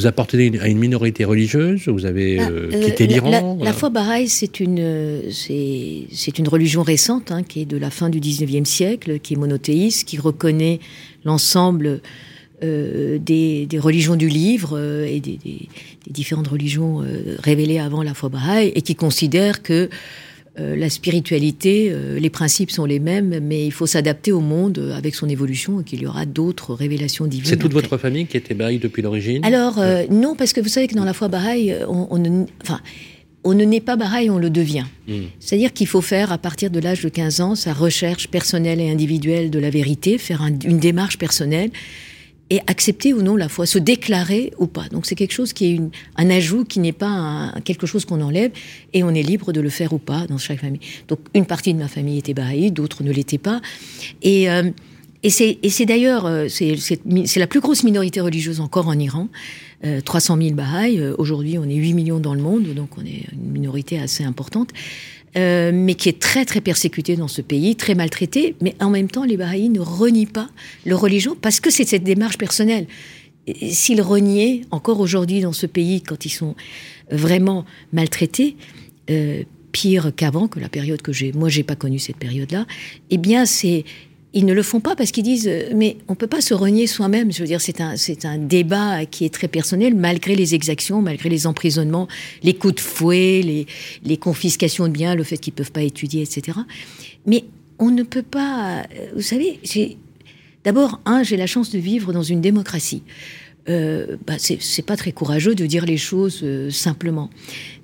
Vous 0.00 0.06
appartenez 0.06 0.50
à 0.60 0.68
une 0.68 0.78
minorité 0.78 1.26
religieuse, 1.26 1.86
vous 1.88 2.06
avez 2.06 2.38
Ah, 2.40 2.48
euh, 2.48 2.70
euh, 2.72 2.84
quitté 2.86 3.06
l'Iran. 3.06 3.28
La, 3.30 3.40
voilà. 3.42 3.64
la 3.64 3.72
foi 3.74 3.90
Bahaï, 3.90 4.28
c'est 4.28 4.58
une, 4.58 5.20
c'est 5.30 6.38
une 6.38 6.48
religion 6.48 6.82
récente 6.82 7.30
hein, 7.30 7.42
qui 7.42 7.60
est 7.60 7.64
de 7.66 7.76
la 7.76 7.90
fin 7.90 8.08
du 8.08 8.18
19e 8.18 8.64
siècle, 8.64 9.18
qui 9.20 9.34
est 9.34 9.36
monothéiste, 9.36 10.08
qui 10.08 10.16
reconnaît 10.16 10.80
l'ensemble 11.26 12.00
euh, 12.64 13.18
des, 13.18 13.66
des 13.66 13.78
religions 13.78 14.16
du 14.16 14.28
livre 14.28 14.70
euh, 14.78 15.04
et 15.04 15.20
des, 15.20 15.36
des- 15.36 15.68
des 16.06 16.12
différentes 16.12 16.48
religions 16.48 17.04
révélées 17.42 17.78
avant 17.78 18.02
la 18.02 18.14
foi 18.14 18.30
Bahaï 18.30 18.72
et 18.74 18.80
qui 18.80 18.94
considère 18.94 19.62
que 19.62 19.90
euh, 20.58 20.74
la 20.74 20.90
spiritualité, 20.90 21.90
euh, 21.92 22.18
les 22.18 22.30
principes 22.30 22.70
sont 22.70 22.84
les 22.84 22.98
mêmes, 22.98 23.38
mais 23.40 23.66
il 23.66 23.70
faut 23.70 23.86
s'adapter 23.86 24.32
au 24.32 24.40
monde 24.40 24.78
euh, 24.78 24.96
avec 24.96 25.14
son 25.14 25.28
évolution 25.28 25.80
et 25.80 25.84
qu'il 25.84 26.02
y 26.02 26.06
aura 26.06 26.26
d'autres 26.26 26.74
révélations 26.74 27.26
divines. 27.26 27.46
C'est 27.46 27.56
toute 27.56 27.70
après. 27.72 27.82
votre 27.82 27.98
famille 27.98 28.26
qui 28.26 28.36
était 28.36 28.54
baïe 28.54 28.78
depuis 28.78 29.00
l'origine 29.02 29.44
Alors, 29.44 29.78
euh, 29.78 30.04
non, 30.10 30.34
parce 30.34 30.52
que 30.52 30.60
vous 30.60 30.68
savez 30.68 30.88
que 30.88 30.94
dans 30.94 31.04
la 31.04 31.12
foi 31.12 31.28
Bahaï, 31.28 31.76
on, 31.88 32.08
on 32.10 32.18
ne- 32.18 32.46
enfin, 32.62 32.80
on 33.44 33.54
ne 33.54 33.64
naît 33.64 33.80
pas 33.80 33.96
Baha'i, 33.96 34.28
on 34.28 34.38
le 34.38 34.50
devient. 34.50 34.84
Mm. 35.08 35.12
C'est-à-dire 35.38 35.72
qu'il 35.72 35.86
faut 35.86 36.00
faire, 36.02 36.32
à 36.32 36.38
partir 36.38 36.70
de 36.70 36.80
l'âge 36.80 37.02
de 37.02 37.08
15 37.08 37.40
ans, 37.40 37.54
sa 37.54 37.72
recherche 37.72 38.28
personnelle 38.28 38.80
et 38.80 38.90
individuelle 38.90 39.50
de 39.50 39.58
la 39.60 39.70
vérité, 39.70 40.18
faire 40.18 40.42
un- 40.42 40.58
une 40.64 40.78
démarche 40.80 41.16
personnelle 41.16 41.70
et 42.50 42.60
accepter 42.66 43.14
ou 43.14 43.22
non 43.22 43.36
la 43.36 43.48
foi, 43.48 43.64
se 43.64 43.78
déclarer 43.78 44.52
ou 44.58 44.66
pas. 44.66 44.88
Donc 44.90 45.06
c'est 45.06 45.14
quelque 45.14 45.32
chose 45.32 45.52
qui 45.52 45.66
est 45.66 45.70
une- 45.72 45.90
un 46.16 46.30
ajout, 46.30 46.64
qui 46.64 46.80
n'est 46.80 46.92
pas 46.92 47.06
un- 47.08 47.60
quelque 47.60 47.86
chose 47.86 48.04
qu'on 48.04 48.20
enlève, 48.20 48.50
et 48.92 49.04
on 49.04 49.10
est 49.10 49.22
libre 49.22 49.52
de 49.52 49.60
le 49.60 49.68
faire 49.70 49.92
ou 49.92 49.98
pas 49.98 50.26
dans 50.26 50.38
chaque 50.38 50.60
famille. 50.60 50.80
Donc 51.08 51.20
une 51.34 51.46
partie 51.46 51.72
de 51.74 51.78
ma 51.78 51.88
famille 51.88 52.18
était 52.18 52.34
Baha'i, 52.34 52.70
d'autres 52.72 53.02
ne 53.04 53.12
l'étaient 53.12 53.38
pas. 53.38 53.60
Et, 54.22 54.50
euh, 54.50 54.70
et 55.22 55.30
c'est 55.30 55.86
d'ailleurs, 55.86 56.26
euh, 56.26 56.48
c'est 56.48 57.36
la 57.36 57.46
plus 57.46 57.60
grosse 57.60 57.84
minorité 57.84 58.20
religieuse 58.20 58.58
encore 58.60 58.88
en 58.88 58.98
Iran. 58.98 59.28
Euh, 59.84 60.00
300 60.02 60.36
000 60.36 60.54
Baha'i. 60.54 60.98
Euh, 60.98 61.14
Aujourd'hui, 61.18 61.56
on 61.56 61.64
est 61.64 61.74
8 61.74 61.94
millions 61.94 62.20
dans 62.20 62.34
le 62.34 62.42
monde, 62.42 62.74
donc 62.74 62.90
on 62.98 63.04
est 63.04 63.24
une 63.32 63.50
minorité 63.52 63.98
assez 63.98 64.24
importante. 64.24 64.70
Euh, 65.36 65.70
mais 65.72 65.94
qui 65.94 66.08
est 66.08 66.18
très 66.18 66.44
très 66.44 66.60
persécutée 66.60 67.14
dans 67.14 67.28
ce 67.28 67.40
pays, 67.40 67.76
très 67.76 67.94
maltraitée, 67.94 68.56
mais 68.60 68.74
en 68.80 68.90
même 68.90 69.08
temps 69.08 69.22
les 69.22 69.36
Bahaïs 69.36 69.70
ne 69.70 69.78
renient 69.78 70.26
pas 70.26 70.50
leur 70.84 71.00
religion 71.00 71.36
parce 71.40 71.60
que 71.60 71.70
c'est 71.70 71.84
cette 71.84 72.02
démarche 72.02 72.36
personnelle. 72.36 72.88
S'ils 73.70 74.02
reniaient 74.02 74.62
encore 74.72 74.98
aujourd'hui 74.98 75.40
dans 75.40 75.52
ce 75.52 75.66
pays, 75.66 76.02
quand 76.02 76.24
ils 76.24 76.30
sont 76.30 76.56
vraiment 77.12 77.64
maltraités, 77.92 78.56
euh, 79.08 79.44
pire 79.70 80.10
qu'avant, 80.16 80.48
que 80.48 80.58
la 80.58 80.68
période 80.68 81.00
que 81.00 81.12
j'ai, 81.12 81.32
moi 81.32 81.48
j'ai 81.48 81.62
pas 81.62 81.76
connu 81.76 82.00
cette 82.00 82.16
période-là, 82.16 82.66
eh 83.10 83.16
bien 83.16 83.46
c'est 83.46 83.84
ils 84.32 84.44
ne 84.46 84.52
le 84.52 84.62
font 84.62 84.80
pas 84.80 84.94
parce 84.94 85.10
qu'ils 85.10 85.24
disent 85.24 85.48
euh, 85.48 85.70
mais 85.74 85.96
on 86.08 86.14
peut 86.14 86.26
pas 86.26 86.40
se 86.40 86.54
renier 86.54 86.86
soi-même. 86.86 87.32
Je 87.32 87.40
veux 87.40 87.46
dire 87.46 87.60
c'est 87.60 87.80
un 87.80 87.96
c'est 87.96 88.24
un 88.24 88.38
débat 88.38 89.04
qui 89.06 89.24
est 89.24 89.34
très 89.34 89.48
personnel 89.48 89.94
malgré 89.94 90.36
les 90.36 90.54
exactions, 90.54 91.02
malgré 91.02 91.28
les 91.28 91.46
emprisonnements, 91.46 92.08
les 92.42 92.54
coups 92.54 92.76
de 92.76 92.80
fouet, 92.80 93.42
les 93.42 93.66
les 94.04 94.16
confiscations 94.16 94.86
de 94.86 94.92
biens, 94.92 95.14
le 95.14 95.24
fait 95.24 95.38
qu'ils 95.38 95.52
peuvent 95.52 95.72
pas 95.72 95.82
étudier, 95.82 96.22
etc. 96.22 96.58
Mais 97.26 97.44
on 97.78 97.90
ne 97.90 98.02
peut 98.02 98.22
pas. 98.22 98.80
euh, 98.80 99.08
Vous 99.16 99.22
savez, 99.22 99.58
j'ai 99.62 99.96
d'abord 100.64 101.00
un 101.06 101.22
j'ai 101.22 101.36
la 101.36 101.46
chance 101.46 101.70
de 101.70 101.78
vivre 101.78 102.12
dans 102.12 102.22
une 102.22 102.40
démocratie. 102.40 103.02
Euh, 103.68 104.16
bah, 104.26 104.34
c'est 104.38 104.86
pas 104.86 104.96
très 104.96 105.12
courageux 105.12 105.54
de 105.54 105.66
dire 105.66 105.84
les 105.84 105.98
choses 105.98 106.40
euh, 106.42 106.70
simplement. 106.70 107.28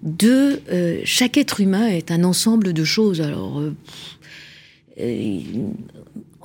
Deux, 0.02 0.60
euh, 0.72 1.00
chaque 1.04 1.36
être 1.36 1.60
humain 1.60 1.86
est 1.86 2.10
un 2.10 2.24
ensemble 2.24 2.72
de 2.72 2.82
choses. 2.82 3.20
Alors, 3.20 3.60
euh, 3.60 5.40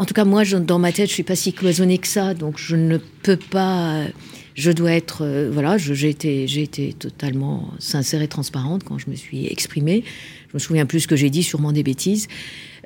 en 0.01 0.05
tout 0.05 0.15
cas, 0.15 0.25
moi, 0.25 0.43
dans 0.43 0.79
ma 0.79 0.91
tête, 0.91 1.09
je 1.09 1.13
suis 1.13 1.21
pas 1.21 1.35
si 1.35 1.53
cloisonnée 1.53 1.99
que 1.99 2.07
ça, 2.07 2.33
donc 2.33 2.57
je 2.57 2.75
ne 2.75 2.97
peux 2.97 3.37
pas. 3.37 3.97
euh, 3.97 4.07
Je 4.55 4.71
dois 4.71 4.93
être, 4.93 5.23
euh, 5.23 5.51
voilà, 5.53 5.77
j'ai 5.77 6.09
été, 6.09 6.45
été 6.59 6.93
totalement 6.93 7.69
sincère 7.77 8.23
et 8.23 8.27
transparente 8.27 8.83
quand 8.83 8.97
je 8.97 9.11
me 9.11 9.15
suis 9.15 9.45
exprimée. 9.45 10.03
Je 10.49 10.55
me 10.55 10.59
souviens 10.59 10.87
plus 10.87 11.01
ce 11.01 11.07
que 11.07 11.15
j'ai 11.15 11.29
dit, 11.29 11.43
sûrement 11.43 11.71
des 11.71 11.83
bêtises. 11.83 12.27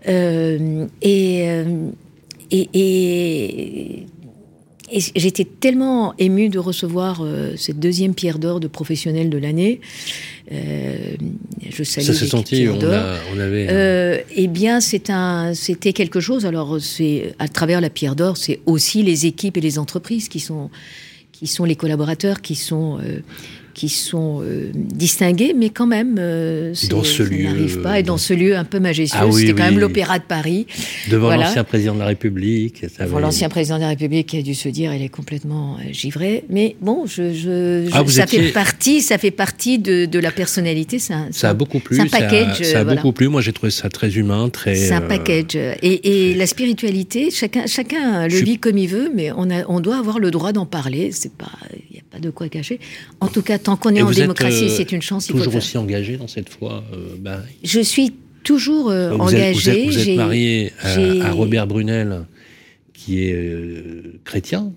Euh, 0.09 0.87
et, 1.01 1.47
et, 2.51 4.05
et 4.91 4.99
j'étais 5.15 5.45
tellement 5.45 6.13
émue 6.19 6.49
de 6.49 6.59
recevoir 6.59 7.21
euh, 7.21 7.55
cette 7.57 7.79
deuxième 7.79 8.13
pierre 8.13 8.37
d'or 8.39 8.59
de 8.59 8.67
professionnel 8.67 9.29
de 9.29 9.37
l'année. 9.37 9.81
Euh, 10.51 11.15
je 11.69 11.83
salue 11.83 12.05
Ça 12.05 12.13
s'est 12.13 12.27
senti, 12.27 12.67
on, 12.69 12.79
a- 12.83 13.17
on 13.35 13.39
avait. 13.39 13.67
Euh, 13.69 14.19
eh 14.35 14.47
bien, 14.47 14.79
c'était 14.81 15.93
quelque 15.93 16.19
chose. 16.19 16.45
Alors, 16.45 16.79
c'est 16.79 17.33
à 17.39 17.47
travers 17.47 17.81
la 17.81 17.89
pierre 17.89 18.15
d'or, 18.15 18.37
c'est 18.37 18.59
aussi 18.65 19.01
les 19.01 19.25
équipes 19.25 19.57
et 19.57 19.61
les 19.61 19.79
entreprises 19.79 20.29
qui 20.29 20.39
sont, 20.39 20.69
qui 21.31 21.47
sont 21.47 21.65
les 21.65 21.75
collaborateurs, 21.75 22.41
qui 22.41 22.55
sont, 22.55 22.99
euh, 22.99 23.19
qui 23.75 23.89
sont 23.89 24.41
euh, 24.41 24.71
distingués, 24.73 25.53
mais 25.55 25.69
quand 25.69 25.85
même, 25.85 26.15
euh, 26.17 26.73
Dans 26.89 27.03
ce 27.03 27.23
ça 27.23 27.29
lieu, 27.29 27.43
n'arrive 27.43 27.81
pas. 27.81 27.99
Et 27.99 28.03
dans 28.03 28.13
dans- 28.13 28.17
ce 28.17 28.33
lieu 28.33 28.55
un 28.55 28.63
peu 28.63 28.79
majestueux, 28.79 29.19
Ah 29.21 29.27
oui, 29.27 29.41
c'était 29.41 29.51
quand 29.53 29.63
oui. 29.65 29.71
même 29.71 29.79
l'Opéra 29.79 30.17
de 30.17 30.23
Paris. 30.23 30.65
devant 31.11 31.27
voilà. 31.27 31.43
l'ancien 31.45 31.63
président 31.65 31.93
de 31.93 31.99
la 31.99 32.05
République. 32.05 32.85
ça 32.97 33.03
avait- 33.03 33.19
l'ancien 33.21 33.49
président 33.49 33.75
de 33.75 33.81
la 33.81 33.89
République 33.89 34.27
qui 34.27 34.37
a 34.37 34.41
dû 34.41 34.55
se 34.55 34.69
dire, 34.69 34.93
il 34.95 35.03
est 35.03 35.09
complètement 35.09 35.75
euh, 35.75 35.91
givré. 35.91 36.45
Mais 36.49 36.75
bon, 36.81 37.05
je, 37.05 37.33
je, 37.33 37.87
Ah, 37.91 38.03
je- 38.07 38.11
ça 38.11 38.23
étiez- 38.23 38.41
fait 38.43 38.51
partie, 38.53 39.01
ça 39.01 39.17
fait 39.17 39.31
partie 39.31 39.77
de, 39.77 40.05
de 40.05 40.19
la 40.19 40.31
personnalité. 40.31 40.97
Un, 41.09 41.27
Ça 41.31 41.49
a 41.49 41.53
beaucoup 41.53 41.79
plu. 41.79 41.99
un 41.99 42.07
ça 42.07 42.15
a- 42.17 42.19
package, 42.21 42.63
Ça 42.63 42.77
a, 42.77 42.79
euh, 42.79 42.83
voilà. 42.85 43.01
beaucoup 43.01 43.11
plu. 43.13 43.27
Moi, 43.27 43.41
j'ai 43.41 43.51
trouvé 43.51 43.71
ça 43.71 43.89
très 43.89 44.15
humain, 44.15 44.47
très. 44.49 44.75
C'est 44.75 44.93
un 44.93 45.01
euh, 45.03 45.07
package. 45.07 45.55
Et, 45.81 46.29
et 46.31 46.33
la 46.35 46.47
spiritualité, 46.47 47.29
chacun, 47.31 47.65
chacun 47.67 48.23
le 48.23 48.29
Je 48.29 48.45
vit 48.45 48.57
comme 48.57 48.77
il 48.77 48.87
veut, 48.87 49.11
mais 49.13 49.31
on, 49.35 49.49
a, 49.51 49.65
on 49.67 49.81
doit 49.81 49.97
avoir 49.97 50.19
le 50.19 50.31
droit 50.31 50.53
d'en 50.53 50.65
parler. 50.65 51.11
C'est 51.11 51.33
pas, 51.33 51.51
il 51.89 51.93
n'y 51.93 51.99
a 51.99 52.03
pas 52.09 52.19
de 52.19 52.29
quoi 52.29 52.47
cacher. 52.47 52.79
En 53.19 53.27
tout 53.27 53.41
cas, 53.41 53.57
tant 53.65 53.75
qu'on 53.77 53.93
est 53.95 54.01
en 54.03 54.11
démocratie, 54.11 54.65
euh, 54.65 54.69
c'est 54.77 54.91
une 54.91 55.01
chance. 55.01 55.27
Il 55.27 55.31
faut 55.31 55.37
le 55.39 55.43
Toujours 55.45 55.57
aussi 55.57 55.77
engagé 55.77 56.17
dans 56.17 56.27
cette 56.27 56.49
foi. 56.49 56.83
euh, 56.93 57.15
bah, 57.19 57.41
Je 57.63 57.79
suis 57.81 58.13
toujours 58.43 58.89
euh, 58.91 59.11
vous 59.17 59.33
êtes- 59.35 59.55
vous 59.55 59.69
êtes, 59.69 60.15
marié 60.15 60.71
à, 60.81 61.27
à 61.27 61.31
Robert 61.31 61.65
Brunel, 61.67 62.25
qui 62.93 63.23
est 63.25 63.33
euh, 63.33 64.19
chrétien 64.23 64.71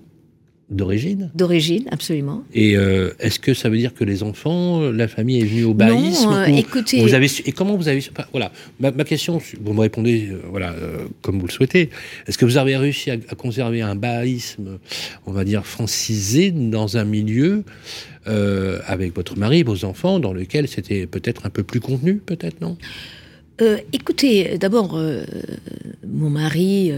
d'origine. 0.69 1.31
D'origine, 1.35 1.85
absolument. 1.91 2.43
Et 2.53 2.77
euh, 2.77 3.11
est-ce 3.19 3.39
que 3.39 3.53
ça 3.53 3.69
veut 3.69 3.77
dire 3.77 3.93
que 3.93 4.03
les 4.03 4.21
enfants, 4.23 4.81
la 4.91 5.07
famille 5.07 5.39
est 5.41 5.45
venue 5.45 5.63
au 5.63 5.73
baïsme 5.73 6.25
Non, 6.29 6.35
euh, 6.35 6.49
ou- 6.51 6.55
écoutez- 6.57 7.01
vous 7.01 7.13
avez 7.15 7.27
su- 7.27 7.41
et 7.45 7.51
comment 7.51 7.75
vous 7.75 7.87
avez 7.87 8.01
su- 8.01 8.11
voilà 8.31 8.51
ma, 8.79 8.91
ma 8.91 9.03
question 9.03 9.39
vous 9.61 9.73
me 9.73 9.79
répondez 9.81 10.27
euh, 10.31 10.41
voilà 10.49 10.73
euh, 10.73 11.07
comme 11.21 11.39
vous 11.39 11.47
le 11.47 11.51
souhaitez 11.51 11.89
est-ce 12.27 12.37
que 12.37 12.45
vous 12.45 12.57
avez 12.57 12.77
réussi 12.77 13.09
à, 13.09 13.13
à 13.13 13.35
conserver 13.35 13.81
un 13.81 13.95
baïsme 13.95 14.77
on 15.25 15.31
va 15.31 15.43
dire 15.43 15.65
francisé 15.65 16.51
dans 16.51 16.97
un 16.97 17.03
milieu 17.03 17.63
avec 18.85 19.15
votre 19.15 19.35
mari 19.39 19.63
vos 19.63 19.85
enfants 19.85 20.19
dans 20.19 20.33
lequel 20.33 20.67
c'était 20.67 21.07
peut-être 21.07 21.47
un 21.47 21.49
peu 21.49 21.63
plus 21.63 21.79
contenu 21.79 22.15
peut-être 22.17 22.61
non? 22.61 22.77
Écoutez, 23.91 24.57
d'abord, 24.57 24.97
mon 26.07 26.29
mari, 26.29 26.93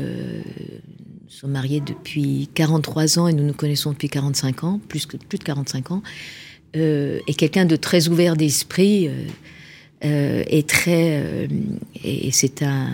nous 1.31 1.37
sommes 1.37 1.51
mariés 1.51 1.79
depuis 1.79 2.49
43 2.55 3.17
ans 3.17 3.27
et 3.29 3.33
nous 3.33 3.45
nous 3.45 3.53
connaissons 3.53 3.91
depuis 3.91 4.09
45 4.09 4.65
ans, 4.65 4.81
plus, 4.89 5.05
que, 5.05 5.15
plus 5.15 5.39
de 5.39 5.43
45 5.45 5.91
ans, 5.91 6.03
euh, 6.75 7.19
est 7.25 7.35
quelqu'un 7.35 7.63
de 7.63 7.77
très 7.77 8.09
ouvert 8.09 8.35
d'esprit 8.35 9.07
euh, 9.07 9.13
euh, 10.03 10.43
et 10.47 10.63
très. 10.63 11.47
et 12.03 12.31
c'est 12.31 12.63
un. 12.63 12.89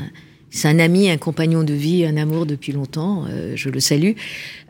C'est 0.50 0.70
un 0.70 0.80
ami, 0.80 1.10
un 1.10 1.18
compagnon 1.18 1.64
de 1.64 1.74
vie, 1.74 2.06
un 2.06 2.16
amour 2.16 2.46
depuis 2.46 2.72
longtemps. 2.72 3.26
je 3.54 3.70
le 3.70 3.80
salue. 3.80 4.14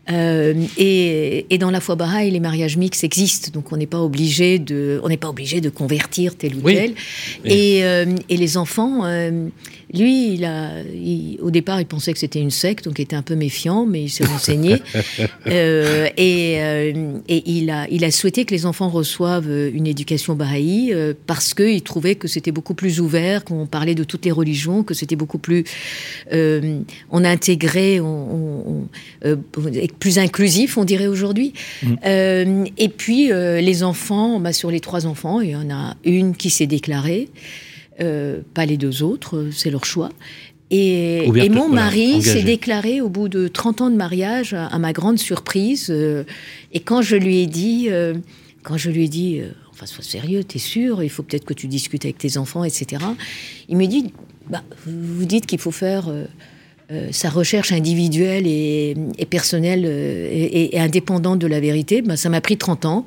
Euh, 0.09 0.53
et, 0.77 1.45
et 1.49 1.57
dans 1.57 1.71
la 1.71 1.79
foi 1.81 1.95
Baha'i, 1.95 2.31
les 2.31 2.39
mariages 2.39 2.77
mixtes 2.77 3.03
existent, 3.03 3.51
donc 3.53 3.71
on 3.71 3.77
n'est 3.77 3.85
pas 3.87 3.99
obligé 4.01 4.57
de, 4.59 4.99
on 5.03 5.09
n'est 5.09 5.17
pas 5.17 5.29
obligé 5.29 5.59
de 5.61 5.69
convertir 5.69 6.35
tel 6.35 6.55
ou 6.55 6.59
Oui. 6.63 6.75
tel. 6.75 6.93
Et, 7.45 7.83
euh, 7.83 8.05
et 8.29 8.37
les 8.37 8.57
enfants, 8.57 9.01
euh, 9.05 9.47
lui, 9.93 10.33
il 10.33 10.45
a, 10.45 10.81
il- 10.83 11.37
au 11.41 11.51
départ, 11.51 11.79
il 11.81 11.85
pensait 11.85 12.13
que 12.13 12.19
c'était 12.19 12.39
une 12.41 12.51
secte, 12.51 12.85
donc 12.85 12.99
il 12.99 13.03
était 13.03 13.15
un 13.15 13.21
peu 13.21 13.35
méfiant, 13.35 13.85
mais 13.85 14.03
il 14.03 14.09
s'est 14.09 14.25
renseigné. 14.35 14.77
Euh, 15.47 16.07
et 16.17 16.55
euh, 16.61 17.17
et 17.27 17.43
il, 17.45 17.69
a, 17.69 17.87
il 17.89 18.03
a 18.03 18.11
souhaité 18.11 18.45
que 18.45 18.53
les 18.53 18.65
enfants 18.65 18.89
reçoivent 18.89 19.49
euh, 19.49 19.69
une 19.73 19.87
éducation 19.87 20.35
bahaï 20.35 20.91
euh, 20.93 21.13
parce 21.25 21.53
qu'il 21.53 21.81
trouvait 21.81 22.15
que 22.15 22.27
c'était 22.27 22.51
beaucoup 22.51 22.73
plus 22.73 22.99
ouvert, 22.99 23.43
qu'on 23.43 23.65
parlait 23.65 23.95
de 23.95 24.03
toutes 24.03 24.25
les 24.25 24.31
religions, 24.31 24.83
que 24.83 24.93
c'était 24.93 25.15
beaucoup 25.15 25.37
plus. 25.37 25.63
euh, 26.33 26.79
on 27.11 27.23
a 27.23 27.29
intégré, 27.29 27.99
on, 27.99 28.05
on- 28.05 28.63
on- 28.71 28.87
euh, 29.25 29.35
plus 29.99 30.19
inclusif, 30.19 30.77
on 30.77 30.85
dirait 30.85 31.07
aujourd'hui. 31.07 31.53
Euh, 32.05 32.65
et 32.77 32.89
puis, 32.89 33.31
euh, 33.31 33.61
les 33.61 33.83
enfants, 33.83 34.39
bah, 34.39 34.53
sur 34.53 34.71
les 34.71 34.79
trois 34.79 35.05
enfants, 35.05 35.41
il 35.41 35.51
y 35.51 35.55
en 35.55 35.69
a 35.69 35.95
une 36.03 36.35
qui 36.35 36.49
s'est 36.49 36.67
déclarée. 36.67 37.29
Euh, 37.99 38.41
pas 38.53 38.65
les 38.65 38.77
deux 38.77 39.03
autres, 39.03 39.49
c'est 39.51 39.71
leur 39.71 39.85
choix. 39.85 40.09
Et, 40.69 41.25
et 41.25 41.49
mon 41.49 41.69
mari 41.69 42.21
s'est 42.21 42.43
déclaré 42.43 42.99
au 42.99 43.07
bout 43.07 43.29
de 43.29 43.47
30 43.47 43.81
ans 43.81 43.89
de 43.89 43.95
mariage, 43.95 44.53
à, 44.53 44.67
à 44.67 44.77
ma 44.79 44.91
grande 44.91 45.17
surprise. 45.17 45.89
et 45.89 46.79
quand 46.81 47.01
je 47.01 47.15
lui 47.15 47.37
ai 47.37 47.47
dit, 47.47 47.87
quand 48.63 48.75
je 48.75 48.89
lui 48.89 49.05
ai 49.05 49.07
dit, 49.07 49.41
enfin, 49.71 49.85
sois 49.85 50.03
sérieux, 50.03 50.43
t'es 50.43 50.59
sûr, 50.59 51.03
il 51.03 51.09
faut 51.09 51.23
peut-être 51.23 51.45
que 51.45 51.53
tu 51.53 51.67
discutes 51.67 52.03
avec 52.03 52.17
tes 52.17 52.37
enfants, 52.37 52.65
etc. 52.65 53.01
Il 53.69 53.77
me 53.77 53.85
dit, 53.85 54.11
bah, 54.49 54.61
vous 54.85 55.23
dites 55.23 55.45
qu'il 55.45 55.59
faut 55.59 55.71
faire 55.71 56.11
euh, 56.91 57.07
sa 57.11 57.29
recherche 57.29 57.71
individuelle 57.71 58.47
et, 58.47 58.95
et 59.17 59.25
personnelle 59.25 59.83
euh, 59.85 60.27
et, 60.31 60.75
et 60.75 60.79
indépendante 60.79 61.39
de 61.39 61.47
la 61.47 61.59
vérité. 61.59 62.01
Bah, 62.01 62.17
ça 62.17 62.29
m'a 62.29 62.41
pris 62.41 62.57
30 62.57 62.85
ans. 62.85 63.05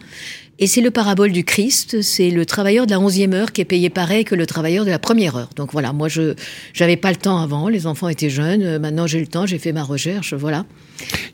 Et 0.62 0.66
c'est 0.66 0.82
le 0.82 0.90
parabole 0.90 1.32
du 1.32 1.42
Christ, 1.42 2.02
c'est 2.02 2.28
le 2.28 2.44
travailleur 2.44 2.84
de 2.84 2.90
la 2.90 3.00
onzième 3.00 3.32
heure 3.32 3.50
qui 3.50 3.62
est 3.62 3.64
payé 3.64 3.88
pareil 3.88 4.24
que 4.24 4.34
le 4.34 4.44
travailleur 4.44 4.84
de 4.84 4.90
la 4.90 4.98
première 4.98 5.34
heure. 5.36 5.48
Donc 5.56 5.72
voilà, 5.72 5.94
moi 5.94 6.08
je 6.08 6.34
j'avais 6.74 6.98
pas 6.98 7.08
le 7.08 7.16
temps 7.16 7.38
avant, 7.38 7.70
les 7.70 7.86
enfants 7.86 8.10
étaient 8.10 8.28
jeunes, 8.28 8.62
euh, 8.62 8.78
maintenant 8.78 9.06
j'ai 9.06 9.20
le 9.20 9.26
temps, 9.26 9.46
j'ai 9.46 9.56
fait 9.56 9.72
ma 9.72 9.82
recherche, 9.82 10.34
voilà. 10.34 10.66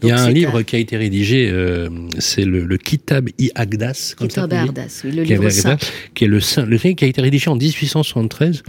il 0.01 0.11
y 0.11 0.12
a 0.12 0.16
Donc 0.18 0.26
un 0.28 0.30
livre 0.30 0.62
qui 0.62 0.76
a 0.76 0.78
été 0.78 0.97
rédigé 0.97 1.51
euh, 1.51 1.88
c'est 2.20 2.44
le, 2.44 2.62
le 2.64 2.76
Kitab 2.78 3.28
i 3.40 3.51
Agdas 3.57 4.14
comme 4.16 4.30
ça 4.30 4.42
Kitab 4.42 4.51
dit 4.51 4.57
Ardas, 4.68 5.01
oui, 5.03 5.11
le 5.11 5.22
livre 5.24 5.49
saint. 5.51 5.76
qui 6.14 6.22
est 6.22 6.28
le, 6.28 6.38
saint- 6.38 6.64
le 6.64 6.78
qui 6.78 7.05
a 7.05 7.09
été 7.09 7.20
rédigé 7.20 7.51
en 7.51 7.57
1873 7.57 8.62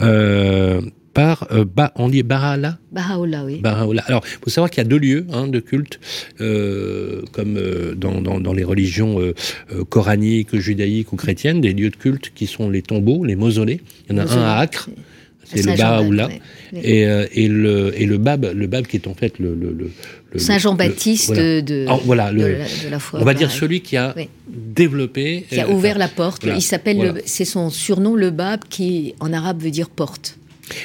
euh, 0.00 0.80
par, 1.18 1.48
euh, 1.50 1.64
ba, 1.64 1.92
on 1.96 2.08
dit 2.08 2.22
oui. 2.22 3.60
Alors, 4.06 4.22
il 4.24 4.38
faut 4.44 4.50
savoir 4.50 4.70
qu'il 4.70 4.78
y 4.82 4.86
a 4.86 4.88
deux 4.88 4.98
lieux 4.98 5.26
hein, 5.32 5.48
de 5.48 5.58
culte, 5.58 5.98
euh, 6.40 7.22
comme 7.32 7.56
euh, 7.56 7.94
dans, 7.96 8.20
dans, 8.20 8.38
dans 8.38 8.52
les 8.52 8.62
religions 8.62 9.20
euh, 9.20 9.34
coraniques, 9.88 10.54
judaïques 10.56 11.12
ou 11.12 11.16
chrétiennes, 11.16 11.60
des 11.60 11.72
lieux 11.72 11.90
de 11.90 11.96
culte 11.96 12.30
qui 12.36 12.46
sont 12.46 12.70
les 12.70 12.82
tombeaux, 12.82 13.24
les 13.24 13.34
mausolées. 13.34 13.80
Il 14.08 14.12
y 14.12 14.14
en 14.14 14.22
a 14.22 14.24
Mausolée, 14.26 14.42
un 14.42 14.46
à 14.46 14.56
Acre, 14.58 14.90
c'est 15.42 15.62
le 15.66 15.72
oui. 15.72 16.40
Et, 16.84 17.00
et, 17.44 17.48
le, 17.48 18.00
et 18.00 18.06
le 18.06 18.18
Bab, 18.18 18.46
le 18.54 18.66
Bab 18.68 18.86
qui 18.86 18.96
est 18.96 19.08
en 19.08 19.14
fait 19.14 19.38
le... 19.40 19.54
le, 19.56 19.72
le- 19.72 19.90
le- 20.30 20.38
Saint 20.38 20.58
Jean-Baptiste 20.58 21.28
voilà. 21.34 21.62
de, 21.62 21.86
Ah, 21.88 21.98
voilà, 22.04 22.30
de 22.32 22.36
la, 22.38 22.46
de 22.84 22.90
la 22.90 22.98
foi. 22.98 23.18
on 23.20 23.24
va 23.24 23.32
dire 23.34 23.50
celui 23.50 23.80
qui 23.80 23.96
a 23.96 24.12
Oui. 24.16 24.28
développé... 24.46 25.46
qui 25.48 25.58
a 25.58 25.68
ouvert 25.70 25.96
la 25.98 26.06
porte. 26.08 26.42
voilà, 26.44 26.58
Il 26.58 26.62
s'appelle, 26.62 27.22
c'est 27.24 27.46
son 27.46 27.70
surnom, 27.70 28.14
le 28.14 28.30
Bab, 28.30 28.60
qui 28.68 29.14
en 29.20 29.32
arabe 29.32 29.62
veut 29.62 29.70
dire 29.70 29.88
porte. 29.88 30.37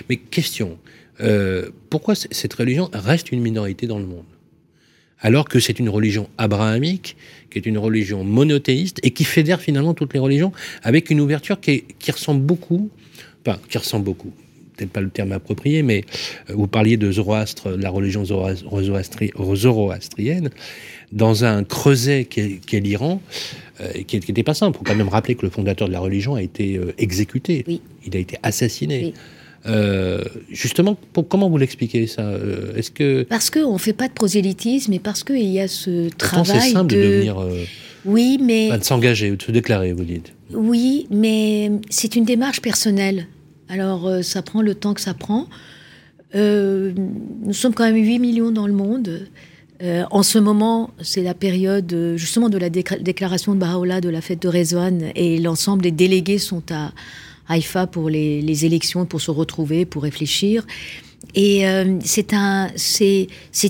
Mais 0.10 0.18
question, 0.18 0.78
euh, 1.22 1.70
pourquoi 1.90 2.16
cette 2.16 2.54
religion 2.54 2.90
reste 2.94 3.32
une 3.32 3.42
minorité 3.42 3.88
dans 3.88 4.00
le 4.00 4.06
monde? 4.06 4.26
Alors 5.20 5.48
que 5.48 5.60
c'est 5.60 5.80
une 5.80 5.88
religion 5.90 6.30
abrahamique, 6.38 7.16
qui 7.50 7.58
est 7.58 7.66
une 7.66 7.78
religion 7.78 8.24
monothéiste 8.26 9.00
et 9.04 9.12
qui 9.12 9.24
fédère 9.24 9.62
finalement 9.62 9.94
toutes 9.94 10.14
les 10.14 10.20
religions 10.20 10.52
avec 10.82 11.10
une 11.10 11.22
ouverture 11.22 11.60
qui, 11.62 11.72
est- 11.72 11.84
qui 11.98 12.12
ressemble 12.12 12.42
beaucoup, 12.42 12.90
enfin 13.46 13.58
qui 13.70 13.78
ressemble 13.78 14.04
beaucoup, 14.04 14.34
peut-être 14.76 14.90
pas 14.92 15.00
le 15.00 15.10
terme 15.10 15.32
approprié, 15.32 15.82
mais 15.82 16.04
euh, 16.50 16.54
vous 16.56 16.68
parliez 16.68 16.98
de 16.98 17.10
Zoroastre, 17.10 17.78
de 17.78 17.82
la 17.82 17.90
religion 17.90 18.24
zoroas- 18.24 18.64
zoroastri- 18.66 19.32
zoroastrienne, 19.56 20.50
dans 21.14 21.46
un 21.46 21.64
creuset 21.64 22.26
qui 22.26 22.60
est, 22.76 22.80
l'Iran, 22.82 23.22
euh, 23.80 23.92
qui 24.06 24.18
n'était 24.18 24.44
pas 24.44 24.56
simple. 24.56 24.76
Il 24.76 24.80
faut 24.80 24.84
quand 24.84 24.96
même 24.96 25.08
rappeler 25.10 25.36
que 25.36 25.44
le 25.46 25.52
fondateur 25.52 25.88
de 25.88 25.94
la 25.94 26.00
religion 26.02 26.36
a 26.36 26.42
été 26.42 26.76
euh, 26.76 26.92
exécuté, 26.98 27.64
Oui. 27.68 27.80
il 28.06 28.14
a 28.18 28.20
été 28.20 28.38
assassiné. 28.44 29.06
Oui. 29.06 29.14
Euh, 29.66 30.22
justement, 30.52 30.98
pour- 31.14 31.28
comment 31.28 31.50
vous 31.50 31.58
l'expliquez 31.58 32.06
ça 32.08 32.22
Euh, 32.24 32.76
Est-ce 32.76 32.92
que 32.92 33.24
Parce 33.24 33.50
qu'on 33.50 33.74
ne 33.74 33.78
fait 33.78 33.94
pas 33.94 34.08
de 34.08 34.14
prosélytisme, 34.14 34.92
mais 34.92 35.00
parce 35.00 35.24
qu'il 35.24 35.46
y 35.50 35.60
a 35.60 35.68
ce 35.68 36.10
pourtant 36.10 36.44
travail 36.44 36.72
simple 36.72 36.94
de, 36.94 36.98
de... 36.98 37.02
devenir, 37.04 37.40
euh, 37.40 37.64
Oui, 38.06 38.38
mais... 38.42 38.68
enfin, 38.68 38.78
de 38.80 38.84
s'engager 38.84 39.32
ou 39.32 39.36
de 39.38 39.42
se 39.44 39.52
déclarer, 39.52 39.94
vous 39.94 40.04
dites 40.04 40.34
Oui, 40.54 41.08
mais 41.10 41.72
c'est 41.90 42.16
une 42.18 42.26
démarche 42.26 42.62
personnelle. 42.62 43.28
Alors, 43.70 44.10
ça 44.22 44.42
prend 44.42 44.62
le 44.62 44.76
temps 44.76 44.94
que 44.94 45.02
ça 45.02 45.14
prend. 45.14 45.48
Nous 46.36 47.54
sommes 47.54 47.74
quand 47.74 47.86
même 47.86 47.96
8 47.96 48.20
millions 48.20 48.52
dans 48.52 48.68
le 48.68 48.74
monde. 48.74 49.28
Euh, 49.82 50.04
en 50.12 50.24
ce 50.24 50.38
moment, 50.40 50.92
c'est 51.02 51.24
la 51.24 51.34
période 51.34 51.92
euh, 51.94 52.16
justement 52.16 52.48
de 52.50 52.58
la 52.58 52.70
déclaration 52.70 53.54
de 53.54 53.60
Baha'u'llah, 53.60 54.02
de 54.02 54.10
la 54.10 54.22
fête 54.22 54.42
de 54.42 54.48
Rezwan, 54.48 55.12
et 55.16 55.40
l'ensemble 55.40 55.82
des 55.82 55.92
délégués 55.92 56.38
sont 56.38 56.64
à 56.72 56.92
Haïfa 57.48 57.88
pour 57.88 58.10
les, 58.10 58.42
les 58.42 58.66
élections, 58.66 59.06
pour 59.06 59.22
se 59.22 59.32
retrouver, 59.32 59.86
pour 59.86 60.04
réfléchir. 60.04 60.66
Et 61.36 61.68
euh, 61.68 62.00
c'est 62.04 62.34
un, 62.34 62.70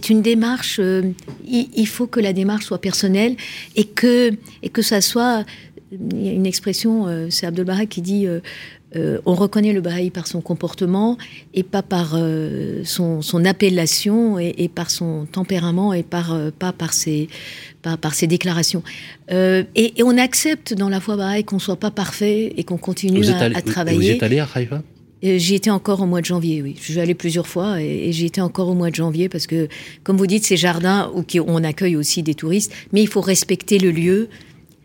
une 0.09 0.21
démarche. 0.21 0.80
euh, 0.80 1.03
il, 1.45 1.69
il 1.76 1.88
faut 1.88 2.07
que 2.07 2.19
la 2.19 2.34
démarche 2.34 2.65
soit 2.65 2.82
personnelle 2.82 3.36
et 3.76 3.86
que 3.86 4.32
et 4.63 4.69
que 4.69 4.82
ça 4.82 5.01
soit. 5.01 5.45
Il 5.93 6.25
y 6.25 6.29
a 6.29 6.31
une 6.31 6.45
expression, 6.45 7.07
euh, 7.07 7.27
c'est 7.29 7.45
Abdel 7.45 7.65
Barak 7.65 7.89
qui 7.89 8.01
dit 8.01 8.25
euh, 8.25 8.39
euh, 8.95 9.19
on 9.25 9.35
reconnaît 9.35 9.73
le 9.73 9.81
Baha'i 9.81 10.09
par 10.09 10.27
son 10.27 10.41
comportement 10.41 11.17
et 11.53 11.63
pas 11.63 11.81
par 11.83 12.13
euh, 12.15 12.81
son, 12.83 13.21
son 13.21 13.45
appellation 13.45 14.39
et, 14.39 14.53
et 14.57 14.69
par 14.69 14.89
son 14.89 15.25
tempérament 15.31 15.93
et 15.93 16.03
par, 16.03 16.37
pas 16.57 16.71
par 16.71 16.93
ses, 16.93 17.27
pas 17.81 17.97
par 17.97 18.13
ses 18.13 18.27
déclarations. 18.27 18.83
Et, 19.31 19.65
et 19.75 20.03
on 20.03 20.17
accepte 20.17 20.73
dans 20.73 20.89
la 20.89 20.99
foi 20.99 21.15
Baha'i 21.17 21.43
qu'on 21.43 21.59
soit 21.59 21.75
pas 21.75 21.91
parfait 21.91 22.53
et 22.57 22.63
qu'on 22.63 22.77
continue 22.77 23.25
à, 23.25 23.37
allé, 23.37 23.55
à 23.55 23.59
vous- 23.59 23.65
vous 23.65 23.71
travailler. 23.71 24.11
êtes 24.15 24.23
allé 24.23 24.39
à 24.39 24.47
Haïfa? 24.53 24.81
J'y 25.23 25.55
étais 25.55 25.69
encore 25.69 26.01
au 26.01 26.05
mois 26.05 26.19
de 26.19 26.25
janvier, 26.25 26.61
oui. 26.61 26.75
Je 26.77 26.83
suis 26.91 26.99
allée 26.99 27.13
plusieurs 27.15 27.47
fois 27.47 27.81
et, 27.81 28.09
et 28.09 28.11
j'y 28.11 28.25
étais 28.25 28.41
encore 28.41 28.67
au 28.67 28.73
mois 28.73 28.89
de 28.89 28.95
janvier 28.95 29.29
parce 29.29 29.47
que, 29.47 29.69
comme 30.03 30.17
vous 30.17 30.27
dites, 30.27 30.43
ces 30.43 30.57
jardins 30.57 31.09
où 31.15 31.23
on 31.47 31.63
accueille 31.63 31.95
aussi 31.95 32.23
des 32.23 32.35
touristes, 32.35 32.73
mais 32.91 33.01
il 33.01 33.07
faut 33.07 33.21
respecter 33.21 33.77
le 33.79 33.91
lieu, 33.91 34.27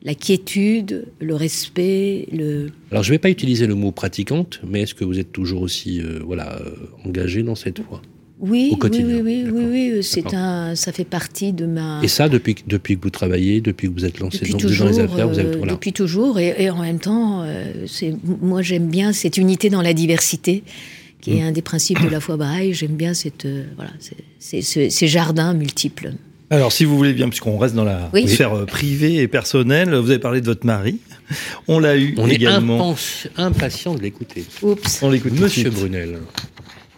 la 0.02 0.14
quiétude, 0.14 1.06
le 1.20 1.34
respect, 1.34 2.28
le. 2.32 2.68
Alors, 2.90 3.02
je 3.02 3.10
ne 3.10 3.14
vais 3.14 3.18
pas 3.18 3.30
utiliser 3.30 3.66
le 3.66 3.74
mot 3.74 3.90
pratiquante, 3.92 4.60
mais 4.66 4.82
est-ce 4.82 4.94
que 4.94 5.04
vous 5.04 5.18
êtes 5.18 5.32
toujours 5.32 5.62
aussi 5.62 6.00
euh, 6.00 6.20
voilà, 6.24 6.60
euh, 6.60 6.70
engagé 7.04 7.42
dans 7.42 7.54
cette 7.56 7.80
voie 7.80 8.00
Oui, 8.38 8.68
Au 8.70 8.74
oui, 8.74 8.78
quotidien, 8.78 9.06
oui, 9.22 9.44
oui, 9.44 9.50
oui, 9.52 9.64
oui, 9.70 9.90
euh, 9.90 10.02
c'est 10.02 10.32
un, 10.34 10.76
ça 10.76 10.92
fait 10.92 11.04
partie 11.04 11.52
de 11.52 11.66
ma. 11.66 12.00
Et 12.04 12.08
ça, 12.08 12.28
depuis, 12.28 12.54
que- 12.54 12.62
depuis 12.68 12.96
que 12.96 13.02
vous 13.02 13.10
travaillez, 13.10 13.60
depuis 13.60 13.88
que 13.88 13.92
vous 13.92 14.04
êtes 14.04 14.20
lancé 14.20 14.38
depuis 14.38 14.52
dans, 14.52 14.58
toujours, 14.58 14.86
dans 14.86 14.92
les 14.92 15.00
affaires, 15.00 15.28
vous 15.28 15.38
euh, 15.38 15.42
avez, 15.48 15.56
voilà. 15.56 15.72
depuis 15.72 15.92
toujours, 15.92 16.38
et, 16.38 16.54
et 16.58 16.70
en 16.70 16.80
même 16.82 17.00
temps, 17.00 17.42
euh, 17.42 17.64
c'est, 17.86 18.14
moi 18.24 18.62
j'aime 18.62 18.88
bien 18.88 19.12
cette 19.12 19.36
unité 19.36 19.68
dans 19.68 19.82
la 19.82 19.92
diversité, 19.94 20.62
qui 21.20 21.32
Mm. 21.32 21.36
est 21.36 21.42
un 21.42 21.50
des 21.52 21.62
principes 21.62 22.00
de 22.00 22.08
la 22.08 22.20
foi 22.20 22.36
Baha'i. 22.36 22.72
J'aime 22.72 22.94
bien 22.94 23.12
cette, 23.14 23.44
euh, 23.46 23.64
voilà, 23.74 23.90
ces 24.38 25.06
jardins 25.08 25.52
multiples. 25.54 26.12
Alors, 26.50 26.72
si 26.72 26.84
vous 26.84 26.96
voulez 26.96 27.12
bien, 27.12 27.28
puisqu'on 27.28 27.58
reste 27.58 27.74
dans 27.74 27.84
la 27.84 28.08
Oui. 28.14 28.26
sphère 28.26 28.54
euh, 28.56 28.64
privée 28.64 29.16
et 29.16 29.28
personnelle, 29.28 29.94
vous 29.94 30.10
avez 30.10 30.18
parlé 30.18 30.40
de 30.40 30.46
votre 30.46 30.64
mari. 30.66 30.98
On 31.68 31.78
l'a 31.78 31.96
eu 31.98 32.14
On 32.16 32.26
est 32.26 32.34
également. 32.36 32.92
impens- 32.92 33.28
impatient 33.36 33.94
de 33.94 34.00
l'écouter. 34.00 34.44
Oups. 34.62 35.02
On 35.02 35.10
l'écoute 35.10 35.32
tout 35.32 35.36
de 35.38 35.42
Monsieur 35.42 35.70
suite. 35.70 35.74
Brunel. 35.78 36.18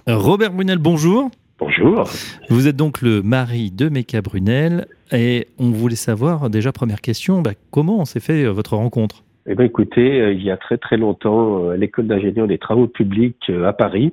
Euh, 0.09 0.17
Robert 0.17 0.53
Brunel, 0.53 0.79
bonjour. 0.79 1.31
Bonjour. 1.59 2.09
Vous 2.49 2.69
êtes 2.69 2.77
donc 2.77 3.03
le 3.03 3.23
mari 3.23 3.71
de 3.73 3.89
Meka 3.89 4.23
Brunel 4.23 4.87
et 5.13 5.49
on 5.59 5.71
voulait 5.71 5.97
savoir, 5.97 6.49
déjà 6.49 6.71
première 6.73 7.01
question, 7.01 7.43
bah, 7.43 7.51
comment 7.73 8.05
s'est 8.05 8.21
fait 8.21 8.45
euh, 8.45 8.51
votre 8.51 8.77
rencontre? 8.77 9.25
Eh 9.49 9.55
bien, 9.57 9.65
écoutez, 9.67 10.21
euh, 10.21 10.33
il 10.33 10.43
y 10.45 10.51
a 10.53 10.57
très 10.57 10.79
très 10.79 10.97
longtemps, 10.97 11.65
euh, 11.65 11.71
à 11.73 11.77
l'école 11.77 12.07
d'ingénieur 12.07 12.47
des 12.47 12.59
travaux 12.59 12.87
publics 12.87 13.37
euh, 13.51 13.67
à 13.67 13.73
Paris, 13.73 14.13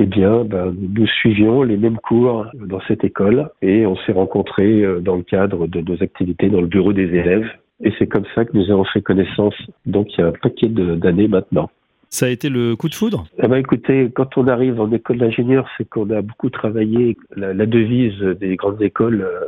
eh 0.00 0.06
bien, 0.06 0.44
ben, 0.44 0.72
nous 0.78 1.06
suivions 1.08 1.64
les 1.64 1.76
mêmes 1.76 1.98
cours 1.98 2.46
dans 2.54 2.80
cette 2.86 3.02
école 3.02 3.50
et 3.62 3.84
on 3.84 3.96
s'est 3.96 4.12
rencontrés 4.12 4.84
euh, 4.84 5.00
dans 5.00 5.16
le 5.16 5.24
cadre 5.24 5.66
de 5.66 5.80
nos 5.80 6.00
activités 6.00 6.48
dans 6.48 6.60
le 6.60 6.68
bureau 6.68 6.92
des 6.92 7.06
élèves. 7.06 7.48
Et 7.82 7.92
c'est 7.98 8.06
comme 8.06 8.24
ça 8.34 8.44
que 8.44 8.56
nous 8.56 8.70
avons 8.70 8.84
fait 8.84 9.02
connaissance, 9.02 9.54
donc 9.86 10.06
il 10.12 10.20
y 10.20 10.24
a 10.24 10.28
un 10.28 10.32
paquet 10.32 10.68
d'années 10.68 11.26
maintenant. 11.26 11.68
Ça 12.10 12.26
a 12.26 12.28
été 12.28 12.48
le 12.48 12.76
coup 12.76 12.88
de 12.88 12.94
foudre? 12.94 13.26
Eh 13.42 13.48
ben, 13.48 13.56
écoutez, 13.56 14.08
quand 14.14 14.38
on 14.38 14.46
arrive 14.46 14.80
en 14.80 14.90
école 14.92 15.18
d'ingénieur, 15.18 15.68
c'est 15.76 15.88
qu'on 15.88 16.08
a 16.10 16.22
beaucoup 16.22 16.48
travaillé. 16.48 17.16
La, 17.34 17.52
la 17.52 17.66
devise 17.66 18.18
des 18.40 18.54
grandes 18.54 18.80
écoles, 18.80 19.22
euh, 19.22 19.40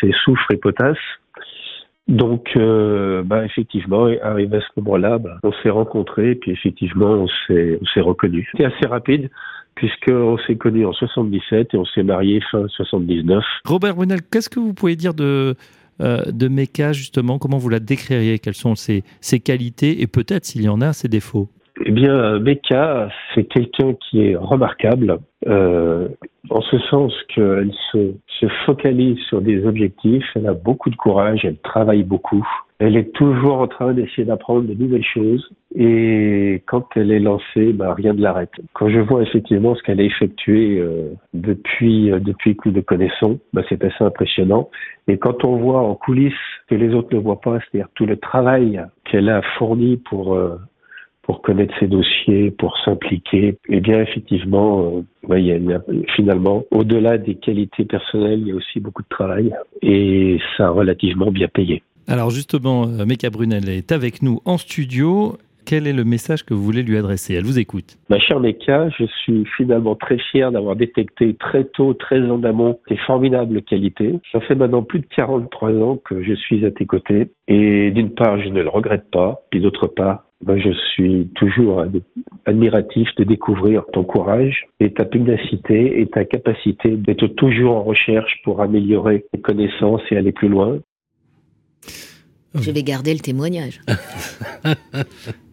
c'est 0.00 0.12
soufre 0.24 0.50
et 0.50 0.56
potasse. 0.56 0.96
Donc, 2.10 2.50
euh, 2.56 3.22
bah, 3.22 3.44
effectivement, 3.44 4.08
arrivé 4.22 4.56
à 4.56 4.60
ce 4.60 4.80
moment-là, 4.80 5.18
bah, 5.18 5.38
on 5.44 5.52
s'est 5.62 5.70
rencontrés, 5.70 6.34
puis 6.34 6.50
effectivement, 6.50 7.12
on 7.12 7.28
s'est 7.46 8.00
reconnus. 8.00 8.48
C'était 8.50 8.64
assez 8.64 8.86
rapide, 8.86 9.30
puisqu'on 9.74 10.38
s'est 10.46 10.56
connus 10.56 10.86
en 10.86 10.92
77 10.92 11.68
et 11.72 11.76
on 11.76 11.84
s'est 11.84 12.02
mariés 12.02 12.40
fin 12.50 12.66
79. 12.68 13.42
Robert 13.64 13.94
Brunel, 13.94 14.20
qu'est-ce 14.30 14.48
que 14.48 14.60
vous 14.60 14.74
pouvez 14.74 14.96
dire 14.96 15.14
de, 15.14 15.54
euh, 16.00 16.22
de 16.30 16.48
justement? 16.92 17.38
Comment 17.38 17.58
vous 17.58 17.68
la 17.68 17.80
décririez? 17.80 18.38
Quelles 18.38 18.54
sont 18.54 18.74
ses, 18.74 19.04
ses 19.20 19.40
qualités? 19.40 20.02
Et 20.02 20.06
peut-être, 20.06 20.44
s'il 20.44 20.62
y 20.62 20.68
en 20.68 20.80
a, 20.80 20.92
ses 20.92 21.08
défauts? 21.08 21.48
Eh 21.82 21.92
bien, 21.92 22.38
Becca, 22.38 23.08
c'est 23.34 23.44
quelqu'un 23.44 23.94
qui 23.94 24.26
est 24.26 24.36
remarquable, 24.36 25.18
euh, 25.46 26.08
en 26.50 26.60
ce 26.60 26.78
sens 26.78 27.14
qu'elle 27.34 27.72
se, 27.90 28.12
se 28.26 28.46
focalise 28.66 29.18
sur 29.28 29.40
des 29.40 29.64
objectifs, 29.64 30.24
elle 30.34 30.46
a 30.46 30.52
beaucoup 30.52 30.90
de 30.90 30.96
courage, 30.96 31.44
elle 31.44 31.56
travaille 31.58 32.02
beaucoup, 32.02 32.46
elle 32.80 32.96
est 32.96 33.12
toujours 33.14 33.60
en 33.60 33.66
train 33.66 33.94
d'essayer 33.94 34.24
d'apprendre 34.24 34.62
de 34.62 34.74
nouvelles 34.74 35.04
choses, 35.04 35.50
et 35.74 36.62
quand 36.66 36.86
elle 36.96 37.12
est 37.12 37.20
lancée, 37.20 37.72
bah, 37.72 37.94
rien 37.94 38.12
ne 38.12 38.20
l'arrête. 38.20 38.52
Quand 38.74 38.90
je 38.90 39.00
vois 39.00 39.22
effectivement 39.22 39.74
ce 39.74 39.82
qu'elle 39.82 40.00
a 40.00 40.04
effectué 40.04 40.78
euh, 40.78 41.12
depuis, 41.32 42.10
euh, 42.10 42.20
depuis 42.20 42.56
que 42.56 42.68
nous 42.68 42.74
le 42.74 42.82
connaissons, 42.82 43.38
bah, 43.54 43.62
c'est 43.68 43.82
assez 43.82 44.04
impressionnant. 44.04 44.68
Et 45.08 45.16
quand 45.16 45.44
on 45.44 45.56
voit 45.56 45.80
en 45.80 45.94
coulisses 45.94 46.34
que 46.68 46.74
les 46.74 46.94
autres 46.94 47.14
ne 47.14 47.20
voient 47.20 47.40
pas, 47.40 47.58
c'est-à-dire 47.60 47.88
tout 47.94 48.06
le 48.06 48.16
travail 48.16 48.82
qu'elle 49.04 49.30
a 49.30 49.40
fourni 49.56 49.96
pour 49.96 50.34
euh, 50.34 50.56
pour 51.30 51.42
connaître 51.42 51.72
ses 51.78 51.86
dossiers, 51.86 52.50
pour 52.50 52.76
s'impliquer, 52.84 53.56
eh 53.68 53.78
bien 53.80 54.02
effectivement, 54.02 54.80
euh, 54.96 55.28
ouais, 55.28 55.40
il 55.40 55.46
y 55.46 55.52
a, 55.52 55.56
il 55.58 55.70
y 55.70 55.72
a- 55.72 55.82
finalement, 56.16 56.64
au-delà 56.72 57.18
des 57.18 57.36
qualités 57.36 57.84
personnelles, 57.84 58.40
il 58.40 58.48
y 58.48 58.50
a 58.50 58.56
aussi 58.56 58.80
beaucoup 58.80 59.02
de 59.02 59.08
travail 59.08 59.52
et 59.80 60.40
ça 60.56 60.66
a 60.66 60.70
relativement 60.70 61.30
bien 61.30 61.46
payé. 61.46 61.84
Alors 62.08 62.30
justement, 62.30 62.82
euh, 62.88 63.06
Meka 63.06 63.30
Brunel 63.30 63.68
est 63.68 63.92
avec 63.92 64.22
nous 64.22 64.40
en 64.44 64.58
studio. 64.58 65.38
Quel 65.66 65.86
est 65.86 65.92
le 65.92 66.02
message 66.02 66.44
que 66.44 66.52
vous 66.52 66.64
voulez 66.64 66.82
lui 66.82 66.96
adresser? 66.96 67.34
Elle 67.34 67.44
vous 67.44 67.60
écoute. 67.60 67.96
Ma 68.08 68.18
chère 68.18 68.40
Meka, 68.40 68.88
je 68.98 69.04
suis 69.22 69.44
finalement 69.56 69.94
très 69.94 70.18
fier 70.32 70.50
d'avoir 70.50 70.74
détecté 70.74 71.34
très 71.34 71.62
tôt, 71.62 71.94
très 71.94 72.20
en 72.28 72.42
amont, 72.42 72.80
tes 72.88 72.96
formidables 72.96 73.62
qualités. 73.62 74.14
Ça 74.32 74.40
fait 74.40 74.56
maintenant 74.56 74.82
plus 74.82 74.98
de 74.98 75.06
43 75.14 75.70
ans 75.74 75.96
que 76.04 76.24
je 76.24 76.32
suis 76.34 76.66
à 76.66 76.72
tes 76.72 76.86
côtés 76.86 77.30
et 77.46 77.92
d'une 77.92 78.10
part, 78.10 78.40
je 78.42 78.48
ne 78.48 78.62
le 78.62 78.68
regrette 78.68 79.08
pas, 79.12 79.42
puis 79.52 79.60
d'autre 79.60 79.86
part, 79.86 80.24
ben, 80.44 80.58
je 80.58 80.70
suis 80.92 81.28
toujours 81.34 81.80
ad- 81.80 82.02
admiratif 82.46 83.08
de 83.16 83.24
découvrir 83.24 83.84
ton 83.92 84.04
courage 84.04 84.66
et 84.80 84.92
ta 84.92 85.04
pugnacité 85.04 86.00
et 86.00 86.06
ta 86.06 86.24
capacité 86.24 86.96
d'être 86.96 87.26
toujours 87.26 87.76
en 87.76 87.82
recherche 87.82 88.40
pour 88.42 88.62
améliorer 88.62 89.26
tes 89.32 89.40
connaissances 89.40 90.02
et 90.10 90.16
aller 90.16 90.32
plus 90.32 90.48
loin. 90.48 90.78
Je 92.54 92.70
vais 92.70 92.82
garder 92.82 93.12
le 93.14 93.20
témoignage. 93.20 93.80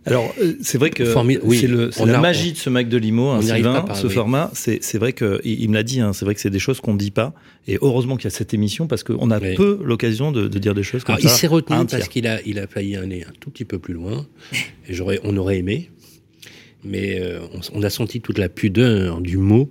Alors, 0.06 0.34
euh, 0.42 0.54
c'est 0.62 0.78
vrai 0.78 0.90
que 0.90 1.04
Formi- 1.04 1.38
oui, 1.44 1.58
c'est 1.60 1.68
le- 1.68 1.92
c'est 1.92 2.02
on 2.02 2.06
la 2.06 2.18
a- 2.18 2.22
magie 2.22 2.54
de 2.54 2.58
ce 2.58 2.70
Mac 2.70 2.88
de 2.88 2.96
Limo, 2.98 3.28
hein, 3.30 3.42
Sylvain, 3.42 3.82
pas 3.82 3.94
ce 3.94 4.08
oui. 4.08 4.14
format. 4.14 4.50
C'est 4.54 4.82
c'est 4.82 4.98
vrai 4.98 5.12
que 5.12 5.42
il, 5.44 5.62
il 5.64 5.70
me 5.70 5.74
l'a 5.76 5.84
dit. 5.84 6.00
hein, 6.00 6.14
c'est 6.14 6.24
vrai 6.24 6.34
que 6.34 6.40
c'est 6.40 6.50
des 6.50 6.60
choses 6.60 6.80
qu'on 6.80 6.94
ne 6.94 6.98
dit 6.98 7.12
pas. 7.12 7.34
Et 7.68 7.78
heureusement 7.82 8.16
qu'il 8.16 8.24
y 8.24 8.28
a 8.28 8.32
cette 8.36 8.54
émission 8.54 8.88
parce 8.88 9.04
qu'on 9.04 9.30
a 9.32 9.40
Oui. 9.40 9.56
peu 9.56 9.80
l'occasion 9.84 10.32
de, 10.32 10.48
de 10.48 10.60
dire 10.60 10.74
des 10.74 10.84
choses 10.84 11.04
comme 11.04 11.16
Alors, 11.16 11.26
il 11.26 11.30
ça. 11.30 11.36
s'est 11.36 11.48
retenu 11.48 11.86
parce 11.86 12.08
qu'il 12.08 12.26
a, 12.26 12.40
il 12.46 12.58
a 12.58 12.68
failli 12.68 12.96
aller 12.96 13.24
un 13.28 13.34
tout 13.42 13.50
petit 13.50 13.66
peu 13.66 13.80
plus 13.80 13.94
loin. 13.94 14.26
Et 14.88 14.94
j'aurais, 14.94 15.20
on 15.24 15.36
aurait 15.36 15.58
aimé. 15.58 15.90
Mais 16.86 17.20
euh, 17.20 17.40
on, 17.54 17.80
on 17.80 17.84
a 17.84 17.90
senti 17.90 18.22
toute 18.22 18.38
la 18.38 18.48
pudeur 18.48 19.20
du 19.20 19.38
mot. 19.38 19.70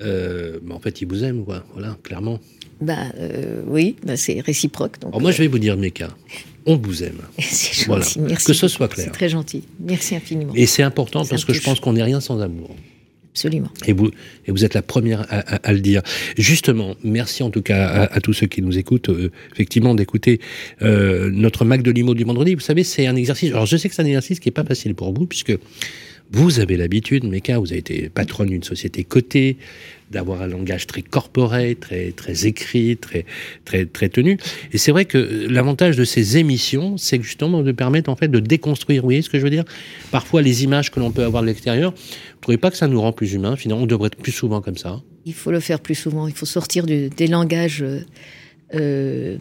Euh, 0.00 0.58
mais 0.64 0.74
en 0.74 0.80
fait, 0.80 1.00
il 1.00 1.06
vous 1.08 1.22
aime, 1.24 1.44
quoi. 1.44 1.64
Voilà, 1.74 1.96
clairement. 2.02 2.40
Bah 2.80 2.96
euh, 3.18 3.62
oui, 3.66 3.96
bah, 4.04 4.16
c'est 4.16 4.40
réciproque. 4.40 4.98
Donc, 5.00 5.10
Alors 5.12 5.20
moi, 5.20 5.30
je 5.30 5.38
vais 5.38 5.46
vous 5.46 5.58
dire, 5.60 5.76
Meka, 5.76 6.08
on 6.66 6.76
vous 6.76 7.04
aime. 7.04 7.18
c'est 7.38 7.72
gentil, 7.74 7.84
Voilà. 7.86 8.04
merci. 8.28 8.46
Que 8.46 8.52
ce 8.54 8.66
soit 8.68 8.88
clair. 8.88 9.06
C'est 9.06 9.12
très 9.12 9.28
gentil. 9.28 9.62
Merci 9.80 10.16
infiniment. 10.16 10.52
Et 10.56 10.66
c'est 10.66 10.82
important 10.82 11.24
parce 11.24 11.44
que 11.44 11.52
je 11.52 11.60
pense 11.62 11.78
qu'on 11.78 11.92
n'est 11.92 12.02
rien 12.02 12.20
sans 12.20 12.40
amour. 12.40 12.74
Absolument. 13.34 13.70
Et 13.86 13.94
vous, 13.94 14.10
et 14.46 14.50
vous 14.50 14.62
êtes 14.64 14.74
la 14.74 14.82
première 14.82 15.22
à, 15.32 15.38
à- 15.54 15.56
à 15.68 15.72
le 15.72 15.80
dire. 15.80 16.02
Justement, 16.36 16.96
merci 17.02 17.42
en 17.42 17.48
tout 17.50 17.62
cas 17.62 17.86
à, 17.86 18.14
à 18.16 18.20
tous 18.20 18.34
ceux 18.34 18.46
qui 18.46 18.60
nous 18.60 18.76
écoutent, 18.76 19.08
euh, 19.08 19.30
effectivement, 19.54 19.94
d'écouter 19.94 20.38
euh, 20.82 21.30
notre 21.32 21.64
Mac 21.64 21.82
de 21.82 21.90
Limo 21.90 22.12
du 22.14 22.24
vendredi. 22.24 22.54
Vous 22.54 22.60
savez, 22.60 22.84
c'est 22.84 23.06
un 23.06 23.16
exercice. 23.16 23.50
Alors, 23.52 23.64
je 23.64 23.78
sais 23.78 23.88
que 23.88 23.94
c'est 23.94 24.02
un 24.02 24.06
exercice 24.06 24.38
qui 24.38 24.50
est 24.50 24.52
pas 24.52 24.64
facile 24.64 24.94
pour 24.94 25.14
vous, 25.14 25.24
puisque 25.26 25.56
vous 26.30 26.60
avez 26.60 26.76
l'habitude, 26.76 27.24
Meka, 27.24 27.58
vous 27.58 27.70
avez 27.72 27.78
été 27.80 28.08
patronne 28.08 28.48
d'une 28.48 28.62
société 28.62 29.04
cotée, 29.04 29.56
d'avoir 30.10 30.42
un 30.42 30.46
langage 30.46 30.86
très 30.86 31.02
corporel, 31.02 31.76
très 31.76 32.12
très 32.12 32.46
écrit, 32.46 32.96
très 32.98 33.24
très 33.64 33.86
très 33.86 34.08
tenu. 34.10 34.38
Et 34.72 34.78
c'est 34.78 34.92
vrai 34.92 35.04
que 35.06 35.46
l'avantage 35.48 35.96
de 35.96 36.04
ces 36.04 36.36
émissions, 36.38 36.96
c'est 36.98 37.22
justement 37.22 37.62
de 37.62 37.72
permettre 37.72 38.10
en 38.10 38.16
fait 38.16 38.28
de 38.28 38.38
déconstruire. 38.40 39.02
Vous 39.02 39.06
voyez 39.06 39.22
ce 39.22 39.30
que 39.30 39.38
je 39.38 39.42
veux 39.44 39.50
dire? 39.50 39.64
Parfois, 40.10 40.42
les 40.42 40.64
images 40.64 40.90
que 40.90 41.00
l'on 41.00 41.10
peut 41.10 41.24
avoir 41.24 41.42
de 41.42 41.48
l'extérieur, 41.48 41.92
vous 41.92 42.40
trouvez 42.42 42.58
pas 42.58 42.70
que 42.70 42.76
ça 42.76 42.88
nous 42.88 43.00
rend 43.00 43.12
plus 43.12 43.32
humains 43.32 43.56
Finalement, 43.56 43.84
on 43.84 43.86
devrait 43.86 44.08
être 44.08 44.16
plus 44.16 44.32
souvent 44.32 44.60
comme 44.60 44.76
ça. 44.76 45.00
Il 45.24 45.34
faut 45.34 45.50
le 45.50 45.60
faire 45.60 45.80
plus 45.80 45.94
souvent. 45.94 46.26
Il 46.28 46.34
faut 46.34 46.46
sortir 46.46 46.84
du- 46.84 47.08
des 47.08 47.26
langages 47.26 47.82
euh, 47.82 48.00
euh, 48.74 49.36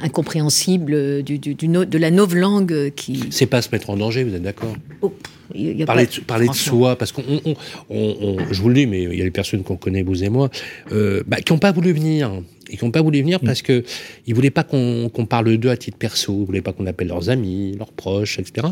incompréhensibles, 0.00 1.22
du, 1.22 1.38
du- 1.38 1.54
du 1.54 1.68
no- 1.68 1.84
de 1.84 1.98
la 1.98 2.10
novlangue 2.10 2.90
qui. 2.94 3.24
C'est 3.30 3.46
pas 3.46 3.62
se 3.62 3.68
mettre 3.72 3.90
en 3.90 3.96
danger, 3.96 4.24
vous 4.24 4.34
êtes 4.34 4.42
d'accord? 4.42 4.76
Oh, 5.02 5.12
y 5.54 5.82
a 5.82 5.86
Parler, 5.86 6.06
pas- 6.06 6.16
de, 6.16 6.20
parler 6.24 6.48
de 6.48 6.54
soi, 6.54 6.96
parce 6.96 7.12
qu'on, 7.12 7.22
on- 7.44 7.54
on- 7.90 8.16
on- 8.20 8.52
je 8.52 8.60
vous 8.62 8.68
le 8.68 8.74
dis, 8.74 8.86
mais 8.86 9.02
il 9.04 9.14
y 9.18 9.20
a 9.20 9.24
des 9.24 9.30
personnes 9.30 9.62
qu'on 9.62 9.76
connaît, 9.76 10.02
vous 10.02 10.22
et 10.24 10.28
moi, 10.28 10.50
euh, 10.92 11.22
bah, 11.26 11.38
qui 11.38 11.52
n'ont 11.52 11.58
pas 11.58 11.72
voulu 11.72 11.92
venir. 11.92 12.30
Et 12.72 12.76
qui 12.76 12.84
n'ont 12.84 12.92
pas 12.92 13.02
voulu 13.02 13.18
venir 13.20 13.40
parce 13.40 13.62
que 13.62 13.82
ils 14.28 14.34
voulaient 14.34 14.50
pas 14.50 14.62
qu'on 14.62 15.08
qu'on 15.12 15.26
parle 15.26 15.56
d'eux 15.56 15.70
à 15.70 15.76
titre 15.76 15.96
perso, 15.98 16.36
ils 16.42 16.46
voulaient 16.46 16.60
pas 16.62 16.72
qu'on 16.72 16.86
appelle 16.86 17.08
leurs 17.08 17.28
amis, 17.28 17.74
leurs 17.76 17.90
proches, 17.90 18.38
etc. 18.38 18.68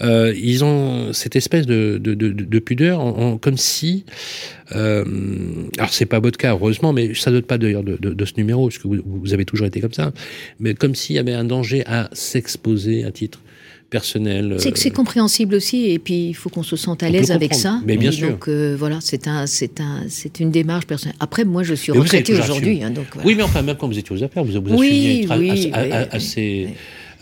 Euh, 0.00 0.32
ils 0.40 0.62
ont 0.62 1.12
cette 1.12 1.34
espèce 1.34 1.66
de, 1.66 1.98
de, 2.00 2.14
de, 2.14 2.30
de 2.30 2.58
pudeur, 2.60 3.00
en, 3.00 3.08
en- 3.32 3.38
comme 3.38 3.56
si, 3.56 4.04
euh, 4.76 5.04
alors 5.76 5.92
c'est 5.92 6.06
pas 6.06 6.20
votre 6.20 6.38
cas 6.38 6.52
heureusement, 6.52 6.92
mais 6.92 7.14
ça 7.14 7.32
dote 7.32 7.46
pas 7.46 7.58
d'ailleurs 7.58 7.82
de, 7.82 7.96
de, 8.00 8.10
de 8.14 8.24
ce 8.24 8.34
numéro, 8.36 8.68
parce 8.68 8.78
que 8.78 8.86
vous, 8.86 8.98
vous 9.04 9.34
avez 9.34 9.44
toujours 9.44 9.66
été 9.66 9.80
comme 9.80 9.92
ça, 9.92 10.12
mais 10.60 10.74
comme 10.74 10.94
s'il 10.94 11.16
y 11.16 11.18
avait 11.18 11.32
un 11.34 11.44
danger 11.44 11.82
à 11.86 12.08
s'exposer 12.12 13.02
à 13.04 13.10
titre 13.10 13.40
personnel. 13.92 14.56
C'est 14.58 14.72
que 14.72 14.78
c'est 14.80 14.90
euh, 14.90 14.94
compréhensible 14.94 15.54
aussi, 15.54 15.90
et 15.92 15.98
puis 16.00 16.28
il 16.30 16.34
faut 16.34 16.48
qu'on 16.50 16.64
se 16.64 16.74
sente 16.74 17.04
à 17.04 17.08
l'aise 17.10 17.30
avec 17.30 17.54
ça. 17.54 17.80
mais 17.86 17.96
bien 17.96 18.10
Et 18.10 18.14
sûr. 18.14 18.30
Donc 18.30 18.48
euh, 18.48 18.74
voilà, 18.76 18.98
c'est 19.00 19.28
un, 19.28 19.46
c'est 19.46 19.80
un, 19.80 20.04
c'est 20.08 20.40
une 20.40 20.50
démarche 20.50 20.86
personnelle. 20.86 21.16
Après, 21.20 21.44
moi, 21.44 21.62
je 21.62 21.74
suis 21.74 21.92
Mais 21.92 22.22
toujours 22.24 22.42
aujourd'hui, 22.44 22.82
hein, 22.82 22.90
donc 22.90 23.06
voilà. 23.12 23.26
Oui, 23.28 23.34
mais 23.36 23.42
enfin, 23.44 23.62
même 23.62 23.76
quand 23.76 23.86
vous 23.86 23.98
étiez 23.98 24.16
aux 24.16 24.24
affaires, 24.24 24.42
vous, 24.44 24.52
vous 24.60 24.74
Oui, 24.74 25.24
assumiez 25.24 25.26
oui, 25.38 25.50
assez, 25.50 25.66
oui, 25.70 25.92
assez, 26.10 26.68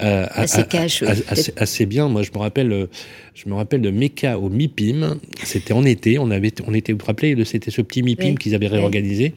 euh, 0.03 0.27
Assez 0.31 0.64
cash, 0.64 1.03
assez, 1.03 1.53
assez 1.59 1.85
bien. 1.85 2.09
Moi, 2.09 2.23
je 2.23 2.31
me 2.35 2.39
rappelle, 2.39 2.73
euh, 2.73 2.87
je 3.35 3.47
me 3.51 3.55
rappelle 3.55 3.83
de 3.83 3.91
Meka 3.91 4.39
au 4.39 4.49
MIPIM. 4.49 5.18
C'était 5.45 5.75
en 5.75 5.85
été. 5.85 6.18
On 6.18 6.31
avait, 6.31 6.53
on 6.66 6.73
était, 6.73 6.93
vous 6.95 7.01
vous 7.01 7.05
rappelez, 7.07 7.37
c'était 7.45 7.71
ce 7.71 7.83
petit 7.83 8.03
MIPIM 8.03 8.29
Oui. 8.31 8.35
qu'ils 8.37 8.55
avaient 8.55 8.71
Oui. 8.71 8.77
réorganisé. 8.79 9.35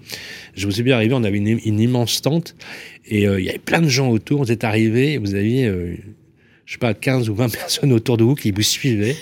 Je 0.55 0.65
vous 0.65 0.79
ai 0.79 0.83
vu 0.83 0.93
arriver. 0.93 1.13
On 1.15 1.23
avait 1.25 1.37
une, 1.37 1.59
une 1.65 1.79
immense 1.81 2.21
tente 2.21 2.55
et 3.09 3.27
euh, 3.27 3.41
il 3.41 3.45
y 3.45 3.49
avait 3.49 3.59
plein 3.59 3.81
de 3.81 3.89
gens 3.89 4.09
autour. 4.09 4.43
Vous 4.45 4.51
êtes 4.53 4.63
arrivés. 4.63 5.13
et 5.13 5.17
Vous 5.17 5.35
aviez, 5.35 5.65
euh, 5.67 5.95
je 6.65 6.73
sais 6.73 6.79
pas, 6.79 6.93
15 6.93 7.29
ou 7.29 7.35
20 7.35 7.49
personnes 7.53 7.93
autour 7.93 8.17
de 8.17 8.23
vous 8.23 8.35
qui 8.35 8.51
vous 8.51 8.61
suivaient. 8.61 9.15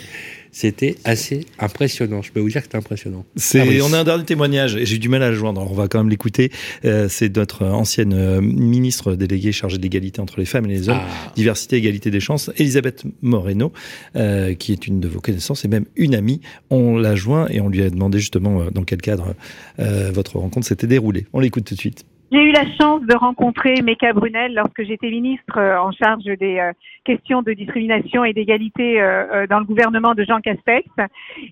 C'était 0.53 0.97
assez 1.05 1.45
impressionnant. 1.59 2.21
Je 2.21 2.29
peux 2.33 2.41
vous 2.41 2.49
dire 2.49 2.57
que 2.59 2.65
c'était 2.65 2.77
impressionnant. 2.77 3.23
C'est, 3.37 3.61
Ah 3.61 3.65
oui. 3.65 3.79
on 3.81 3.93
a 3.93 3.99
un 3.99 4.03
dernier 4.03 4.25
témoignage 4.25 4.75
et 4.75 4.85
j'ai 4.85 4.97
eu 4.97 4.99
du 4.99 5.07
mal 5.07 5.23
à 5.23 5.29
le 5.29 5.35
joindre. 5.37 5.61
On 5.61 5.73
va 5.73 5.87
quand 5.87 5.99
même 5.99 6.09
l'écouter. 6.09 6.51
Euh, 6.83 7.07
c'est 7.07 7.33
notre 7.37 7.65
ancienne 7.65 8.11
euh, 8.13 8.41
ministre 8.41 9.15
déléguée 9.15 9.53
chargée 9.53 9.77
de 9.77 9.81
l'égalité 9.83 10.19
entre 10.19 10.39
les 10.41 10.45
femmes 10.45 10.65
et 10.65 10.73
les 10.73 10.89
hommes, 10.89 10.97
Ah. 10.99 11.31
diversité, 11.37 11.77
égalité 11.77 12.11
des 12.11 12.19
chances, 12.19 12.51
Elisabeth 12.57 13.05
Moreno, 13.21 13.71
euh, 14.17 14.53
qui 14.53 14.73
est 14.73 14.87
une 14.87 14.99
de 14.99 15.07
vos 15.07 15.21
connaissances 15.21 15.63
et 15.63 15.69
même 15.69 15.85
une 15.95 16.15
amie. 16.15 16.41
On 16.69 16.97
l'a 16.97 17.15
joint 17.15 17.47
et 17.49 17.61
on 17.61 17.69
lui 17.69 17.81
a 17.81 17.89
demandé 17.89 18.19
justement 18.19 18.65
dans 18.73 18.83
quel 18.83 18.99
cadre 19.01 19.33
votre 19.77 20.37
rencontre 20.37 20.67
s'était 20.67 20.85
déroulée. 20.85 21.27
On 21.31 21.39
l'écoute 21.39 21.63
tout 21.63 21.75
de 21.75 21.79
suite. 21.79 22.03
J'ai 22.33 22.43
eu 22.43 22.53
la 22.53 22.63
chance 22.79 23.01
de 23.01 23.13
rencontrer 23.13 23.81
Meka 23.81 24.13
Brunel 24.13 24.53
lorsque 24.53 24.85
j'étais 24.85 25.09
ministre 25.09 25.57
euh, 25.57 25.77
en 25.77 25.91
charge 25.91 26.23
des 26.23 26.59
euh, 26.59 26.71
questions 27.03 27.41
de 27.41 27.51
discrimination 27.51 28.23
et 28.23 28.31
d'égalité 28.31 29.01
euh, 29.01 29.47
dans 29.47 29.59
le 29.59 29.65
gouvernement 29.65 30.15
de 30.15 30.23
Jean 30.23 30.39
Castex. 30.39 30.87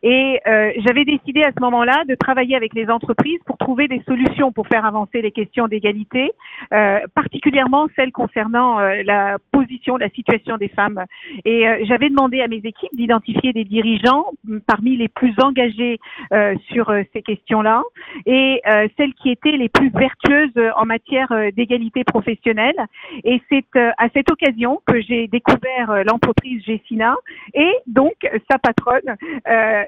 Et 0.03 0.39
j'avais 0.85 1.03
décidé 1.03 1.43
à 1.43 1.51
ce 1.51 1.59
moment-là 1.61 2.05
de 2.07 2.15
travailler 2.15 2.55
avec 2.55 2.73
les 2.73 2.89
entreprises 2.89 3.39
pour 3.45 3.57
trouver 3.57 3.89
des 3.89 4.01
solutions 4.07 4.53
pour 4.53 4.67
faire 4.67 4.85
avancer 4.85 5.21
les 5.21 5.31
questions 5.31 5.67
d'égalité, 5.67 6.31
particulièrement 7.15 7.87
celles 7.95 8.11
concernant 8.11 8.79
la 8.79 9.37
position, 9.51 9.97
la 9.97 10.09
situation 10.09 10.57
des 10.57 10.67
femmes. 10.69 11.03
Et 11.45 11.65
j'avais 11.85 12.09
demandé 12.09 12.41
à 12.41 12.47
mes 12.47 12.61
équipes 12.63 12.93
d'identifier 12.93 13.53
des 13.53 13.65
dirigeants 13.65 14.25
m, 14.47 14.61
parmi 14.65 14.95
les 14.97 15.07
plus 15.07 15.33
engagés 15.41 15.99
sur 16.71 16.93
ces 17.13 17.21
questions-là 17.21 17.83
et 18.25 18.61
celles 18.97 19.13
qui 19.15 19.31
étaient 19.31 19.57
les 19.57 19.69
plus 19.69 19.89
vertueuses 19.89 20.68
en 20.75 20.85
matière 20.85 21.31
euh, 21.31 21.51
d'égalité 21.51 22.03
professionnelle. 22.03 22.75
Et 23.23 23.41
c'est 23.49 23.65
euh, 23.75 23.91
à 23.97 24.09
cette 24.09 24.31
occasion 24.31 24.81
que 24.85 25.01
j'ai 25.01 25.27
découvert 25.27 25.89
euh, 25.89 26.03
l'entreprise 26.03 26.63
Gessina 26.63 27.15
et 27.53 27.71
donc 27.87 28.13
sa 28.49 28.57
patronne. 28.57 29.15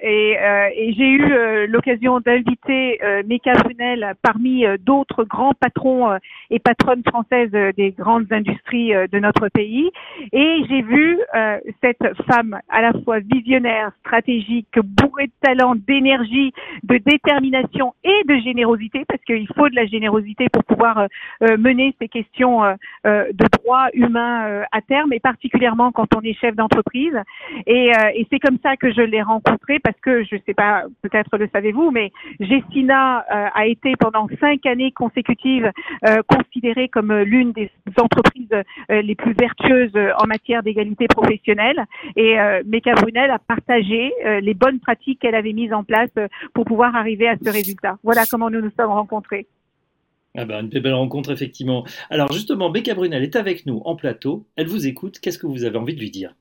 Et 0.03 0.37
et 0.75 0.93
j'ai 0.93 1.09
eu 1.09 1.67
l'occasion 1.67 2.19
d'inviter 2.19 2.99
Meka 3.27 3.53
Brunel 3.53 4.13
parmi 4.21 4.65
d'autres 4.79 5.23
grands 5.23 5.53
patrons 5.53 6.17
et 6.49 6.59
patronnes 6.59 7.03
françaises 7.07 7.51
des 7.75 7.91
grandes 7.91 8.31
industries 8.31 8.91
de 8.91 9.19
notre 9.19 9.49
pays. 9.49 9.89
Et 10.31 10.63
j'ai 10.69 10.81
vu 10.81 11.19
cette 11.81 12.05
femme 12.29 12.59
à 12.69 12.81
la 12.81 12.93
fois 13.03 13.19
visionnaire, 13.19 13.91
stratégique, 13.99 14.79
bourrée 14.83 15.27
de 15.27 15.33
talent, 15.41 15.75
d'énergie, 15.75 16.53
de 16.83 16.97
détermination 16.97 17.93
et 18.03 18.23
de 18.27 18.39
générosité, 18.41 19.05
parce 19.07 19.21
qu'il 19.23 19.47
faut 19.55 19.69
de 19.69 19.75
la 19.75 19.85
générosité 19.85 20.47
pour 20.49 20.63
pouvoir 20.71 20.97
euh, 20.97 21.07
euh, 21.43 21.57
mener 21.57 21.93
ces 21.99 22.07
questions 22.07 22.63
euh, 22.63 22.75
de 23.05 23.45
droits 23.57 23.89
humains 23.93 24.63
à 24.71 24.81
terme, 24.81 25.13
et 25.13 25.19
particulièrement 25.19 25.91
quand 25.91 26.07
on 26.15 26.21
est 26.21 26.33
chef 26.33 26.55
d'entreprise. 26.55 27.17
Et, 27.65 27.91
c'est 28.31 28.39
comme 28.39 28.57
ça 28.63 28.77
que 28.77 28.91
je 28.93 29.01
l'ai 29.01 29.21
rencontrée, 29.21 29.79
parce 29.79 29.99
que 30.01 30.23
je 30.23 30.35
ne 30.35 30.41
sais 30.45 30.53
pas, 30.53 30.83
peut-être 31.01 31.37
le 31.37 31.49
savez-vous, 31.53 31.91
mais 31.91 32.11
Gessina 32.39 33.25
a 33.53 33.65
été 33.65 33.93
pendant 33.99 34.27
cinq 34.39 34.65
années 34.65 34.91
consécutives 34.91 35.69
considérée 36.27 36.87
comme 36.87 37.13
l'une 37.13 37.51
des 37.51 37.69
entreprises 37.99 38.55
les 38.89 39.15
plus 39.15 39.33
vertueuses 39.33 39.97
en 40.17 40.27
matière 40.27 40.63
d'égalité 40.63 41.07
professionnelle. 41.07 41.85
Et 42.15 42.37
Meka 42.65 42.93
Brunel 42.93 43.31
a 43.31 43.39
partagé 43.39 44.13
les 44.41 44.53
bonnes 44.53 44.79
pratiques 44.79 45.19
qu'elle 45.19 45.35
avait 45.35 45.53
mises 45.53 45.73
en 45.73 45.83
place 45.83 46.11
pour 46.53 46.65
pouvoir 46.65 46.95
arriver 46.95 47.27
à 47.27 47.35
ce 47.35 47.49
résultat. 47.49 47.97
Voilà 48.03 48.23
comment 48.29 48.49
nous 48.49 48.61
nous 48.61 48.71
sommes 48.77 48.91
rencontrés. 48.91 49.47
Ah 50.35 50.45
ben, 50.45 50.61
une 50.61 50.69
belle 50.69 50.93
rencontre, 50.93 51.31
effectivement. 51.31 51.85
Alors 52.09 52.31
justement, 52.31 52.69
Becca 52.69 52.93
Brunel 52.93 53.23
est 53.23 53.35
avec 53.35 53.65
nous 53.65 53.81
en 53.85 53.95
plateau. 53.95 54.47
Elle 54.55 54.67
vous 54.67 54.87
écoute. 54.87 55.19
Qu'est-ce 55.19 55.37
que 55.37 55.47
vous 55.47 55.63
avez 55.63 55.77
envie 55.77 55.95
de 55.95 55.99
lui 55.99 56.11
dire? 56.11 56.35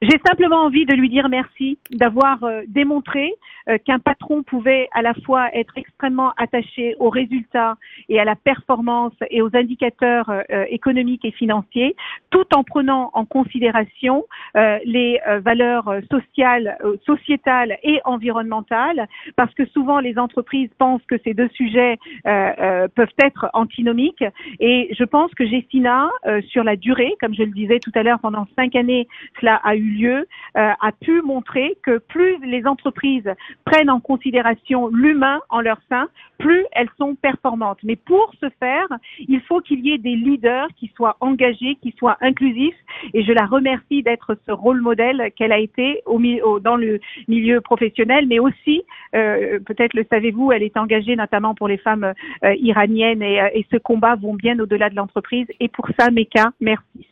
J'ai 0.00 0.20
simplement 0.24 0.58
envie 0.58 0.86
de 0.86 0.94
lui 0.94 1.08
dire 1.08 1.28
merci 1.28 1.76
d'avoir 1.90 2.44
euh, 2.44 2.62
démontré 2.68 3.34
euh, 3.68 3.78
qu'un 3.84 3.98
patron 3.98 4.44
pouvait 4.44 4.88
à 4.92 5.02
la 5.02 5.12
fois 5.12 5.52
être 5.52 5.76
extrêmement 5.76 6.32
attaché 6.36 6.94
aux 7.00 7.10
résultats 7.10 7.76
et 8.08 8.20
à 8.20 8.24
la 8.24 8.36
performance 8.36 9.14
et 9.28 9.42
aux 9.42 9.50
indicateurs 9.56 10.30
euh, 10.30 10.64
économiques 10.68 11.24
et 11.24 11.32
financiers, 11.32 11.96
tout 12.30 12.46
en 12.54 12.62
prenant 12.62 13.10
en 13.14 13.24
considération 13.24 14.24
les 14.54 15.20
valeurs 15.42 15.92
sociales, 16.10 16.76
sociétales 17.04 17.78
et 17.82 18.00
environnementales, 18.04 19.06
parce 19.36 19.52
que 19.54 19.66
souvent 19.66 20.00
les 20.00 20.18
entreprises 20.18 20.70
pensent 20.78 21.04
que 21.08 21.16
ces 21.24 21.34
deux 21.34 21.48
sujets 21.54 21.96
peuvent 22.24 23.14
être 23.22 23.48
antinomiques. 23.52 24.24
Et 24.60 24.88
je 24.98 25.04
pense 25.04 25.32
que 25.34 25.46
Gessina, 25.46 26.10
sur 26.48 26.64
la 26.64 26.76
durée, 26.76 27.14
comme 27.20 27.34
je 27.34 27.42
le 27.42 27.50
disais 27.50 27.78
tout 27.78 27.92
à 27.94 28.02
l'heure, 28.02 28.20
pendant 28.20 28.46
cinq 28.56 28.76
années, 28.76 29.08
cela 29.40 29.56
a 29.56 29.76
eu 29.76 29.87
eu 29.88 29.98
lieu 29.98 30.26
euh, 30.56 30.72
a 30.80 30.92
pu 30.92 31.22
montrer 31.22 31.76
que 31.82 31.98
plus 31.98 32.38
les 32.44 32.66
entreprises 32.66 33.30
prennent 33.64 33.90
en 33.90 34.00
considération 34.00 34.88
l'humain 34.88 35.40
en 35.50 35.60
leur 35.60 35.78
sein, 35.88 36.08
plus 36.38 36.64
elles 36.72 36.90
sont 36.98 37.14
performantes. 37.14 37.78
Mais 37.82 37.96
pour 37.96 38.32
ce 38.40 38.48
faire, 38.60 38.88
il 39.18 39.40
faut 39.42 39.60
qu'il 39.60 39.84
y 39.84 39.92
ait 39.92 39.98
des 39.98 40.16
leaders 40.16 40.68
qui 40.76 40.90
soient 40.96 41.16
engagés, 41.20 41.76
qui 41.82 41.94
soient 41.98 42.16
inclusifs. 42.20 42.76
Et 43.14 43.22
je 43.22 43.32
la 43.32 43.46
remercie 43.46 44.02
d'être 44.02 44.36
ce 44.46 44.52
rôle 44.52 44.80
modèle 44.80 45.30
qu'elle 45.36 45.52
a 45.52 45.58
été 45.58 46.02
au, 46.06 46.60
dans 46.60 46.76
le 46.76 47.00
milieu 47.26 47.60
professionnel, 47.60 48.26
mais 48.26 48.38
aussi, 48.38 48.82
euh, 49.14 49.58
peut-être 49.60 49.94
le 49.94 50.04
savez-vous, 50.10 50.52
elle 50.52 50.62
est 50.62 50.76
engagée 50.76 51.16
notamment 51.16 51.54
pour 51.54 51.68
les 51.68 51.78
femmes 51.78 52.12
euh, 52.44 52.54
iraniennes 52.56 53.22
et, 53.22 53.36
et 53.54 53.66
ce 53.70 53.76
combat 53.76 54.16
vont 54.16 54.34
bien 54.34 54.58
au-delà 54.58 54.90
de 54.90 54.96
l'entreprise. 54.96 55.46
Et 55.60 55.68
pour 55.68 55.88
ça, 55.98 56.10
Meka, 56.10 56.52
merci. 56.60 57.08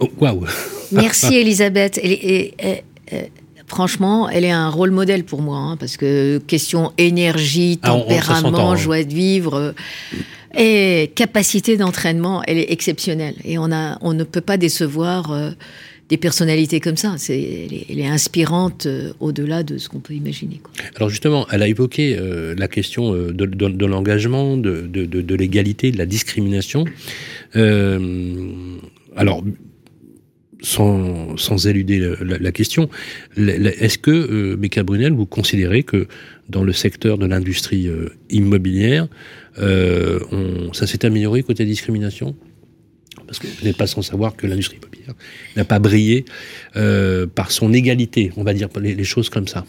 Oh, 0.00 0.08
Waouh 0.18 0.46
Merci 0.92 1.34
Elisabeth. 1.36 1.98
Et, 1.98 2.10
et- 2.12 2.54
et- 2.58 2.82
et- 3.12 3.30
franchement, 3.66 4.28
elle 4.28 4.44
est 4.44 4.50
un 4.50 4.68
rôle 4.68 4.90
modèle 4.90 5.24
pour 5.24 5.42
moi, 5.42 5.58
hein, 5.58 5.76
parce 5.78 5.96
que 5.96 6.38
question 6.38 6.92
énergie, 6.98 7.78
Ah, 7.82 7.90
tempérament, 7.90 8.70
hein. 8.72 8.76
joie 8.76 9.04
de 9.04 9.12
vivre 9.14 9.54
euh, 9.54 9.72
et 10.58 11.12
capacité 11.14 11.76
d'entraînement, 11.76 12.42
elle 12.48 12.58
est 12.58 12.72
exceptionnelle. 12.72 13.36
Et 13.44 13.58
on, 13.58 13.70
a, 13.70 13.98
on 14.00 14.12
ne 14.14 14.24
peut 14.24 14.40
pas 14.40 14.56
décevoir 14.56 15.30
euh, 15.30 15.50
des 16.08 16.16
personnalités 16.16 16.80
comme 16.80 16.96
ça. 16.96 17.14
C'est, 17.18 17.38
elle, 17.40 17.72
est, 17.74 17.86
elle 17.90 18.00
est 18.00 18.08
inspirante 18.08 18.86
euh, 18.86 19.12
au-delà 19.20 19.62
de 19.62 19.78
ce 19.78 19.88
qu'on 19.88 20.00
peut 20.00 20.14
imaginer. 20.14 20.60
quoi. 20.60 20.72
Alors 20.96 21.08
justement, 21.08 21.46
elle 21.52 21.62
a 21.62 21.68
évoqué 21.68 22.18
la 22.58 22.66
question 22.66 23.12
de, 23.12 23.30
de- 23.30 23.46
de 23.68 23.86
l'engagement, 23.86 24.56
de, 24.56 24.88
de- 24.88 25.34
l'égalité, 25.36 25.92
de 25.92 25.98
la 25.98 26.06
discrimination. 26.06 26.84
Alors, 29.16 29.44
sans, 30.62 31.36
sans 31.36 31.66
éluder 31.66 31.98
la, 32.20 32.38
la 32.38 32.52
question, 32.52 32.88
est-ce 33.36 33.98
que, 33.98 34.10
euh, 34.10 34.56
Becca 34.56 34.82
Brunel, 34.82 35.12
vous 35.12 35.26
considérez 35.26 35.82
que 35.82 36.06
dans 36.48 36.64
le 36.64 36.72
secteur 36.72 37.18
de 37.18 37.26
l'industrie 37.26 37.88
euh, 37.88 38.08
immobilière, 38.30 39.08
euh, 39.58 40.20
on- 40.32 40.72
ça 40.72 40.86
s'est 40.86 41.04
amélioré 41.04 41.42
côté 41.42 41.64
discrimination? 41.64 42.34
Parce 43.26 43.38
que 43.38 43.46
vous 43.46 43.64
n'êtes 43.64 43.76
pas 43.76 43.86
sans 43.86 44.02
savoir 44.02 44.34
que 44.36 44.46
l'industrie 44.46 44.76
immobilière 44.78 45.14
n'a 45.56 45.64
pas 45.64 45.78
brillé 45.78 46.24
euh, 46.76 47.26
par 47.26 47.50
son 47.52 47.72
égalité, 47.72 48.32
on 48.36 48.42
va 48.42 48.52
dire 48.54 48.68
les, 48.80 48.94
les 48.94 49.04
choses 49.04 49.30
comme 49.30 49.46
ça. 49.48 49.64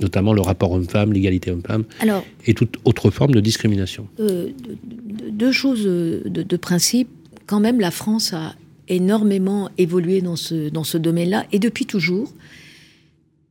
Notamment 0.00 0.32
le 0.32 0.40
rapport 0.40 0.70
homme-femme, 0.72 1.12
l'égalité 1.12 1.50
homme-femme, 1.50 1.84
et 2.46 2.54
toute 2.54 2.76
autre 2.84 3.10
forme 3.10 3.32
de 3.34 3.40
discrimination. 3.40 4.06
Euh, 4.20 4.46
de- 4.46 5.24
de- 5.24 5.30
deux 5.30 5.50
choses 5.52 5.84
de, 5.84 6.22
de 6.24 6.56
principe. 6.56 7.08
Quand 7.46 7.58
même, 7.60 7.80
la 7.80 7.90
France 7.90 8.32
a 8.32 8.54
énormément 8.88 9.70
évolué 9.78 10.20
dans 10.20 10.36
ce, 10.36 10.68
dans 10.70 10.84
ce 10.84 10.98
domaine-là, 10.98 11.46
et 11.52 11.58
depuis 11.58 11.86
toujours. 11.86 12.32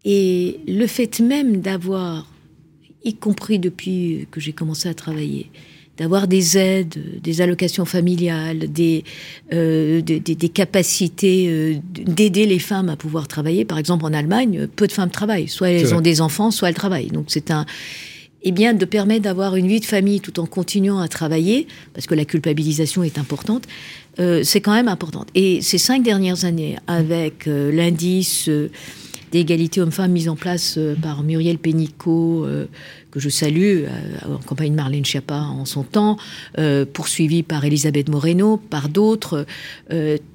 Et 0.05 0.59
le 0.67 0.87
fait 0.87 1.19
même 1.19 1.61
d'avoir, 1.61 2.31
y 3.03 3.13
compris 3.15 3.59
depuis 3.59 4.27
que 4.31 4.39
j'ai 4.39 4.53
commencé 4.53 4.87
à 4.87 4.93
travailler, 4.93 5.49
d'avoir 5.97 6.27
des 6.27 6.57
aides, 6.57 7.21
des 7.21 7.41
allocations 7.41 7.83
familiales, 7.85 8.71
des, 8.71 9.03
euh, 9.51 9.99
des, 10.01 10.19
des- 10.19 10.35
des 10.35 10.49
capacités 10.49 11.47
euh, 11.49 11.75
d'aider 11.91 12.45
les 12.45 12.59
femmes 12.59 12.89
à 12.89 12.95
pouvoir 12.95 13.27
travailler. 13.27 13.65
Par 13.65 13.79
exemple, 13.79 14.05
en 14.05 14.13
Allemagne, 14.13 14.67
peu 14.75 14.85
de 14.87 14.91
femmes 14.91 15.09
travaillent. 15.09 15.47
Soit 15.47 15.69
elles 15.71 15.95
ont 15.95 16.01
des 16.01 16.21
enfants, 16.21 16.51
soit 16.51 16.69
elles 16.69 16.75
travaillent. 16.75 17.07
Donc 17.09 17.25
c'est 17.29 17.49
un, 17.49 17.65
eh 18.47 18.51
bien, 18.51 18.73
de 18.73 18.85
permettre 18.85 19.23
d'avoir 19.23 19.57
une 19.57 19.67
vie 19.67 19.81
de 19.81 19.85
famille 19.85 20.21
tout 20.21 20.39
en 20.39 20.45
continuant 20.45 20.99
à 20.99 21.09
travailler, 21.09 21.67
parce 21.93 22.07
que 22.07 22.15
la 22.15 22.23
culpabilisation 22.23 23.03
est 23.03 23.17
importante, 23.17 23.65
euh, 24.21 24.41
c'est 24.45 24.61
quand 24.61 24.73
même 24.73 24.87
important. 24.87 25.25
Et 25.35 25.61
ces 25.61 25.77
cinq 25.77 26.01
dernières 26.01 26.45
années, 26.45 26.77
avec 26.87 27.45
euh, 27.47 27.73
l'indice 27.73 28.47
euh, 28.47 28.71
d'égalité 29.33 29.81
hommes-femmes 29.81 30.13
mis 30.13 30.29
en 30.29 30.37
place 30.37 30.79
par 31.01 31.23
Muriel 31.23 31.57
Pénicaud, 31.57 32.47
que 33.11 33.19
je 33.19 33.27
salue, 33.27 33.83
en 34.25 34.37
compagnie 34.37 34.71
de 34.71 34.75
Marlène 34.77 35.03
Schiappa 35.03 35.41
en 35.41 35.65
son 35.65 35.83
temps, 35.83 36.15
poursuivi 36.93 37.43
par 37.43 37.65
Elisabeth 37.65 38.07
Moreno, 38.07 38.55
par 38.55 38.87
d'autres, 38.87 39.45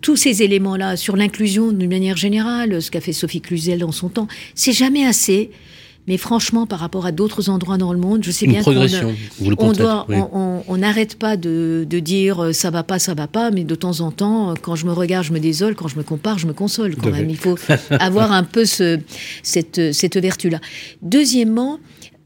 tous 0.03 0.17
ces 0.17 0.43
éléments-là 0.43 0.99
sur 0.99 1.17
l'inclusion 1.17 1.73
d'une 1.73 1.89
manière 1.89 2.19
générale, 2.19 2.83
ce 2.83 2.91
qu'a 2.91 3.01
fait 3.01 3.15
Sophie 3.15 3.41
Cluzel 3.41 3.79
dans 3.79 3.93
son 3.93 4.11
temps, 4.11 4.29
c'est 4.55 4.73
jamais 4.75 5.07
assez. 5.07 5.51
Mais 6.09 6.17
franchement, 6.17 6.67
par 6.67 6.81
rapport 6.81 7.07
à 7.07 7.13
d'autres 7.13 7.49
endroits 7.49 7.79
dans 7.79 7.93
le 7.93 7.99
monde, 7.99 8.25
je 8.25 8.33
sais 8.33 8.45
Une 8.47 8.53
bien 8.53 8.63
qu'on 8.65 8.71
le 9.51 9.53
on 9.53 9.57
constatez, 9.69 9.83
doit, 9.83 10.07
oui. 10.09 10.17
on- 10.69 10.77
n'arrête 10.77 11.17
pas 11.17 11.37
de, 11.37 11.87
de 11.89 11.99
dire 12.01 12.43
euh, 12.43 12.53
ça 12.53 12.71
va 12.71 12.83
pas, 12.83 12.99
ça 12.99 13.15
va 13.15 13.29
pas, 13.29 13.53
mais 13.53 13.63
de 13.63 13.75
temps 13.77 14.01
en 14.01 14.11
temps, 14.11 14.51
euh, 14.51 14.55
quand 14.61 14.75
je 14.75 14.85
me 14.87 14.93
regarde, 14.93 15.25
je 15.25 15.33
me 15.33 15.39
désole, 15.39 15.77
quand 15.77 15.87
je 15.87 15.97
me 15.97 16.03
compare, 16.03 16.39
je 16.39 16.49
me 16.49 16.53
console 16.53 16.97
quand 16.97 17.11
même. 17.11 17.27
fait. 17.27 17.31
Il 17.31 17.37
faut 17.37 17.57
avoir 17.91 18.33
un 18.33 18.43
peu 18.43 18.65
ce, 18.65 18.99
cette, 19.45 19.93
cette 19.93 20.17
vertu-là. 20.17 20.59
Deuxièmement, 21.03 21.79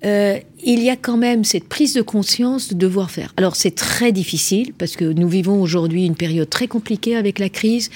euh, 0.04 0.38
il 0.62 0.82
y 0.82 0.90
a 0.90 0.96
quand 0.96 1.16
même 1.16 1.42
cette 1.42 1.68
prise 1.68 1.94
de 1.94 2.02
conscience 2.02 2.68
de 2.68 2.74
devoir 2.74 3.10
faire. 3.10 3.32
Alors 3.36 3.56
c'est 3.56 3.74
très 3.74 4.12
difficile 4.12 4.72
parce 4.76 4.94
que 4.94 5.04
nous 5.04 5.28
vivons 5.28 5.60
aujourd'hui 5.60 6.04
une 6.04 6.14
période 6.14 6.50
très 6.50 6.68
compliquée 6.68 7.16
avec 7.16 7.38
la 7.38 7.48
crise. 7.48 7.90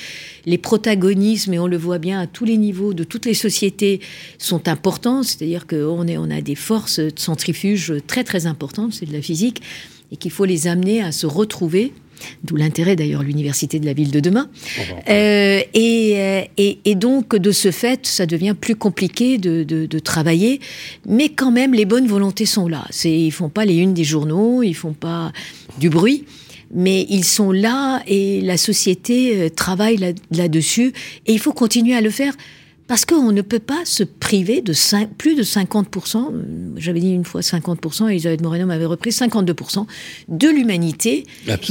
Les 0.46 0.56
protagonismes, 0.56 1.52
et 1.52 1.58
on 1.58 1.66
le 1.66 1.76
voit 1.76 1.98
bien 1.98 2.20
à 2.20 2.26
tous 2.26 2.44
les 2.44 2.56
niveaux 2.56 2.94
de 2.94 3.04
toutes 3.04 3.26
les 3.26 3.34
sociétés, 3.34 4.00
sont 4.38 4.66
importants. 4.66 5.22
C'est-à-dire 5.22 5.66
qu'on 5.66 6.08
on 6.08 6.30
a 6.30 6.40
des 6.40 6.54
forces 6.54 7.00
de 7.00 7.12
centrifuge 7.16 7.94
très 8.06 8.24
très 8.24 8.46
importantes, 8.46 8.94
c'est 8.94 9.06
de 9.06 9.12
la 9.12 9.22
physique, 9.22 9.60
et 10.10 10.16
qu'il 10.16 10.30
faut 10.30 10.46
les 10.46 10.66
amener 10.66 11.02
à 11.02 11.12
se 11.12 11.26
retrouver. 11.26 11.92
D'où 12.44 12.56
l'intérêt 12.56 12.96
d'ailleurs 12.96 13.20
de 13.20 13.26
l'université 13.26 13.78
de 13.78 13.86
la 13.86 13.92
ville 13.92 14.10
de 14.10 14.20
demain. 14.20 14.48
Euh, 15.08 15.60
et, 15.74 16.12
euh, 16.16 16.42
et, 16.56 16.78
et 16.84 16.94
donc, 16.94 17.36
de 17.36 17.52
ce 17.52 17.70
fait, 17.70 18.06
ça 18.06 18.26
devient 18.26 18.54
plus 18.60 18.76
compliqué 18.76 19.38
de, 19.38 19.62
de, 19.64 19.86
de 19.86 19.98
travailler. 19.98 20.60
Mais 21.06 21.28
quand 21.28 21.50
même, 21.50 21.74
les 21.74 21.84
bonnes 21.84 22.06
volontés 22.06 22.46
sont 22.46 22.68
là. 22.68 22.84
C'est, 22.90 23.12
ils 23.12 23.30
font 23.32 23.48
pas 23.48 23.64
les 23.64 23.76
unes 23.76 23.94
des 23.94 24.04
journaux, 24.04 24.62
ils 24.62 24.74
font 24.74 24.92
pas 24.92 25.32
du 25.78 25.90
bruit. 25.90 26.24
Mais 26.72 27.04
ils 27.10 27.24
sont 27.24 27.50
là 27.50 28.00
et 28.06 28.40
la 28.42 28.56
société 28.56 29.36
euh, 29.36 29.48
travaille 29.48 29.96
là- 29.96 30.12
là-dessus. 30.30 30.92
Et 31.26 31.32
il 31.32 31.40
faut 31.40 31.52
continuer 31.52 31.94
à 31.96 32.00
le 32.00 32.10
faire 32.10 32.32
parce 32.90 33.04
qu'on 33.04 33.30
ne 33.30 33.40
peut 33.42 33.60
pas 33.60 33.84
se 33.84 34.02
priver 34.02 34.62
de 34.62 34.74
plus 35.16 35.36
de 35.36 35.44
50%, 35.44 36.16
euh, 36.34 36.42
j'avais 36.76 36.98
dit 36.98 37.12
une 37.12 37.24
fois 37.24 37.40
50%, 37.40 38.08
Elisabeth 38.08 38.42
Moreno 38.42 38.66
m'avait 38.66 38.84
repris 38.84 39.10
52% 39.12 39.86
de 40.26 40.48
l'humanité. 40.48 41.24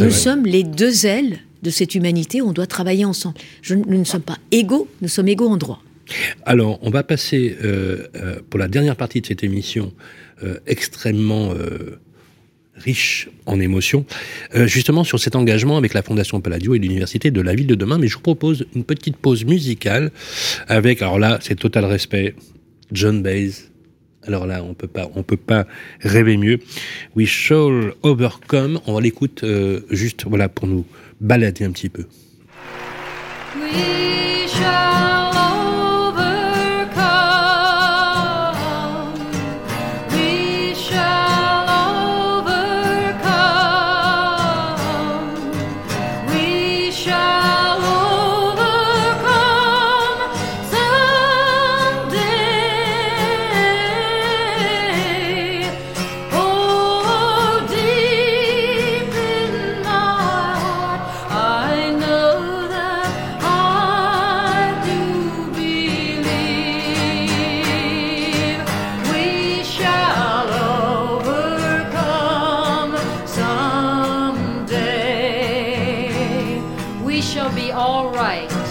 Nous 0.06 0.12
sommes 0.12 0.46
les 0.46 0.64
deux 0.64 1.06
ailes 1.06 1.40
de 1.62 1.70
cette 1.72 1.94
humanité, 1.94 2.42
on 2.42 2.54
doit 2.54 2.68
travailler 2.68 3.04
ensemble. 3.04 3.36
Je- 3.62 3.76
nous 3.76 3.98
ne 4.00 4.06
sommes 4.06 4.22
pas 4.22 4.38
égaux, 4.52 4.88
nous 5.02 5.10
sommes 5.10 5.28
égaux 5.28 5.50
en 5.50 5.58
droit. 5.58 5.84
Alors, 6.46 6.80
on 6.84 6.90
va 6.90 7.04
passer 7.04 7.58
euh, 7.66 8.08
euh, 8.16 8.40
pour 8.50 8.58
la 8.58 8.70
dernière 8.70 8.96
partie 8.96 9.20
de 9.20 9.26
cette 9.26 9.44
émission 9.44 9.92
euh, 10.46 10.58
extrêmement 10.68 11.52
riche 12.80 13.30
en 13.46 13.60
émotions, 13.60 14.06
euh, 14.56 14.68
justement 14.68 15.04
sur 15.04 15.20
cet 15.20 15.36
engagement 15.36 15.78
avec 15.78 15.94
la 15.94 16.02
Fondation 16.02 16.42
Palladio 16.42 16.76
et 16.76 16.80
l'Université 16.80 17.32
de 17.32 17.42
la 17.42 17.56
Ville 17.56 17.68
de 17.68 17.76
demain. 17.76 17.98
Mais 17.98 18.08
je 18.08 18.16
vous 18.16 18.22
propose 18.22 18.66
une 18.76 18.84
petite 18.84 19.18
pause 19.18 19.46
musicale 19.46 20.12
avec, 20.68 21.02
alors 21.02 21.20
là, 21.20 21.40
c'est 21.42 21.56
total 21.56 21.86
respect, 21.86 22.36
John 22.92 23.22
Baez. 23.22 23.52
Alors 24.28 24.46
là, 24.46 24.64
on 24.64 24.74
peut 24.74 24.88
pas, 24.88 25.10
on 25.16 25.24
peut 25.24 25.38
pas 25.38 25.66
rêver 26.02 26.38
mieux. 26.38 26.60
We 27.16 27.28
shall 27.28 27.94
overcome. 28.04 28.80
On 28.86 29.00
l'écoute 29.00 29.44
euh, 29.44 29.82
juste, 29.90 30.26
voilà, 30.26 30.50
pour 30.50 30.68
nous 30.68 30.86
balader 31.22 31.64
un 31.64 31.72
petit 31.72 31.90
peu. 31.90 32.06
We 33.56 34.19
shall 77.30 77.54
be 77.54 77.72
all 77.72 78.10
right. 78.10 78.69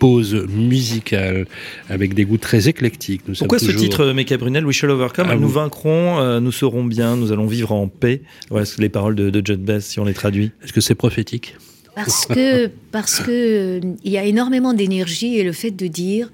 Pause 0.00 0.34
musicale 0.48 1.46
avec 1.88 2.14
des 2.14 2.24
goûts 2.24 2.38
très 2.38 2.68
éclectiques. 2.68 3.22
Nous 3.28 3.34
Pourquoi 3.34 3.60
ce 3.60 3.70
titre, 3.70 4.00
euh, 4.00 4.14
Mecca 4.14 4.36
Brunel, 4.36 4.66
We 4.66 4.74
Shall 4.74 4.90
Overcome 4.90 5.28
Ah, 5.30 5.36
Nous 5.36 5.48
vaincrons, 5.48 6.18
euh, 6.18 6.40
nous 6.40 6.50
serons 6.50 6.82
bien, 6.82 7.16
nous 7.16 7.30
allons 7.30 7.46
vivre 7.46 7.70
en 7.70 7.86
paix. 7.86 8.22
Voilà 8.48 8.66
les 8.78 8.88
paroles 8.88 9.14
de, 9.14 9.30
de 9.30 9.46
Judd 9.46 9.60
Best, 9.60 9.90
si 9.90 10.00
on 10.00 10.04
les 10.04 10.14
traduit. 10.14 10.50
Est-ce 10.64 10.72
que 10.72 10.80
c'est 10.80 10.96
prophétique? 10.96 11.54
Parce 11.94 12.24
que, 12.24 12.68
parce 12.90 13.20
que 13.20 13.30
euh, 13.30 13.80
il 14.02 14.10
y 14.10 14.18
a 14.18 14.24
énormément 14.24 14.72
d'énergie 14.72 15.36
et 15.36 15.44
le 15.44 15.52
fait 15.52 15.70
de 15.70 15.86
dire 15.86 16.30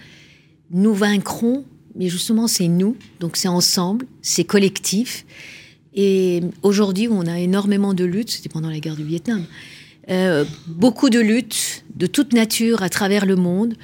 nous 0.71 0.95
vaincrons, 0.95 1.65
mais 1.97 2.09
justement 2.09 2.47
c'est 2.47 2.69
nous, 2.69 2.97
donc 3.21 3.37
c'est 3.37 3.49
ensemble, 3.49 4.07
c'est 4.23 4.45
collectif. 4.45 5.27
Et 5.95 6.43
aujourd'hui, 6.63 7.09
on 7.11 7.27
a 7.27 7.39
énormément 7.41 7.95
de 7.95 8.05
luttes, 8.05 8.31
c'était 8.31 8.51
pendant 8.51 8.69
la 8.69 8.79
guerre 8.79 8.97
du 8.97 9.05
Vietnam, 9.05 9.45
euh, 10.11 10.45
beaucoup 10.67 11.11
de 11.11 11.19
luttes 11.21 11.85
de 11.95 12.07
toute 12.07 12.33
nature 12.33 12.83
à 12.83 12.89
travers 12.89 13.27
le 13.27 13.37
monde. 13.37 13.75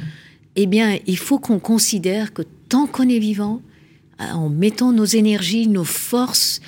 Eh 0.56 0.66
bien, 0.66 0.98
il 1.06 1.16
faut 1.18 1.38
qu'on 1.38 1.58
considère 1.58 2.32
que 2.32 2.42
tant 2.68 2.86
qu'on 2.86 3.08
est 3.08 3.18
vivant, 3.18 3.62
euh, 4.20 4.24
en 4.34 4.48
mettant 4.48 4.92
nos 4.92 5.04
énergies, 5.04 5.66
nos 5.66 5.84
forces 5.84 6.60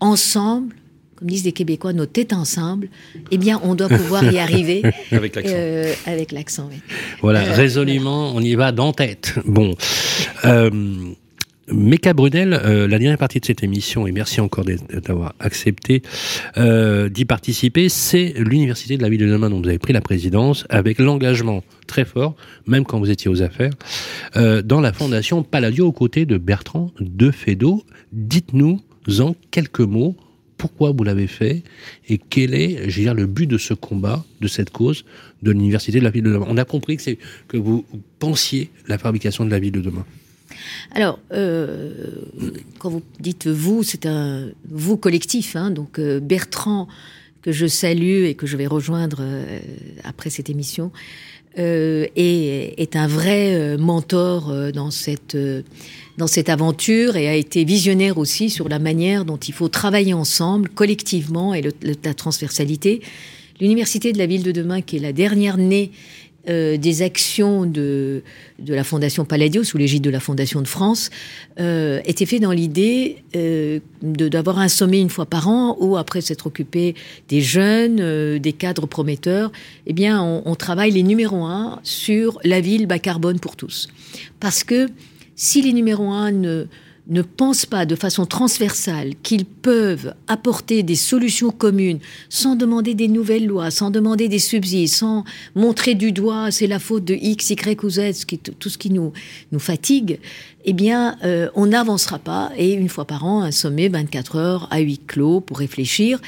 ensemble, 0.00 0.74
comme 1.16 1.28
disent 1.28 1.44
les 1.44 1.52
Québécois, 1.52 1.92
nos 1.92 2.06
têtes 2.06 2.32
ensemble, 2.32 2.88
eh 3.30 3.38
bien, 3.38 3.60
on 3.62 3.74
doit 3.74 3.88
pouvoir 3.88 4.24
y 4.32 4.38
arriver. 4.38 4.82
Avec 5.12 5.36
l'accent. 5.36 5.54
Euh, 5.54 5.92
avec 6.06 6.32
l'accent, 6.32 6.68
oui. 6.70 6.78
Voilà, 7.20 7.42
Euh, 7.42 7.52
résolument, 7.54 8.32
on 8.34 8.40
y 8.40 8.54
va 8.54 8.72
dans 8.72 8.92
tête. 8.92 9.34
Bon. 9.44 9.74
Mecca 11.68 12.12
Brunel, 12.12 12.54
euh, 12.54 12.88
la 12.88 12.98
dernière 12.98 13.18
partie 13.18 13.38
de 13.38 13.44
cette 13.44 13.62
émission, 13.62 14.06
et 14.06 14.12
merci 14.12 14.40
encore 14.40 14.64
d'avoir 14.64 15.34
accepté 15.38 16.02
euh, 16.56 17.08
d'y 17.08 17.24
participer, 17.24 17.88
c'est 17.88 18.34
l'Université 18.36 18.96
de 18.96 19.02
la 19.02 19.08
ville 19.08 19.20
de 19.20 19.28
demain 19.28 19.48
dont 19.48 19.60
vous 19.60 19.68
avez 19.68 19.78
pris 19.78 19.92
la 19.92 20.00
présidence, 20.00 20.66
avec 20.70 20.98
l'engagement 20.98 21.62
très 21.86 22.04
fort, 22.04 22.34
même 22.66 22.84
quand 22.84 22.98
vous 22.98 23.10
étiez 23.10 23.30
aux 23.30 23.42
affaires, 23.42 23.72
euh, 24.36 24.60
dans 24.62 24.80
la 24.80 24.92
fondation 24.92 25.44
Palladio 25.44 25.86
aux 25.86 25.92
côtés 25.92 26.26
de 26.26 26.36
Bertrand 26.36 26.90
de 26.98 27.30
Fédot. 27.30 27.84
Dites-nous 28.12 28.80
en 29.20 29.36
quelques 29.50 29.80
mots 29.80 30.16
pourquoi 30.58 30.92
vous 30.92 31.02
l'avez 31.02 31.26
fait 31.26 31.62
et 32.08 32.18
quel 32.18 32.54
est, 32.54 32.88
je 32.88 33.00
dire, 33.00 33.14
le 33.14 33.26
but 33.26 33.46
de 33.46 33.58
ce 33.58 33.74
combat, 33.74 34.24
de 34.40 34.46
cette 34.46 34.70
cause 34.70 35.04
de 35.42 35.50
l'université 35.50 35.98
de 35.98 36.04
la 36.04 36.10
ville 36.10 36.22
de 36.22 36.32
demain. 36.32 36.46
On 36.48 36.56
a 36.56 36.64
compris 36.64 36.96
que 36.96 37.10
que 37.48 37.56
vous 37.56 37.84
pensiez 38.20 38.70
la 38.86 38.96
fabrication 38.98 39.44
de 39.44 39.50
la 39.50 39.58
ville 39.58 39.72
de 39.72 39.80
demain. 39.80 40.04
Alors, 40.92 41.18
euh, 41.32 41.92
quand 42.78 42.90
vous 42.90 43.02
dites 43.20 43.46
vous, 43.46 43.82
c'est 43.82 44.06
un 44.06 44.48
vous 44.68 44.96
collectif. 44.96 45.56
hein, 45.56 45.70
donc 45.70 45.98
euh, 45.98 46.20
Bertrand, 46.20 46.88
que 47.42 47.52
je 47.52 47.66
salue 47.66 48.24
et 48.24 48.34
que 48.34 48.46
je 48.46 48.56
vais 48.56 48.66
rejoindre 48.66 49.18
euh, 49.20 49.60
après 50.04 50.30
cette 50.30 50.50
émission, 50.50 50.92
euh, 51.58 52.06
est, 52.16 52.96
un 52.96 53.06
vrai 53.06 53.76
mentor 53.76 54.72
dans 54.72 54.90
cette 54.90 55.36
dans 56.16 56.26
cette 56.26 56.48
aventure 56.48 57.16
et 57.16 57.28
a 57.28 57.34
été 57.34 57.64
visionnaire 57.64 58.16
aussi 58.16 58.48
sur 58.48 58.68
la 58.68 58.78
manière 58.78 59.24
dont 59.24 59.36
il 59.36 59.52
faut 59.52 59.68
travailler 59.68 60.14
ensemble, 60.14 60.68
collectivement, 60.70 61.52
et 61.52 61.62
la 62.04 62.14
transversalité. 62.14 63.02
L'Université 63.60 64.12
de 64.12 64.18
la 64.18 64.26
ville 64.26 64.42
de 64.42 64.52
demain, 64.52 64.80
qui 64.80 64.96
est 64.96 65.00
la 65.00 65.12
dernière 65.12 65.56
née 65.56 65.92
euh, 66.48 66.76
des 66.76 67.02
actions 67.02 67.66
de, 67.66 68.22
de 68.58 68.74
la 68.74 68.84
Fondation 68.84 69.24
Palladio, 69.24 69.64
sous 69.64 69.78
l'égide 69.78 70.02
de 70.02 70.10
la 70.10 70.20
Fondation 70.20 70.60
de 70.60 70.68
France, 70.68 71.10
euh, 71.60 72.00
était 72.04 72.26
fait 72.26 72.40
dans 72.40 72.52
l'idée 72.52 73.18
euh, 73.36 73.80
d'avoir 74.02 74.58
un 74.58 74.68
sommet 74.68 75.00
une 75.00 75.10
fois 75.10 75.26
par 75.26 75.48
an 75.48 75.76
où, 75.80 75.96
après 75.96 76.20
s'être 76.20 76.46
occupé 76.46 76.94
des 77.28 77.40
jeunes, 77.40 78.00
euh, 78.00 78.38
des 78.38 78.52
cadres 78.52 78.86
prometteurs, 78.86 79.52
eh 79.86 79.92
bien, 79.92 80.22
on, 80.22 80.42
on 80.44 80.54
travaille 80.54 80.90
les 80.90 81.02
numéros 81.02 81.44
un 81.44 81.80
sur 81.82 82.38
la 82.44 82.60
ville 82.60 82.86
bas 82.86 82.98
carbone 82.98 83.38
pour 83.38 83.56
tous. 83.56 83.88
Parce 84.40 84.64
que 84.64 84.88
si 85.36 85.62
les 85.62 85.72
numéros 85.72 86.10
un 86.12 86.32
ne, 86.32 86.66
ne 87.08 87.22
pensent 87.22 87.66
pas 87.66 87.84
de 87.84 87.96
façon 87.96 88.26
transversale 88.26 89.14
qu'ils 89.22 89.44
peuvent 89.44 90.14
apporter 90.28 90.82
des 90.82 90.94
solutions 90.94 91.50
communes 91.50 91.98
sans 92.28 92.54
demander 92.54 92.94
des 92.94 93.08
nouvelles 93.08 93.46
lois, 93.46 93.70
sans 93.70 93.90
demander 93.90 94.28
des 94.28 94.38
subsides, 94.38 94.88
sans 94.88 95.24
montrer 95.54 95.94
du 95.94 96.12
doigt 96.12 96.50
c'est 96.50 96.66
la 96.66 96.78
faute 96.78 97.04
de 97.04 97.14
X, 97.14 97.50
Y 97.50 97.82
ou 97.82 97.90
Z, 97.90 98.26
tout 98.58 98.68
ce 98.68 98.78
qui 98.78 98.90
nous, 98.90 99.12
fatigue, 99.58 100.18
eh 100.64 100.72
bien, 100.72 101.18
euh, 101.24 101.48
on 101.54 101.66
n'avancera 101.66 102.18
pas. 102.18 102.52
Et 102.56 102.72
une 102.72 102.88
fois 102.88 103.04
par 103.04 103.24
an, 103.24 103.42
un 103.42 103.50
sommet 103.50 103.88
24 103.88 104.36
heures 104.36 104.68
à 104.70 104.78
huis 104.78 105.00
clos 105.04 105.40
pour 105.40 105.58
réfléchir 105.58 106.20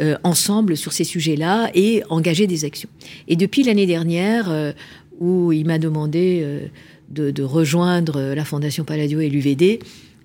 euh, 0.00 0.16
ensemble 0.24 0.76
sur 0.76 0.92
ces 0.92 1.04
sujets-là 1.04 1.70
et 1.74 2.02
engager 2.10 2.46
des 2.46 2.64
actions. 2.64 2.88
Et 3.28 3.36
depuis 3.36 3.62
l'année 3.62 3.86
dernière, 3.86 4.50
euh, 4.50 4.72
où 5.20 5.52
il 5.52 5.66
m'a 5.66 5.78
demandé 5.78 6.70
de, 7.12 7.30
de 7.30 7.42
rejoindre 7.42 8.34
la 8.34 8.44
Fondation 8.44 8.84
Palladio 8.84 9.20
et 9.20 9.28
l'UVD, 9.28 9.78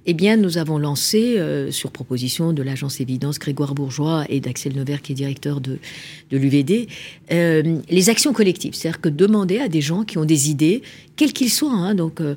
eh 0.10 0.14
bien, 0.14 0.38
nous 0.38 0.58
avons 0.58 0.78
lancé, 0.78 1.36
euh, 1.38 1.70
sur 1.70 1.91
proposition 1.91 2.53
de 2.53 2.64
l'agence 2.64 3.01
Évidence 3.01 3.39
Grégoire 3.39 3.76
Bourgeois 3.76 4.24
et 4.30 4.39
d'Axel 4.39 4.74
Nevers, 4.74 5.01
qui 5.01 5.12
est 5.12 5.16
directeur 5.16 5.60
de, 5.60 5.80
l'UVD, 6.32 6.88
euh, 7.34 7.80
les 7.89 8.10
actions 8.10 8.32
collectives. 8.32 8.74
C'est-à-dire 8.74 9.01
que 9.01 9.10
demander 9.10 9.60
à 9.60 9.68
des 9.68 9.82
gens 9.82 10.05
qui 10.05 10.18
ont 10.18 10.24
des 10.24 10.49
idées, 10.49 10.82
quelles 11.18 11.34
qu'ils 11.34 11.49
soient, 11.51 11.74
hein, 11.74 11.93
donc 11.93 12.22
euh, 12.22 12.36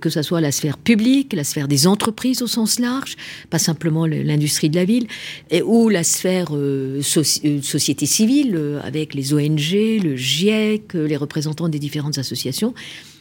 que 0.00 0.10
ce 0.10 0.22
soit 0.22 0.40
la 0.40 0.52
sphère 0.52 0.78
publique, 0.78 1.32
la 1.32 1.42
sphère 1.42 1.66
des 1.66 1.88
entreprises 1.88 2.40
au 2.40 2.46
sens 2.46 2.78
large, 2.78 3.16
pas 3.50 3.58
simplement 3.58 4.06
le- 4.06 4.22
l'industrie 4.22 4.70
de 4.70 4.76
la 4.76 4.84
ville, 4.84 5.08
et, 5.50 5.60
ou 5.62 5.88
la 5.88 6.04
sphère 6.04 6.52
soci- 7.00 7.62
société 7.62 8.06
civile, 8.06 8.78
avec 8.84 9.14
les 9.14 9.34
ONG, 9.34 9.72
le 10.04 10.14
GIEC, 10.14 10.94
les 10.94 11.16
représentants 11.16 11.68
des 11.68 11.80
différentes 11.80 12.18
associations, 12.18 12.74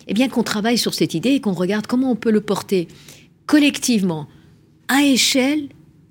eh 0.08 0.14
bien 0.14 0.30
qu'on 0.30 0.44
travaille 0.44 0.78
sur 0.78 0.94
cette 0.94 1.16
idée 1.16 1.32
et 1.32 1.40
qu'on 1.42 1.54
regarde 1.54 1.88
comment 1.88 2.12
on 2.12 2.16
peut 2.16 2.32
le 2.32 2.42
porter 2.42 2.88
collectivement, 3.48 4.28
à 4.88 5.04
échelle 5.04 5.70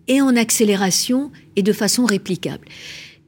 et 0.09 0.20
en 0.20 0.34
accélération 0.37 1.30
et 1.55 1.62
de 1.62 1.72
façon 1.72 2.05
réplicable. 2.05 2.66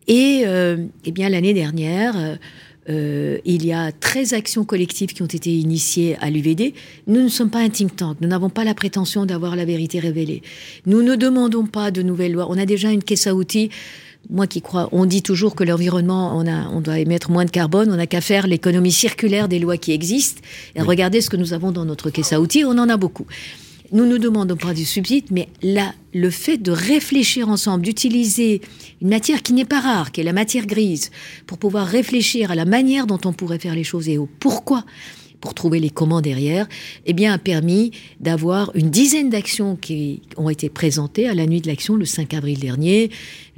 Et 0.09 0.43
euh, 0.47 0.79
eh 1.05 1.13
bien 1.13 1.29
l'année 1.29 1.55
dernière, 1.55 2.15
euh, 2.17 2.37
euh, 2.89 3.39
il 3.45 3.67
y 3.67 3.73
a 3.73 3.93
13 3.93 4.33
actions 4.33 4.65
collectives 4.65 5.13
qui 5.13 5.23
ont 5.23 5.27
été 5.27 5.51
initiées 5.51 6.17
à 6.21 6.31
l'UVD. 6.31 6.73
Nous 7.07 7.21
ne 7.21 7.29
sommes 7.29 7.51
pas 7.51 7.59
un 7.59 7.69
think 7.69 7.97
tank, 7.97 8.17
nous 8.21 8.29
n'avons 8.29 8.49
pas 8.49 8.65
la 8.65 8.75
prétention 8.75 9.27
d'avoir 9.27 9.55
la 9.55 9.67
vérité 9.67 9.99
révélée. 9.99 10.43
Nous 10.87 11.03
ne 11.03 11.15
demandons 11.15 11.67
pas 11.67 11.91
de 11.91 12.01
nouvelles 12.03 12.33
lois. 12.33 12.47
On 12.49 12.57
a 12.57 12.65
déjà 12.65 12.91
une 12.91 13.03
caisse 13.03 13.27
à 13.27 13.35
outils. 13.35 13.69
Moi 14.31 14.47
qui 14.47 14.63
crois, 14.63 14.89
on 14.93 15.05
dit 15.05 15.23
toujours 15.23 15.55
que 15.55 15.65
l'environnement, 15.65 16.37
on, 16.37 16.47
a, 16.47 16.69
on 16.71 16.81
doit 16.81 16.99
émettre 16.99 17.31
moins 17.31 17.45
de 17.45 17.51
carbone, 17.51 17.91
on 17.93 17.97
n'a 17.97 18.07
qu'à 18.07 18.21
faire 18.21 18.47
l'économie 18.47 18.91
circulaire 18.91 19.49
des 19.49 19.59
lois 19.59 19.77
qui 19.77 19.93
existent 19.93 20.41
et 20.75 20.83
regarder 20.83 21.21
ce 21.21 21.31
que 21.31 21.37
nous 21.37 21.53
avons 21.53 21.71
dans 21.71 21.85
notre 21.85 22.11
caisse 22.11 22.33
à 22.33 22.41
outils, 22.41 22.65
on 22.65 22.79
en 22.79 22.89
a 22.89 22.97
beaucoup. 22.97 23.27
Nous 23.91 24.05
ne 24.07 24.19
demandons 24.19 24.57
pas 24.57 24.75
du 24.75 24.85
subside, 24.85 25.25
mais 25.31 25.49
là, 25.63 25.95
le 26.13 26.29
fait 26.31 26.59
de 26.59 26.71
réfléchir 26.73 27.49
ensemble, 27.49 27.83
d'utiliser 27.85 28.61
une 29.01 29.09
matière 29.09 29.43
qui 29.43 29.55
n'est 29.55 29.65
pas 29.65 29.81
rare, 29.81 30.13
qui 30.13 30.21
est 30.21 30.25
la 30.25 30.35
matière 30.35 30.67
grise, 30.67 31.11
pour 31.47 31.57
pouvoir 31.59 31.87
réfléchir 31.87 32.51
à 32.51 32.55
la 32.55 32.67
manière 32.67 33.07
dont 33.07 33.21
on 33.25 33.33
pourrait 33.33 33.59
faire 33.59 33.75
les 33.75 33.85
choses 33.85 34.09
et 34.11 34.19
au 34.19 34.29
pourquoi, 34.41 34.85
pour 35.41 35.55
trouver 35.55 35.79
les 35.81 35.89
comment 35.89 36.21
derrière, 36.21 36.67
eh 37.07 37.13
bien, 37.15 37.33
a 37.33 37.39
permis 37.39 37.93
d'avoir 38.21 38.73
une 38.75 38.91
dizaine 38.91 39.31
d'actions 39.31 39.77
qui 39.77 40.21
ont 40.37 40.51
été 40.51 40.69
présentées 40.69 41.27
à 41.29 41.35
la 41.35 41.47
nuit 41.47 41.61
de 41.63 41.69
l'action 41.69 41.95
le 41.97 42.05
5 42.05 42.35
avril 42.35 42.59
dernier. 42.59 43.11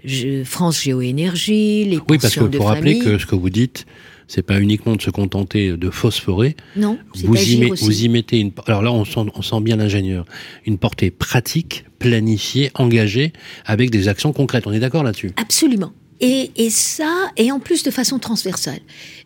Je- 0.05 0.45
France 0.45 0.83
Géoénergie, 0.83 1.87
les 1.87 1.97
Oui, 2.09 2.19
parce 2.19 2.35
de 2.37 2.57
faut 2.59 2.65
rappeler 2.65 2.99
que 3.01 3.19
ce 3.19 3.27
que 3.27 3.35
vous 3.35 3.51
dites, 3.51 3.87
c'est 4.33 4.43
pas 4.43 4.61
uniquement 4.61 4.95
de 4.95 5.03
se 5.03 5.11
contenter 5.11 5.77
de 5.77 5.91
phosphorer. 5.91 6.55
Non, 6.77 6.99
Vous 7.25 7.37
y, 7.37 7.57
met- 7.59 7.71
vous 7.75 8.05
y 8.05 8.09
mettez 8.09 8.39
une. 8.39 8.53
Alors 8.67 8.81
là, 8.83 8.93
on 8.93 9.05
sent, 9.05 9.27
on 9.35 9.43
sent 9.43 9.61
bien 9.61 9.75
l'ingénieur. 9.75 10.25
Une 10.67 10.79
portée 10.79 11.11
pratique, 11.11 11.85
planifiée, 11.99 12.71
engagée, 12.75 13.33
avec 13.67 13.91
des 13.91 14.07
actions 14.07 14.33
concrètes. 14.33 14.69
On 14.69 14.73
est 14.73 14.79
d'accord 14.79 15.03
là-dessus? 15.03 15.33
Absolument. 15.37 15.93
Et, 16.21 16.51
et 16.57 16.71
ça, 16.71 17.13
et 17.37 17.51
en 17.51 17.59
plus 17.59 17.83
de 17.83 17.91
façon 17.91 18.19
transversale. 18.21 18.81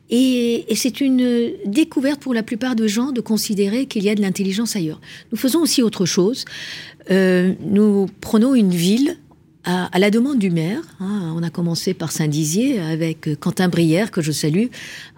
Et, 0.08 0.64
et 0.72 0.74
c'est 0.74 1.00
une 1.02 1.50
découverte 1.66 2.20
pour 2.20 2.32
la 2.32 2.42
plupart 2.42 2.74
de 2.74 2.86
gens 2.86 3.12
de 3.12 3.20
considérer 3.20 3.84
qu'il 3.86 4.04
y 4.04 4.08
a 4.10 4.14
de 4.14 4.22
l'intelligence 4.22 4.74
ailleurs. 4.76 5.00
Nous 5.32 5.38
faisons 5.38 5.60
aussi 5.60 5.82
autre 5.82 6.06
chose. 6.06 6.44
Euh, 7.10 7.52
nous 7.60 8.06
prenons 8.20 8.54
une 8.54 8.70
ville 8.70 9.18
à, 9.64 9.86
à 9.86 9.98
la 9.98 10.10
demande 10.10 10.38
du 10.38 10.50
maire. 10.50 10.80
hein. 11.00 11.32
on 11.36 11.42
a 11.42 11.50
commencé 11.50 11.94
par 11.94 12.12
Saint-Dizier 12.12 12.80
avec 12.80 13.28
euh, 13.28 13.34
Quentin 13.36 13.68
Brière, 13.68 14.10
que 14.10 14.22
je 14.22 14.32
salue, 14.32 14.66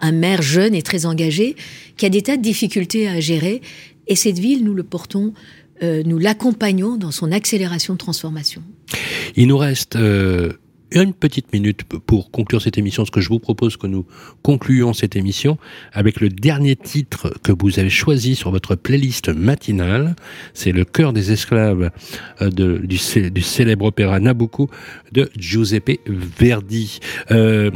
un 0.01 0.11
maire 0.11 0.41
jeune 0.41 0.73
et 0.73 0.81
très 0.81 1.05
engagé, 1.05 1.55
qui 1.97 2.05
a 2.05 2.09
des 2.09 2.21
tas 2.21 2.37
de 2.37 2.41
difficultés 2.41 3.07
à 3.07 3.19
gérer. 3.19 3.61
Et 4.07 4.15
cette 4.15 4.39
ville, 4.39 4.63
nous 4.63 4.73
le 4.73 4.83
portons, 4.83 5.33
euh, 5.83 6.01
nous 6.05 6.17
l'accompagnons 6.17 6.95
dans 6.95 7.11
son 7.11 7.31
accélération 7.31 7.93
de 7.93 7.97
transformation. 7.99 8.63
Il 9.35 9.47
nous 9.47 9.57
reste 9.57 9.95
euh, 9.95 10.53
une 10.91 11.13
petite 11.13 11.51
minute 11.53 11.83
pour 11.83 12.31
conclure 12.31 12.61
cette 12.61 12.77
émission. 12.77 13.05
Ce 13.05 13.11
que 13.11 13.21
je 13.21 13.29
vous 13.29 13.39
propose 13.39 13.77
que 13.77 13.87
nous 13.87 14.05
concluions 14.41 14.93
cette 14.93 15.15
émission 15.15 15.57
avec 15.93 16.21
le 16.21 16.29
dernier 16.29 16.75
titre 16.75 17.33
que 17.43 17.51
vous 17.51 17.79
avez 17.79 17.89
choisi 17.89 18.35
sur 18.35 18.51
votre 18.51 18.75
playlist 18.75 19.29
matinale. 19.29 20.15
C'est 20.53 20.71
Le 20.71 20.85
cœur 20.85 21.13
des 21.13 21.31
esclaves 21.31 21.91
euh, 22.41 22.49
du, 22.79 22.97
cé- 22.97 23.29
du 23.29 23.41
célèbre 23.41 23.85
opéra 23.85 24.19
Nabucco 24.19 24.69
de 25.11 25.29
Giuseppe 25.37 25.99
Verdi. 26.07 26.99
Euh, 27.31 27.71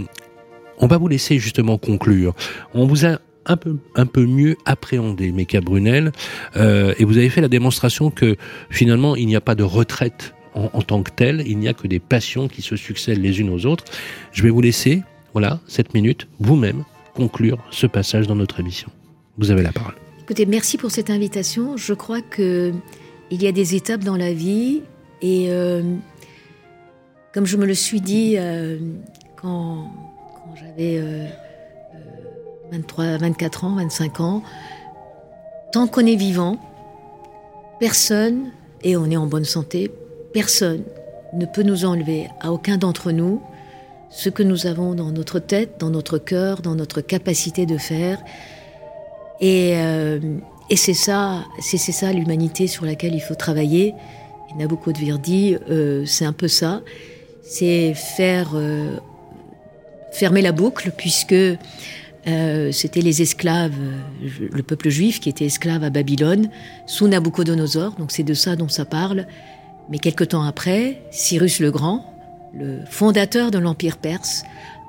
on 0.77 0.87
va 0.87 0.97
vous 0.97 1.07
laisser 1.07 1.37
justement 1.39 1.77
conclure. 1.77 2.33
On 2.73 2.85
vous 2.87 3.05
a 3.05 3.19
un 3.45 3.57
peu, 3.57 4.25
mieux 4.25 4.55
appréhender 4.65 5.31
Meka 5.31 5.61
Brunel. 5.61 6.11
Euh, 6.55 6.93
et 6.99 7.05
vous 7.05 7.17
avez 7.17 7.29
fait 7.29 7.41
la 7.41 7.47
démonstration 7.47 8.11
que 8.11 8.35
finalement, 8.69 9.15
il 9.15 9.25
n'y 9.27 9.35
a 9.35 9.41
pas 9.41 9.55
de 9.55 9.63
retraite 9.63 10.33
en, 10.53 10.81
tant 10.81 11.01
que 11.03 11.11
telle, 11.11 11.43
il 11.45 11.57
n'y 11.57 11.67
a 11.67 11.73
que 11.73 11.87
des 11.87 11.99
passions 11.99 12.47
qui 12.47 12.61
se 12.61 12.75
succèdent 12.75 13.21
les 13.21 13.39
unes 13.39 13.49
aux 13.49 13.65
autres. 13.65 13.85
Je 14.31 14.43
vais 14.43 14.49
vous 14.49 14.61
laisser, 14.61 15.03
voilà, 15.33 15.59
cette 15.67 15.93
minute, 15.93 16.27
vous-même, 16.39 16.83
conclure 17.13 17.57
ce 17.71 17.87
passage 17.87 18.27
dans 18.27 18.35
notre 18.35 18.59
émission. 18.59 18.89
Vous 19.37 19.51
avez 19.51 19.63
la 19.63 19.71
parole. 19.71 19.95
Écoutez, 20.21 20.45
merci 20.45 20.77
pour 20.77 20.91
cette 20.91 21.09
invitation. 21.09 21.77
Je 21.77 21.93
crois 21.93 22.21
que 22.21 22.73
il 23.31 23.41
y 23.41 23.47
a 23.47 23.51
des 23.51 23.75
étapes 23.75 24.03
dans 24.03 24.17
la 24.17 24.33
vie 24.33 24.81
et 25.21 25.47
euh, 25.49 25.81
comme 27.33 27.45
je 27.45 27.57
me 27.57 27.65
le 27.65 27.73
suis 27.73 28.01
dit 28.01 28.35
euh, 28.37 28.77
quand, 29.41 29.89
j'avais 30.55 30.97
euh, 30.97 31.25
euh, 31.95 32.71
23, 32.71 33.17
24 33.17 33.65
ans, 33.65 33.75
25 33.75 34.19
ans, 34.19 34.43
tant 35.71 35.87
qu'on 35.87 36.05
est 36.05 36.15
vivant, 36.15 36.57
personne, 37.79 38.51
et 38.83 38.97
on 38.97 39.05
est 39.05 39.17
en 39.17 39.27
bonne 39.27 39.45
santé, 39.45 39.91
personne 40.33 40.83
ne 41.33 41.45
peut 41.45 41.63
nous 41.63 41.85
enlever 41.85 42.29
à 42.39 42.51
aucun 42.51 42.77
d'entre 42.77 43.11
nous 43.11 43.41
ce 44.09 44.29
que 44.29 44.43
nous 44.43 44.67
avons 44.67 44.93
dans 44.93 45.11
notre 45.11 45.39
tête, 45.39 45.75
dans 45.79 45.89
notre 45.89 46.17
cœur, 46.17 46.61
dans 46.61 46.75
notre 46.75 47.01
capacité 47.01 47.65
de 47.65 47.77
faire. 47.77 48.21
Et, 49.39 49.73
euh, 49.75 50.19
c'est 50.75 50.93
ça, 50.93 51.43
c'est 51.59 51.77
ça 51.77 52.13
l'humanité 52.13 52.67
sur 52.67 52.85
laquelle 52.85 53.13
il 53.13 53.19
faut 53.19 53.35
travailler. 53.35 53.93
Nabucodonosor 54.57 55.19
dit, 55.19 55.57
euh, 55.69 56.05
c'est 56.05 56.25
un 56.25 56.33
peu 56.33 56.47
ça, 56.47 56.81
c'est 57.43 57.93
faire 57.93 58.51
euh, 58.53 58.97
fermer 60.11 60.41
la 60.41 60.51
boucle, 60.51 60.91
puisque 60.95 61.33
euh, 62.27 62.71
c'était 62.71 63.01
les 63.01 63.21
esclaves, 63.21 63.73
le 64.39 64.63
peuple 64.63 64.89
juif 64.89 65.19
qui 65.19 65.29
était 65.29 65.45
esclave 65.45 65.83
à 65.83 65.89
Babylone 65.89 66.49
sous 66.85 67.07
Nabucodonosor. 67.07 67.95
Donc 67.97 68.11
c'est 68.11 68.23
de 68.23 68.33
ça 68.33 68.55
dont 68.55 68.69
ça 68.69 68.85
parle. 68.85 69.25
Mais 69.91 69.99
quelque 69.99 70.23
temps 70.23 70.43
après, 70.43 71.01
Cyrus 71.11 71.59
le 71.59 71.69
Grand, 71.69 72.05
le 72.53 72.79
fondateur 72.89 73.51
de 73.51 73.59
l'empire 73.59 73.97
perse, 73.97 74.43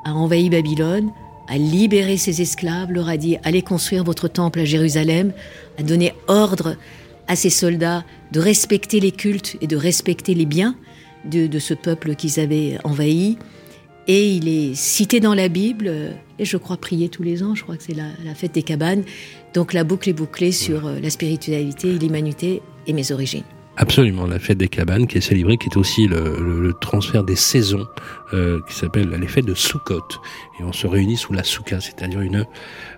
a 0.05 0.15
envahi 0.15 0.49
Babylone, 0.49 1.11
a 1.49 1.59
libéré 1.59 2.17
ses 2.17 2.41
esclaves, 2.41 2.93
leur 2.93 3.09
a 3.09 3.17
dit 3.17 3.37
allez 3.43 3.63
construire 3.63 4.05
votre 4.05 4.29
temple 4.29 4.61
à 4.61 4.65
Jérusalem, 4.65 5.33
a 5.79 5.83
donné 5.83 6.15
ordre 6.29 6.77
à 7.27 7.37
ses 7.37 7.51
soldats 7.51 8.05
de 8.31 8.41
respecter 8.41 9.01
les 9.01 9.13
cultes 9.13 9.57
et 9.61 9.67
de 9.67 9.77
respecter 9.77 10.35
les 10.35 10.47
biens 10.47 10.77
de, 11.25 11.47
de 11.47 11.59
ce 11.59 11.75
peuple 11.75 12.15
qu'ils 12.15 12.41
avaient 12.41 12.79
envahi. 12.85 13.39
Et 14.09 14.33
il 14.33 14.49
est 14.49 14.75
cité 14.75 15.21
dans 15.21 15.35
la 15.35 15.49
Bible, 15.49 15.87
euh, 15.89 16.11
et 16.41 16.45
je 16.45 16.57
crois 16.57 16.77
prier 16.77 17.09
tous 17.09 17.23
les 17.23 17.45
ans, 17.45 17.55
je 17.55 17.63
crois 17.63 17.77
que 17.77 17.85
c'est 17.85 17.95
la, 17.95 18.09
la 18.25 18.35
fête 18.35 18.53
des 18.53 18.65
cabanes. 18.65 19.05
Donc 19.55 19.73
la 19.73 19.85
boucle 19.85 20.09
est 20.09 20.15
bouclée 20.15 20.51
sur 20.51 20.87
euh, 20.87 20.99
la 21.01 21.11
spiritualité, 21.11 21.93
l'humanité 21.99 22.63
et 22.89 22.93
mes 22.93 23.13
origines. 23.13 23.45
Absolument, 23.79 24.27
la 24.27 24.39
fête 24.39 24.59
des 24.59 24.69
cabanes 24.69 25.07
qui 25.07 25.17
est 25.17 25.23
célébrée, 25.23 25.57
qui 25.57 25.69
est 25.69 25.79
aussi 25.79 26.07
le, 26.07 26.73
transfert 26.81 27.25
des 27.25 27.37
saisons, 27.37 27.87
euh, 28.35 28.61
qui 28.69 28.75
s'appelle 28.75 29.09
les 29.09 29.27
fêtes 29.27 29.47
de 29.47 29.55
Sukkot. 29.55 30.07
Et 30.61 30.65
on 30.65 30.73
se 30.73 30.87
réunit 30.87 31.17
sous 31.17 31.33
la 31.33 31.43
souka, 31.43 31.81
c'est-à-dire 31.81 32.21
une 32.21 32.47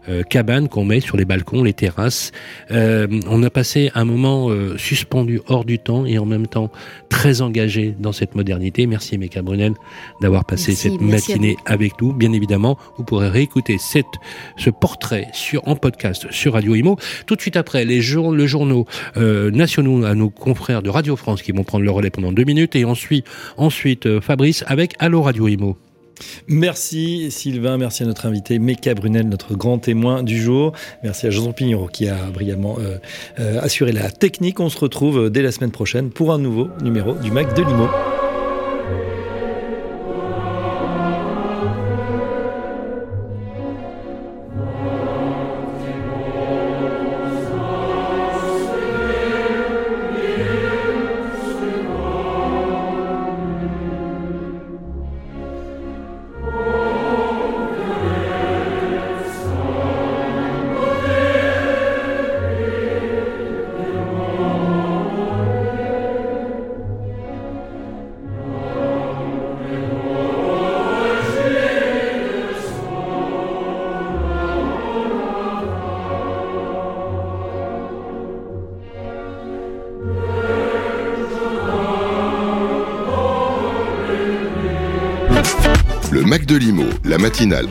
euh, 0.08 0.22
cabane 0.22 0.68
qu'on 0.68 0.84
met 0.84 1.00
sur 1.00 1.16
les 1.16 1.24
balcons, 1.24 1.62
les 1.62 1.72
terrasses. 1.72 2.32
Euh, 2.70 3.06
on 3.28 3.42
a 3.42 3.50
passé 3.50 3.90
un 3.94 4.04
moment 4.04 4.50
euh, 4.50 4.76
suspendu 4.76 5.40
hors 5.48 5.64
du 5.64 5.78
temps 5.78 6.04
et 6.04 6.18
en 6.18 6.26
même 6.26 6.46
temps 6.46 6.70
très 7.08 7.40
engagé 7.40 7.94
dans 7.98 8.12
cette 8.12 8.34
modernité. 8.34 8.86
Merci 8.86 9.18
Meka 9.18 9.42
Brunel 9.42 9.72
d'avoir 10.20 10.44
passé 10.44 10.72
Merci, 10.72 10.90
cette 10.90 11.00
merci 11.00 11.32
matinée 11.32 11.56
avec 11.66 12.00
nous. 12.00 12.12
Bien 12.12 12.32
évidemment, 12.32 12.78
vous 12.96 13.04
pourrez 13.04 13.28
réécouter 13.28 13.76
cette, 13.78 14.06
ce 14.56 14.70
portrait 14.70 15.28
sur, 15.32 15.66
en 15.68 15.76
podcast 15.76 16.26
sur 16.30 16.54
Radio 16.54 16.74
Imo. 16.74 16.96
Tout 17.26 17.36
de 17.36 17.40
suite 17.40 17.56
après, 17.56 17.84
les 17.84 18.00
jour, 18.00 18.32
le 18.32 18.46
journaux 18.46 18.86
euh, 19.16 19.50
nationaux 19.50 20.04
à 20.04 20.14
nos 20.14 20.30
confrères 20.30 20.82
de 20.82 20.90
Radio 20.90 21.16
France 21.16 21.42
qui 21.42 21.52
vont 21.52 21.64
prendre 21.64 21.84
le 21.84 21.90
relais 21.90 22.10
pendant 22.10 22.32
deux 22.32 22.44
minutes 22.44 22.76
et 22.76 22.84
ensuite, 22.84 23.26
ensuite 23.56 24.20
Fabrice 24.20 24.64
avec 24.66 24.94
Allo 24.98 25.22
Radio 25.22 25.48
Imo. 25.48 25.76
Merci 26.48 27.30
Sylvain, 27.30 27.76
merci 27.78 28.02
à 28.02 28.06
notre 28.06 28.26
invité 28.26 28.58
Meka 28.58 28.94
Brunel, 28.94 29.28
notre 29.28 29.54
grand 29.54 29.78
témoin 29.78 30.22
du 30.22 30.40
jour. 30.40 30.72
Merci 31.02 31.26
à 31.26 31.30
Jean 31.30 31.52
Pignero 31.52 31.86
qui 31.86 32.08
a 32.08 32.16
brillamment 32.32 32.76
euh, 32.78 32.98
euh, 33.38 33.60
assuré 33.60 33.92
la 33.92 34.10
technique. 34.10 34.60
On 34.60 34.68
se 34.68 34.78
retrouve 34.78 35.24
euh, 35.24 35.30
dès 35.30 35.42
la 35.42 35.52
semaine 35.52 35.72
prochaine 35.72 36.10
pour 36.10 36.32
un 36.32 36.38
nouveau 36.38 36.68
numéro 36.82 37.14
du 37.14 37.30
Mac 37.30 37.54
de 37.54 37.62
Limo. 37.62 37.88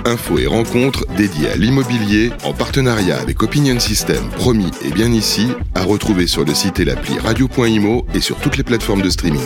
Info 0.05 0.39
et 0.39 0.47
rencontre 0.47 1.05
dédiée 1.17 1.49
à 1.49 1.55
l'immobilier 1.55 2.31
en 2.43 2.53
partenariat 2.53 3.19
avec 3.19 3.43
Opinion 3.43 3.79
System, 3.79 4.29
promis 4.29 4.71
et 4.83 4.91
bien 4.91 5.11
ici, 5.11 5.47
à 5.75 5.83
retrouver 5.83 6.27
sur 6.27 6.45
le 6.45 6.53
site 6.53 6.79
et 6.79 6.85
l'appli 6.85 7.17
radio.imo 7.19 8.05
et 8.13 8.21
sur 8.21 8.37
toutes 8.37 8.57
les 8.57 8.63
plateformes 8.63 9.01
de 9.01 9.09
streaming. 9.09 9.41